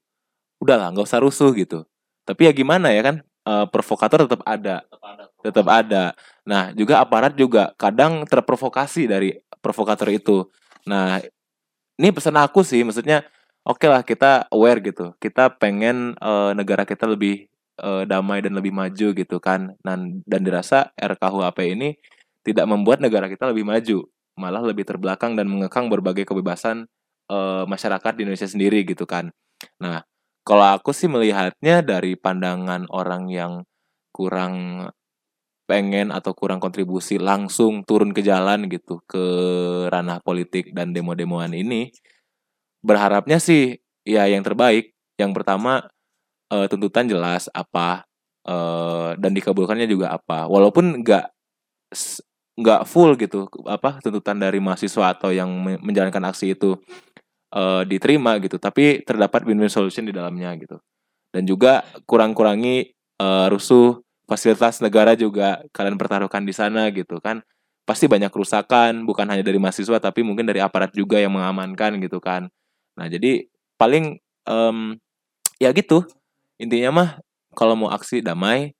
udahlah 0.62 0.94
nggak 0.94 1.06
usah 1.06 1.20
rusuh 1.20 1.50
gitu. 1.58 1.84
Tapi 2.24 2.46
ya 2.48 2.52
gimana 2.54 2.94
ya 2.94 3.02
kan, 3.02 3.16
eh, 3.22 3.66
provokator 3.68 4.30
tetap 4.30 4.42
ada, 4.46 4.86
tetap 5.42 5.66
ada. 5.68 6.14
Nah, 6.46 6.70
juga 6.72 7.02
aparat 7.02 7.34
juga 7.34 7.74
kadang 7.76 8.22
terprovokasi 8.24 9.10
dari 9.10 9.34
provokator 9.58 10.08
itu. 10.14 10.46
Nah, 10.86 11.18
ini 11.98 12.08
pesan 12.14 12.38
aku 12.38 12.62
sih, 12.62 12.82
maksudnya 12.86 13.26
oke 13.66 13.86
lah 13.86 14.02
kita 14.06 14.46
aware 14.54 14.80
gitu, 14.82 15.14
kita 15.18 15.50
pengen 15.58 16.14
eh, 16.16 16.50
negara 16.54 16.86
kita 16.86 17.04
lebih 17.10 17.51
eh, 17.80 18.04
damai 18.08 18.44
dan 18.44 18.58
lebih 18.58 18.74
maju 18.74 19.08
gitu 19.16 19.36
kan. 19.38 19.72
Dan 19.80 20.20
dan 20.28 20.40
dirasa 20.44 20.92
RKUHP 20.96 21.58
ini 21.72 21.96
tidak 22.42 22.66
membuat 22.66 22.98
negara 23.00 23.30
kita 23.30 23.48
lebih 23.50 23.64
maju, 23.68 24.04
malah 24.36 24.62
lebih 24.64 24.84
terbelakang 24.88 25.38
dan 25.38 25.46
mengekang 25.48 25.88
berbagai 25.88 26.26
kebebasan 26.28 26.88
eh, 27.30 27.64
masyarakat 27.68 28.12
di 28.18 28.20
Indonesia 28.26 28.48
sendiri 28.50 28.84
gitu 28.84 29.06
kan. 29.08 29.30
Nah, 29.78 30.02
kalau 30.42 30.66
aku 30.74 30.90
sih 30.90 31.06
melihatnya 31.06 31.86
dari 31.86 32.18
pandangan 32.18 32.90
orang 32.90 33.30
yang 33.30 33.52
kurang 34.10 34.86
pengen 35.70 36.10
atau 36.12 36.34
kurang 36.36 36.58
kontribusi 36.58 37.16
langsung 37.16 37.86
turun 37.86 38.12
ke 38.12 38.20
jalan 38.20 38.66
gitu 38.68 39.00
ke 39.06 39.24
ranah 39.88 40.20
politik 40.20 40.74
dan 40.76 40.92
demo-demoan 40.92 41.54
ini 41.54 41.88
berharapnya 42.82 43.38
sih 43.38 43.78
ya 44.02 44.26
yang 44.26 44.42
terbaik. 44.42 44.92
Yang 45.16 45.32
pertama 45.38 45.86
eh, 46.52 46.66
tuntutan 46.70 47.08
jelas 47.08 47.48
apa 47.52 48.04
eh, 48.46 49.10
dan 49.18 49.32
dikabulkannya 49.32 49.88
juga 49.88 50.12
apa. 50.14 50.46
Walaupun 50.46 51.02
nggak 51.02 51.24
nggak 52.52 52.82
full 52.84 53.16
gitu 53.16 53.48
apa 53.64 53.96
tuntutan 54.04 54.36
dari 54.36 54.60
mahasiswa 54.60 55.16
atau 55.16 55.32
yang 55.32 55.48
me- 55.48 55.80
menjalankan 55.80 56.28
aksi 56.32 56.52
itu 56.56 56.76
eh, 57.54 57.82
diterima 57.88 58.38
gitu. 58.42 58.56
Tapi 58.60 59.04
terdapat 59.06 59.44
win-win 59.48 59.72
solution 59.72 60.04
di 60.06 60.12
dalamnya 60.14 60.54
gitu. 60.60 60.78
Dan 61.32 61.44
juga 61.48 61.84
kurang-kurangi 62.08 62.92
eh, 63.20 63.46
rusuh 63.52 64.00
fasilitas 64.28 64.80
negara 64.84 65.12
juga 65.18 65.60
kalian 65.76 65.96
pertaruhkan 66.00 66.44
di 66.44 66.54
sana 66.56 66.88
gitu 66.92 67.18
kan. 67.22 67.42
Pasti 67.88 68.06
banyak 68.06 68.30
kerusakan 68.30 69.04
bukan 69.08 69.26
hanya 69.28 69.42
dari 69.44 69.58
mahasiswa 69.58 69.98
tapi 69.98 70.22
mungkin 70.22 70.46
dari 70.46 70.62
aparat 70.62 70.94
juga 70.94 71.18
yang 71.18 71.34
mengamankan 71.34 71.98
gitu 72.00 72.22
kan. 72.22 72.48
Nah 72.98 73.06
jadi 73.10 73.46
paling 73.80 74.20
em, 74.46 74.78
ya 75.58 75.70
gitu 75.74 76.06
intinya 76.62 76.90
mah 76.94 77.10
kalau 77.58 77.74
mau 77.74 77.90
aksi 77.90 78.22
damai 78.22 78.78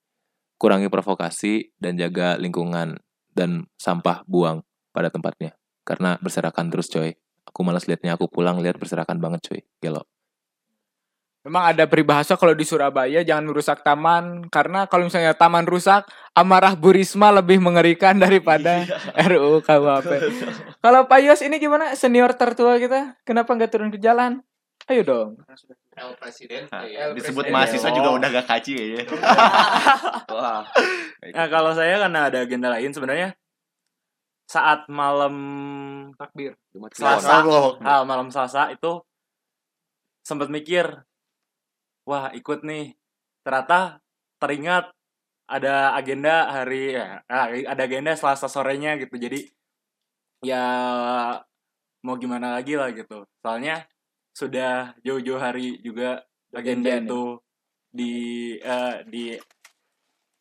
kurangi 0.55 0.87
provokasi 0.87 1.75
dan 1.75 1.99
jaga 1.99 2.39
lingkungan 2.39 2.95
dan 3.35 3.67
sampah 3.75 4.23
buang 4.23 4.63
pada 4.95 5.11
tempatnya. 5.11 5.59
Karena 5.83 6.15
berserakan 6.23 6.71
terus 6.71 6.87
coy. 6.87 7.11
Aku 7.43 7.59
malas 7.67 7.83
liatnya 7.83 8.15
aku 8.15 8.31
pulang 8.31 8.63
lihat 8.63 8.79
berserakan 8.79 9.19
banget 9.19 9.43
coy. 9.43 9.59
Gelo. 9.83 10.07
Memang 11.43 11.75
ada 11.75 11.83
peribahasa 11.83 12.39
kalau 12.39 12.55
di 12.55 12.63
Surabaya 12.63 13.19
jangan 13.19 13.51
merusak 13.51 13.83
taman. 13.83 14.47
Karena 14.47 14.87
kalau 14.87 15.11
misalnya 15.11 15.35
taman 15.35 15.67
rusak 15.67 16.07
amarah 16.31 16.71
Bu 16.79 16.95
Risma 16.95 17.35
lebih 17.35 17.59
mengerikan 17.59 18.15
daripada 18.15 18.87
RUU 19.27 19.59
KUHP. 19.59 20.11
kalau 20.79 21.03
Pak 21.11 21.19
Yos 21.19 21.43
ini 21.43 21.59
gimana? 21.59 21.99
Senior 21.99 22.31
tertua 22.39 22.79
kita? 22.79 23.19
Kenapa 23.27 23.51
nggak 23.51 23.71
turun 23.75 23.91
ke 23.91 23.99
jalan? 23.99 24.39
Ayo 24.91 25.01
dong. 25.07 25.29
El 25.95 26.11
presiden 26.19 26.67
El 26.67 27.15
Disebut 27.15 27.47
Presiden. 27.47 27.55
mahasiswa 27.55 27.89
juga 27.95 28.09
udah 28.19 28.27
gak 28.35 28.47
kaci 28.51 28.71
kayaknya. 28.75 29.03
Wah. 30.35 30.67
Nah 31.31 31.47
kalau 31.47 31.71
saya 31.71 32.03
karena 32.03 32.27
ada 32.27 32.43
agenda 32.43 32.67
lain 32.67 32.91
sebenarnya 32.91 33.31
saat 34.43 34.85
malam 34.91 35.35
Takbir. 36.19 36.59
Selasa, 36.91 37.47
ah, 37.79 38.03
malam 38.03 38.27
Selasa 38.27 38.75
itu 38.75 38.99
sempat 40.21 40.51
mikir, 40.51 40.83
wah 42.03 42.29
ikut 42.35 42.61
nih. 42.67 42.93
Ternyata 43.41 44.03
teringat 44.37 44.91
ada 45.47 45.95
agenda 45.95 46.51
hari 46.51 46.99
ya, 46.99 47.23
ah, 47.31 47.47
ada 47.49 47.81
agenda 47.87 48.19
Selasa 48.19 48.51
sorenya 48.51 48.99
gitu. 48.99 49.15
Jadi 49.15 49.47
ya 50.43 50.63
mau 52.03 52.19
gimana 52.19 52.59
lagi 52.59 52.75
lah 52.75 52.91
gitu. 52.91 53.23
Soalnya 53.39 53.87
sudah 54.33 54.97
jauh-jauh 54.99 55.37
hari 55.37 55.77
juga 55.79 56.25
agenda 56.49 56.89
Janjian 56.89 57.05
ya? 57.05 57.07
itu 57.07 57.23
di 57.87 58.13
eh, 58.57 58.95
di 59.05 59.23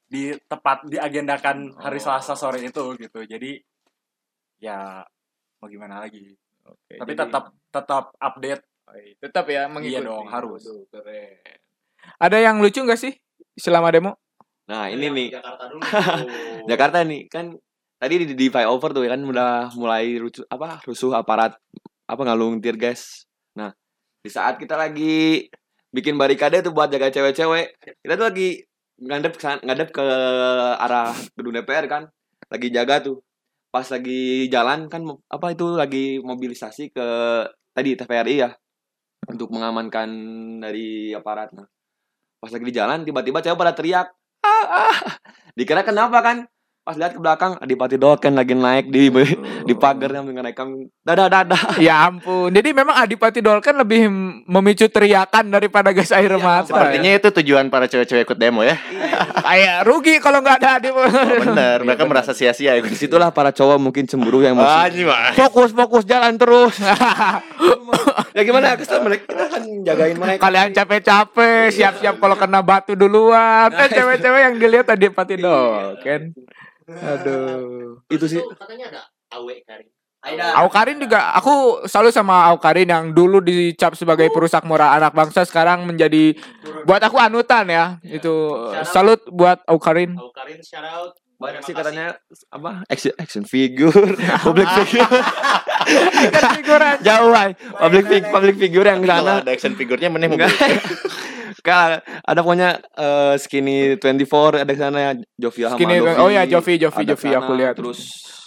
di 0.09 0.23
tepat 0.43 0.85
diagendakan 0.87 1.77
hari 1.77 1.97
Oh. 1.97 2.05
Selasa 2.05 2.33
sore 2.33 2.61
itu 2.61 2.85
gitu. 2.97 3.21
Jadi 3.23 3.61
ya 4.59 5.05
mau 5.59 5.69
gimana 5.69 6.01
lagi. 6.01 6.33
Oke, 6.63 6.97
Tapi 6.97 7.13
jadi- 7.13 7.21
tetap 7.23 7.45
tetap 7.69 8.05
update. 8.19 8.65
tetap 9.19 9.49
ya 9.49 9.65
mengikuti. 9.67 9.97
Iya 9.97 10.05
dong, 10.05 10.29
harus. 10.29 10.69
Keren. 10.93 11.41
Ada 12.19 12.45
yang 12.45 12.61
lucu 12.61 12.77
nggak 12.79 13.01
sih 13.01 13.17
selama 13.55 13.89
demo? 13.89 14.21
Nah, 14.69 14.93
ini 14.93 15.09
nih 15.09 15.29
Jakarta 15.33 15.65
dulu. 15.65 15.81
Jakarta 16.71 16.99
nih 17.01 17.25
kan 17.27 17.57
tadi 17.97 18.15
di, 18.21 18.37
di 18.37 18.47
flyover 18.47 18.93
tuh 18.93 19.09
kan 19.09 19.17
udah 19.19 19.73
mulai 19.75 20.21
rusuh 20.21 20.45
apa 20.47 20.85
rusuh 20.85 21.17
aparat 21.17 21.57
apa 22.05 22.21
ngalung 22.21 22.61
tear 22.61 22.77
gas. 22.77 23.25
Di 24.23 24.31
saat 24.31 24.55
kita 24.57 24.79
lagi 24.79 25.51
bikin 25.91 26.15
barikade 26.15 26.63
tuh 26.63 26.71
buat 26.71 26.89
jaga 26.89 27.11
cewek-cewek, 27.11 27.67
kita 28.07 28.15
tuh 28.15 28.27
lagi 28.31 28.49
ngadep 29.03 29.35
ngadep 29.39 29.89
ke 29.91 30.07
arah 30.79 31.11
gedung 31.35 31.55
DPR 31.59 31.87
kan 31.91 32.03
lagi 32.47 32.71
jaga 32.71 33.03
tuh. 33.03 33.19
Pas 33.73 33.89
lagi 33.89 34.47
jalan 34.53 34.87
kan 34.87 35.03
apa 35.27 35.47
itu 35.53 35.67
lagi 35.75 36.21
mobilisasi 36.23 36.93
ke 36.93 37.07
tadi 37.73 37.97
TVRI 37.97 38.37
ya 38.37 38.53
untuk 39.29 39.49
mengamankan 39.55 40.09
dari 40.61 41.15
aparat 41.15 41.55
nah 41.55 41.67
pas 42.43 42.51
lagi 42.51 42.65
di 42.67 42.75
jalan 42.75 43.07
tiba-tiba 43.07 43.39
cewek 43.39 43.59
pada 43.59 43.73
teriak 43.73 44.09
ah, 44.43 44.67
ah. 44.91 44.97
dikira 45.55 45.87
kenapa 45.87 46.19
kan 46.21 46.37
pas 46.83 46.99
lihat 46.99 47.15
ke 47.15 47.21
belakang 47.23 47.55
Adipati 47.63 47.95
Dolken 47.95 48.35
lagi 48.35 48.59
naik 48.59 48.91
di 48.91 49.07
di 49.63 49.75
pagar 49.79 50.19
yang 50.19 50.27
mengenaikan 50.27 50.91
dadah 51.07 51.31
dadah. 51.31 51.63
Ya 51.83 52.11
ampun. 52.11 52.51
Jadi 52.51 52.75
memang 52.75 52.99
Adipati 52.99 53.39
Dolken 53.39 53.79
lebih 53.79 54.11
memicu 54.51 54.91
teriakan 54.91 55.55
daripada 55.55 55.95
gas 55.95 56.11
air 56.11 56.35
mata. 56.43 56.75
Sepertinya 56.75 57.11
itu 57.15 57.31
tujuan 57.39 57.71
para 57.71 57.87
cewek-cewek 57.87 58.27
ikut 58.27 58.39
demo 58.39 58.67
ya. 58.67 58.75
Kayak 59.47 59.87
rugi 59.87 60.19
kalau 60.19 60.43
nggak 60.43 60.59
ada 60.59 60.69
Adip. 60.83 60.95
Oh, 60.99 61.07
bener, 61.47 61.87
mereka 61.87 62.03
merasa 62.03 62.35
sia-sia 62.35 62.75
ikut 62.75 62.91
di 62.91 62.99
situlah 62.99 63.31
para 63.31 63.55
cowok 63.55 63.79
mungkin 63.79 64.03
cemburu 64.11 64.43
yang 64.43 64.59
masih 64.59 65.07
fokus 65.39 65.71
fokus 65.71 66.03
jalan 66.03 66.35
terus. 66.35 66.83
Ya 68.33 68.49
gimana? 68.49 68.81
Kesel 68.81 69.05
mereka 69.05 69.29
kita 69.29 69.45
kan 69.45 69.63
jagain 69.85 70.17
mereka. 70.17 70.41
Kalian 70.41 70.73
capek-capek, 70.73 71.69
siap-siap 71.69 72.17
kalau 72.17 72.33
kena 72.33 72.65
batu 72.65 72.97
duluan. 72.97 73.69
Eh 73.77 73.93
cewek-cewek 73.93 74.41
yang 74.41 74.55
dilihat 74.57 74.89
Adipati 74.89 75.37
Dolken. 75.37 76.33
Aduh. 76.89 78.03
itu 78.11 78.27
sih. 78.27 78.41
katanya 78.59 78.87
ada 78.93 79.03
awe 79.35 79.55
kari. 79.67 79.87
Aukarin 80.55 81.03
juga 81.03 81.35
aku 81.35 81.83
selalu 81.83 82.15
sama 82.15 82.47
Aukarin 82.55 82.87
yang 82.87 83.11
dulu 83.11 83.43
dicap 83.43 83.99
sebagai 83.99 84.31
perusak 84.31 84.63
moral 84.63 84.95
anak 84.95 85.11
bangsa 85.19 85.43
sekarang 85.43 85.83
menjadi 85.83 86.39
buat 86.87 87.03
aku 87.03 87.19
anutan 87.19 87.67
ya. 87.67 87.85
Itu 88.07 88.71
salut 88.87 89.19
buat 89.27 89.67
Aukarin. 89.67 90.15
Aukarin 90.15 90.63
shout 90.63 90.87
out. 90.87 91.13
banyak 91.43 91.59
sih 91.67 91.75
katanya 91.75 92.15
apa? 92.55 92.87
Action 92.87 93.19
action 93.19 93.43
figure. 93.43 93.91
Public 94.47 94.69
figure. 94.87 95.11
Jauh 97.07 97.35
ay. 97.35 97.59
public 97.83 98.05
fig 98.07 98.25
public 98.31 98.57
figure 98.63 98.87
yang 98.87 99.03
sana. 99.03 99.43
ada 99.43 99.51
action 99.51 99.75
figurnya 99.75 100.07
meneh 100.07 100.31
Kak, 101.63 102.03
ada 102.27 102.41
pokoknya 102.43 102.83
eh, 102.99 103.35
skinny 103.39 103.95
24 104.03 104.67
ada 104.67 104.75
di 104.75 104.83
sana 104.83 104.99
ya 104.99 105.13
Jovi 105.39 105.63
Ahmad 105.63 105.79
Skinny, 105.79 105.97
oh 106.03 106.27
ya 106.27 106.43
Jovi 106.43 106.75
Jovi 106.75 107.07
Jovi 107.07 107.29
sana, 107.31 107.39
aku 107.39 107.53
lihat. 107.55 107.75
terus 107.79 107.99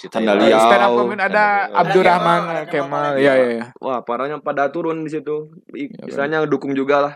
Cita 0.04 0.20
Sandal 0.20 0.44
Yao. 0.44 0.52
Eh, 0.52 0.60
stand 0.60 0.84
up 0.84 0.92
comedian 1.00 1.24
ada 1.24 1.46
Abdurrahman 1.72 2.42
Kemal. 2.68 3.16
Iya 3.16 3.34
iya 3.40 3.48
iya. 3.56 3.66
wah 3.80 4.04
parahnya 4.04 4.44
pada 4.44 4.68
turun 4.68 5.08
di 5.08 5.16
situ 5.16 5.48
Ya, 5.72 5.88
istilahnya 6.12 6.44
dukung 6.44 6.76
juga 6.76 7.00
lah 7.00 7.14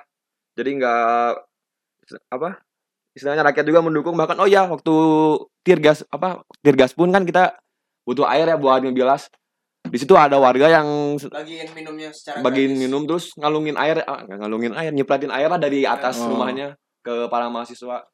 jadi 0.56 0.70
nggak 0.80 1.32
apa 2.32 2.64
istilahnya 3.14 3.44
rakyat 3.44 3.66
juga 3.68 3.84
mendukung 3.84 4.16
bahkan 4.16 4.40
oh 4.40 4.48
ya 4.48 4.66
waktu 4.72 4.96
tirgas 5.68 6.08
apa 6.10 6.48
tirgas 6.64 6.96
pun 6.96 7.12
kan 7.12 7.28
kita 7.28 7.60
butuh 8.08 8.26
air 8.26 8.48
ya 8.48 8.56
buat 8.56 8.82
ngebilas 8.82 9.28
di 9.90 9.98
situ 9.98 10.14
ada 10.14 10.36
warga 10.36 10.70
yang 10.72 10.88
Bagiin 11.20 11.70
minumnya 11.74 12.10
secara 12.10 12.40
bagiin 12.40 12.74
minum 12.74 13.04
terus 13.04 13.34
ngalungin 13.34 13.76
air 13.76 14.02
ah, 14.04 14.22
ngalungin 14.24 14.74
air 14.74 14.90
nyipratin 14.90 15.30
air 15.30 15.46
lah 15.46 15.58
dari 15.58 15.84
atas 15.84 16.18
Oh. 16.18 16.30
rumahnya 16.30 16.74
ke 17.00 17.28
para 17.28 17.48
mahasiswa 17.48 18.06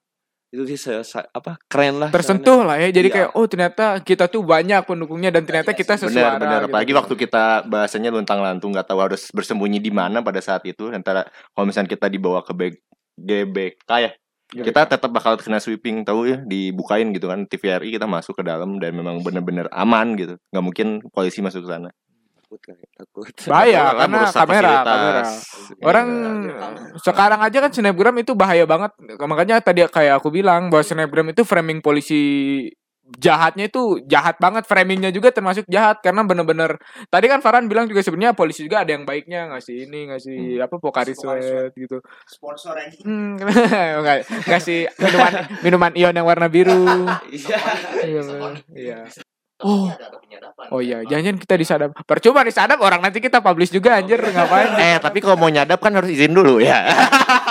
itu 0.48 0.64
sih 0.66 0.78
se- 0.78 1.04
se- 1.04 1.28
apa 1.30 1.60
keren 1.66 2.00
lah 2.00 2.10
Tersentuh 2.10 2.64
lah 2.64 2.78
ya. 2.78 2.88
Jadi 2.88 3.10
Iya. 3.10 3.16
kayak 3.18 3.30
oh 3.34 3.44
ternyata 3.44 3.86
kita 4.00 4.26
tuh 4.26 4.40
banyak 4.40 4.82
pendukungnya 4.82 5.28
dan 5.28 5.44
ternyata 5.44 5.74
kita 5.74 5.98
sesuara. 5.98 6.38
Benar, 6.38 6.40
benar. 6.40 6.60
gitu. 6.62 6.70
Apalagi 6.72 6.92
waktu 6.96 7.14
kita 7.18 7.44
bahasanya 7.66 8.08
luntang 8.08 8.40
lantung 8.40 8.72
nggak 8.72 8.88
tahu 8.88 9.00
harus 9.02 9.28
bersembunyi 9.30 9.78
di 9.78 9.92
mana 9.92 10.22
pada 10.22 10.40
saat 10.40 10.64
itu. 10.64 10.88
Antara 10.88 11.28
kalau 11.52 11.66
misalnya 11.66 11.90
kita 11.90 12.08
dibawa 12.08 12.40
ke 12.40 12.54
B- 12.54 12.80
GBK 13.18 13.90
ya, 14.00 14.12
kita 14.54 14.86
tetap 14.86 15.10
bakal 15.10 15.36
kena 15.42 15.58
sweeping 15.58 16.06
tahu 16.06 16.30
ya, 16.30 16.38
dibukain 16.46 17.10
gitu 17.12 17.28
kan 17.32 17.50
TVRI 17.50 17.90
kita 17.90 18.06
masuk 18.06 18.38
ke 18.38 18.44
dalam 18.46 18.78
dan 18.78 18.94
memang 18.94 19.26
benar-benar 19.26 19.68
aman 19.74 20.14
gitu. 20.16 20.38
nggak 20.54 20.66
mungkin 20.66 20.88
polisi 21.10 21.42
masuk 21.42 21.66
ke 21.66 21.70
sana. 21.72 21.90
takut 22.46 22.62
kayak 22.62 22.90
takut 22.94 23.26
Bahaya 23.52 23.82
Karena 23.90 23.98
karena 24.06 24.20
kamera, 24.30 24.72
kamera. 24.86 25.22
Iya. 25.26 25.82
Orang 25.82 26.10
sekarang 27.02 27.40
aja 27.42 27.58
kan 27.58 27.72
snapgram 27.74 28.16
itu 28.22 28.32
bahaya 28.38 28.70
banget. 28.70 28.94
Makanya 29.18 29.66
tadi 29.66 29.82
kayak 29.90 30.22
aku 30.22 30.30
bilang 30.30 30.70
bahwa 30.70 30.86
snapgram 30.86 31.34
itu 31.34 31.42
framing 31.42 31.82
polisi 31.82 32.22
jahatnya 33.06 33.70
itu 33.70 34.02
jahat 34.10 34.42
banget 34.42 34.66
framingnya 34.66 35.14
juga 35.14 35.30
termasuk 35.30 35.70
jahat 35.70 36.02
karena 36.02 36.26
bener-bener 36.26 36.82
tadi 37.14 37.30
kan 37.30 37.38
Farhan 37.38 37.70
bilang 37.70 37.86
juga 37.86 38.02
sebenarnya 38.02 38.34
polisi 38.34 38.66
juga 38.66 38.82
ada 38.82 38.98
yang 38.98 39.06
baiknya 39.06 39.54
ngasih 39.54 39.86
ini 39.86 40.10
ngasih 40.10 40.58
apa 40.66 40.76
pokari 40.82 41.14
sweat 41.14 41.72
gitu. 41.78 42.02
Sponsor 42.26 42.74
aja. 42.74 42.98
hmm, 43.06 43.38
nggak- 44.02 44.26
ngasih 44.50 44.90
minuman 44.98 45.34
minuman 45.62 45.92
ion 45.94 46.16
yang 46.18 46.26
warna 46.26 46.50
biru. 46.50 47.06
Iya. 47.30 47.60
Iya 48.74 49.00
oh. 49.64 49.88
oh 50.74 50.82
iya 50.84 51.00
jangan 51.08 51.40
kita 51.40 51.56
disadap 51.56 51.90
percuma 52.04 52.44
disadap 52.44 52.82
orang 52.84 53.00
nanti 53.00 53.24
kita 53.24 53.40
publish 53.40 53.72
juga 53.72 54.02
anjir 54.02 54.20
ngapain? 54.20 54.76
Eh, 54.82 54.98
tapi 55.00 55.22
kalau 55.24 55.40
mau 55.40 55.48
nyadap 55.48 55.80
kan 55.80 55.94
harus 55.96 56.10
izin 56.12 56.34
dulu 56.34 56.60
ya. 56.60 56.82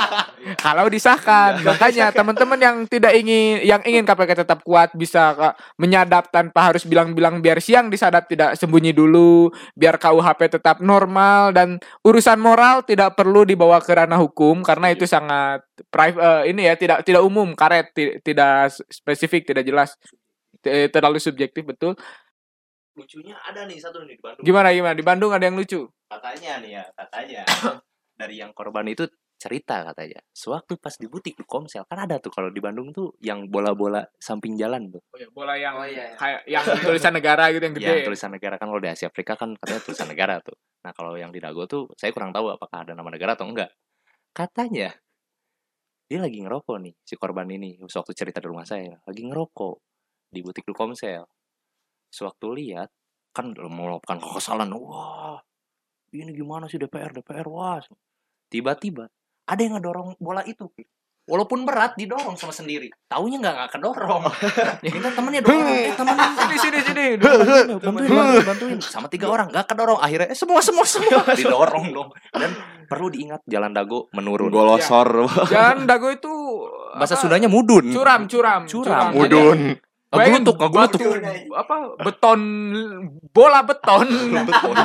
kalau 0.60 0.86
disahkan. 0.92 1.60
Makanya 1.64 2.12
teman-teman 2.12 2.60
yang 2.60 2.76
tidak 2.84 3.16
ingin 3.16 3.64
yang 3.64 3.80
ingin 3.82 4.04
KPK 4.04 4.44
tetap 4.44 4.60
kuat 4.60 4.92
bisa 4.92 5.32
Kak, 5.32 5.54
menyadap 5.80 6.28
tanpa 6.28 6.72
harus 6.72 6.84
bilang-bilang 6.84 7.40
biar 7.40 7.58
siang 7.64 7.88
disadap 7.88 8.28
tidak 8.28 8.60
sembunyi 8.60 8.92
dulu. 8.92 9.48
Biar 9.72 9.96
KUHP 9.96 10.60
tetap 10.60 10.84
normal 10.84 11.56
dan 11.56 11.80
urusan 12.04 12.36
moral 12.36 12.84
tidak 12.84 13.16
perlu 13.16 13.48
dibawa 13.48 13.80
ke 13.80 13.92
ranah 13.96 14.20
hukum 14.20 14.60
karena 14.60 14.92
itu 14.92 15.08
sangat 15.08 15.64
private 15.88 16.46
ini 16.50 16.68
ya 16.68 16.74
tidak 16.76 17.02
tidak 17.02 17.22
umum 17.24 17.56
karet 17.56 17.90
ti- 17.96 18.20
tidak 18.20 18.70
spesifik 18.92 19.48
tidak 19.48 19.64
jelas 19.64 19.96
terlalu 20.64 21.20
subjektif 21.20 21.64
betul. 21.64 21.96
Lucunya 22.94 23.34
ada 23.42 23.66
nih 23.66 23.82
satu 23.82 24.06
nih 24.06 24.14
di 24.14 24.22
Bandung. 24.22 24.44
gimana 24.46 24.68
gimana? 24.70 24.94
Di 24.94 25.02
Bandung 25.02 25.32
ada 25.34 25.42
yang 25.42 25.58
lucu? 25.58 25.90
Katanya 26.06 26.62
nih 26.62 26.70
ya 26.78 26.84
katanya 26.94 27.42
dari 28.20 28.38
yang 28.38 28.54
korban 28.54 28.86
itu 28.86 29.10
cerita 29.44 29.84
katanya. 29.84 30.24
Sewaktu 30.32 30.80
pas 30.80 30.96
di 30.96 31.04
butik 31.04 31.36
di 31.36 31.44
komsel 31.44 31.84
kan 31.84 32.08
ada 32.08 32.16
tuh 32.16 32.32
kalau 32.32 32.48
di 32.48 32.64
Bandung 32.64 32.88
tuh 32.96 33.12
yang 33.20 33.44
bola-bola 33.52 34.00
samping 34.16 34.56
jalan 34.56 34.88
tuh. 34.88 35.04
Oh 35.12 35.20
ya 35.20 35.28
bola 35.28 35.52
yang 35.60 35.76
Oh, 35.76 35.84
iya. 35.84 36.16
kayak 36.16 36.40
yang 36.48 36.64
tulisan 36.80 37.12
negara 37.12 37.52
gitu 37.52 37.60
yang 37.60 37.76
gede. 37.76 37.84
yang 37.84 38.08
tulisan 38.08 38.32
negara. 38.32 38.56
Kan 38.56 38.72
kalau 38.72 38.80
di 38.80 38.88
Asia 38.88 39.12
Afrika 39.12 39.36
kan 39.36 39.52
katanya 39.60 39.80
tulisan 39.84 40.08
negara 40.08 40.34
tuh. 40.40 40.56
Nah 40.80 40.92
kalau 40.96 41.12
yang 41.20 41.28
di 41.28 41.44
Dago 41.44 41.68
tuh 41.68 41.92
saya 42.00 42.08
kurang 42.16 42.32
tahu 42.32 42.48
apakah 42.56 42.88
ada 42.88 42.96
nama 42.96 43.12
negara 43.12 43.36
atau 43.36 43.44
enggak. 43.44 43.68
Katanya 44.32 44.96
dia 46.08 46.18
lagi 46.20 46.40
ngerokok 46.40 46.76
nih 46.80 46.94
si 47.04 47.14
korban 47.20 47.48
ini 47.52 47.76
sewaktu 47.84 48.12
cerita 48.16 48.40
di 48.40 48.48
rumah 48.48 48.64
saya 48.68 48.96
lagi 49.08 49.24
ngerokok 49.24 49.76
di 50.32 50.44
butik 50.44 50.68
Telkomsel 50.68 51.24
sewaktu 52.12 52.46
lihat 52.60 52.92
kan 53.32 53.50
melakukan 53.56 54.20
kekesalan 54.20 54.68
wah 54.76 55.40
ini 56.14 56.30
gimana 56.30 56.70
sih 56.70 56.78
DPR 56.78 57.10
DPR 57.10 57.46
wah. 57.50 57.82
Tiba-tiba 58.46 59.10
ada 59.44 59.60
yang 59.60 59.76
ngedorong 59.76 60.16
bola 60.16 60.40
itu 60.48 60.68
walaupun 61.24 61.64
berat 61.64 61.96
didorong 61.96 62.36
sama 62.36 62.52
sendiri. 62.52 62.92
Taunya 63.08 63.40
nggak 63.40 63.54
nggak 63.56 63.70
kedorong. 63.76 64.22
Minta 64.84 65.10
temennya 65.12 65.40
dorong 65.40 65.68
eh 65.68 65.92
temennya 65.96 66.28
sini 66.44 66.56
sini 66.60 66.78
sini. 66.84 67.06
Bantuin 67.16 67.66
bantuin 67.80 68.08
bantuin, 68.08 68.44
bantuin. 68.44 68.78
sama 68.80 69.08
tiga 69.08 69.32
orang 69.32 69.48
nggak 69.48 69.66
kedorong. 69.68 70.00
Akhirnya 70.00 70.28
eh, 70.32 70.36
semua 70.36 70.60
semua 70.60 70.84
semua. 70.84 71.24
Didorong 71.40 71.86
dong. 71.92 72.08
Dan 72.32 72.50
perlu 72.88 73.08
diingat 73.08 73.40
jalan 73.48 73.72
dago 73.72 74.12
menurun. 74.12 74.52
Golosor 74.52 75.24
Jangan 75.48 75.88
dago 75.88 76.12
itu 76.12 76.32
bahasa 76.96 77.16
Sundanya 77.16 77.48
mudun. 77.48 77.88
Curam 77.88 78.28
curam 78.28 78.68
Curam. 78.68 79.10
Jadi, 79.16 79.18
Mudun. 79.18 79.58
Ngeglutuk. 80.14 80.56
batu- 80.70 81.00
apa 81.52 81.74
beton 82.00 82.40
bola 83.30 83.60
beton. 83.62 84.08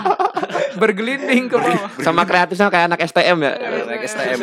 Bergelinding 0.82 1.50
ke 1.50 1.58
bawah. 1.58 1.90
Sama 2.00 2.24
kreatifnya 2.24 2.70
kayak 2.70 2.86
anak 2.94 3.00
STM 3.06 3.38
ya? 3.42 3.54
Anak 3.58 4.02
STM. 4.06 4.40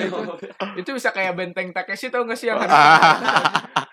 itu 0.76 0.91
bisa 0.93 1.11
kayak 1.11 1.34
benteng 1.34 1.70
Takeshi 1.70 2.11
tau 2.11 2.26
gak 2.26 2.39
sih 2.39 2.51
yang 2.51 2.61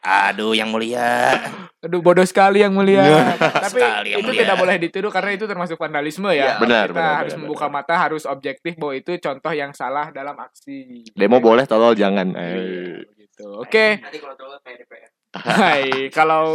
aduh 0.04 0.52
yang 0.52 0.68
mulia. 0.68 1.40
Aduh 1.80 2.04
bodoh 2.04 2.24
sekali 2.24 2.60
yang 2.60 2.76
mulia. 2.76 3.36
Tapi 3.40 3.80
Sekali 3.80 4.10
yang 4.12 4.20
itu 4.20 4.30
mulia. 4.30 4.42
tidak 4.44 4.58
boleh 4.60 4.76
dituduh 4.78 5.12
karena 5.12 5.32
itu 5.34 5.46
termasuk 5.48 5.78
vandalisme 5.80 6.28
ya. 6.32 6.60
Benar, 6.60 6.92
kita 6.92 7.00
benar, 7.00 7.16
harus 7.24 7.34
benar, 7.34 7.42
membuka 7.44 7.68
mata 7.72 7.94
harus 7.96 8.24
objektif 8.28 8.76
bahwa 8.76 8.94
itu 8.96 9.12
contoh 9.20 9.52
yang 9.56 9.72
salah 9.72 10.12
dalam 10.12 10.36
aksi. 10.36 11.08
Demo 11.16 11.40
boleh, 11.40 11.64
tolol 11.64 11.96
jangan. 11.96 12.36
Eh. 12.36 13.00
gitu 13.16 13.64
oke. 13.64 13.88
Nanti 14.00 14.18
kalau 14.20 14.36
tahu 14.36 14.60
kayak 14.62 14.84
DPR. 14.84 15.12
Hai, 15.34 16.14
kalau 16.14 16.46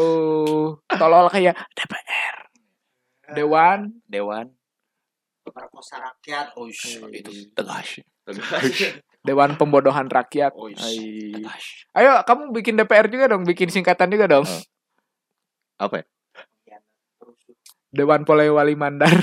tolol 0.87 1.27
kayak 1.27 1.59
DPR, 1.75 2.37
Dewan, 3.35 3.91
dewan 4.07 4.55
Perkosa 5.49 5.99
rakyat. 5.99 6.55
oh 6.55 6.69
itu 6.69 7.51
tegas 7.57 8.05
Dewan 9.27 9.57
Pembodohan 9.57 10.07
Rakyat. 10.07 10.53
Hai. 10.55 11.33
Ayo, 11.97 12.23
kamu 12.23 12.53
bikin 12.53 12.77
DPR 12.77 13.09
juga 13.09 13.33
dong, 13.33 13.45
bikin 13.49 13.73
singkatan 13.73 14.13
juga 14.13 14.29
dong. 14.29 14.45
Apa 15.81 16.01
ya? 16.01 16.05
Dewan 17.89 18.29
Polewali 18.29 18.77
Mandar. 18.77 19.09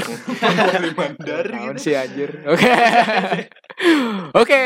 Naon 1.54 1.78
sih 1.78 1.94
anjir. 1.94 2.42
Oke. 2.50 2.66
Oke, 4.42 4.64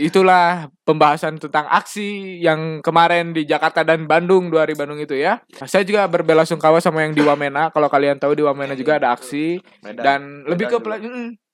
itulah 0.00 0.72
pembahasan 0.86 1.36
tentang 1.36 1.68
aksi 1.68 2.40
yang 2.40 2.80
kemarin 2.80 3.36
di 3.36 3.44
Jakarta 3.44 3.84
dan 3.84 4.08
Bandung, 4.08 4.48
dua 4.48 4.64
hari 4.64 4.72
Bandung 4.78 4.96
itu 4.96 5.12
ya. 5.12 5.44
Saya 5.66 5.84
juga 5.84 6.08
berbelasungkawa 6.08 6.80
sama 6.80 7.04
yang 7.04 7.12
di 7.12 7.20
Wamena. 7.20 7.68
Kalau 7.68 7.92
kalian 7.92 8.16
tahu 8.16 8.32
di 8.32 8.46
Wamena 8.46 8.72
juga 8.72 8.96
ada 8.96 9.12
aksi 9.12 9.60
dan 9.98 10.46
lebih 10.48 10.72
ke 10.72 10.78
pela- 10.80 11.02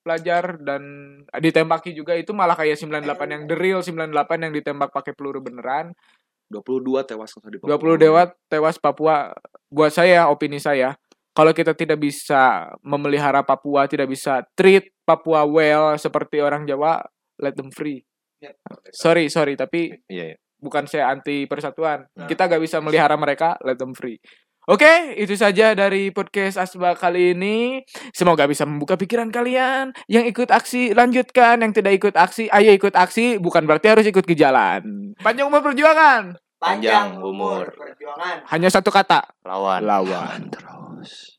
pelajar 0.07 0.57
dan 0.63 0.81
ditembaki 1.43 1.93
juga 1.93 2.15
itu 2.15 2.31
malah 2.33 2.55
kayak 2.55 2.79
98 2.79 3.29
yang 3.29 3.43
the 3.51 3.57
real 3.59 3.81
98 3.83 4.45
yang 4.47 4.53
ditembak 4.55 4.95
pakai 4.95 5.13
peluru 5.13 5.43
beneran. 5.43 5.93
22 6.49 7.05
tewas 7.05 7.37
di 7.45 7.61
20 7.61 8.01
dewa 8.01 8.23
tewas 8.49 8.81
Papua. 8.81 9.37
Buat 9.69 9.93
saya, 9.93 10.33
opini 10.33 10.57
saya, 10.57 10.97
kalau 11.39 11.55
kita 11.55 11.71
tidak 11.79 12.03
bisa 12.03 12.67
memelihara 12.83 13.47
Papua, 13.47 13.87
tidak 13.87 14.11
bisa 14.11 14.43
treat 14.59 14.91
Papua 15.07 15.47
well 15.47 15.95
seperti 15.95 16.43
orang 16.43 16.67
Jawa, 16.67 16.99
let 17.39 17.55
them 17.55 17.71
free. 17.71 18.03
Sorry, 18.91 19.31
sorry, 19.31 19.55
tapi 19.55 19.95
Iya, 20.11 20.35
iya. 20.35 20.37
bukan 20.59 20.91
saya 20.91 21.15
anti 21.15 21.47
persatuan. 21.47 22.11
Kita 22.27 22.51
gak 22.51 22.59
bisa 22.59 22.83
melihara 22.83 23.15
mereka, 23.15 23.55
let 23.63 23.79
them 23.79 23.95
free. 23.95 24.19
Oke, 24.69 25.15
itu 25.17 25.33
saja 25.39 25.73
dari 25.79 26.11
podcast 26.11 26.59
Asba 26.59 26.99
kali 26.99 27.33
ini. 27.39 27.87
Semoga 28.13 28.45
bisa 28.45 28.67
membuka 28.67 28.99
pikiran 28.99 29.31
kalian. 29.33 29.97
Yang 30.11 30.35
ikut 30.35 30.51
aksi, 30.53 30.93
lanjutkan. 30.93 31.63
Yang 31.65 31.81
tidak 31.81 31.93
ikut 32.03 32.15
aksi, 32.19 32.53
ayo 32.53 32.77
ikut 32.77 32.93
aksi. 32.93 33.41
Bukan 33.41 33.65
berarti 33.65 33.89
harus 33.89 34.05
ikut 34.05 34.27
ke 34.29 34.37
jalan. 34.37 35.15
Panjang 35.25 35.49
umur 35.49 35.65
perjuangan. 35.65 36.37
Panjang 36.59 37.23
umur. 37.23 37.71
perjuangan. 37.71 38.43
Hanya 38.51 38.69
satu 38.69 38.91
kata. 38.91 39.23
Lawan. 39.47 39.87
Lawan. 39.87 40.51
terus. 40.51 41.38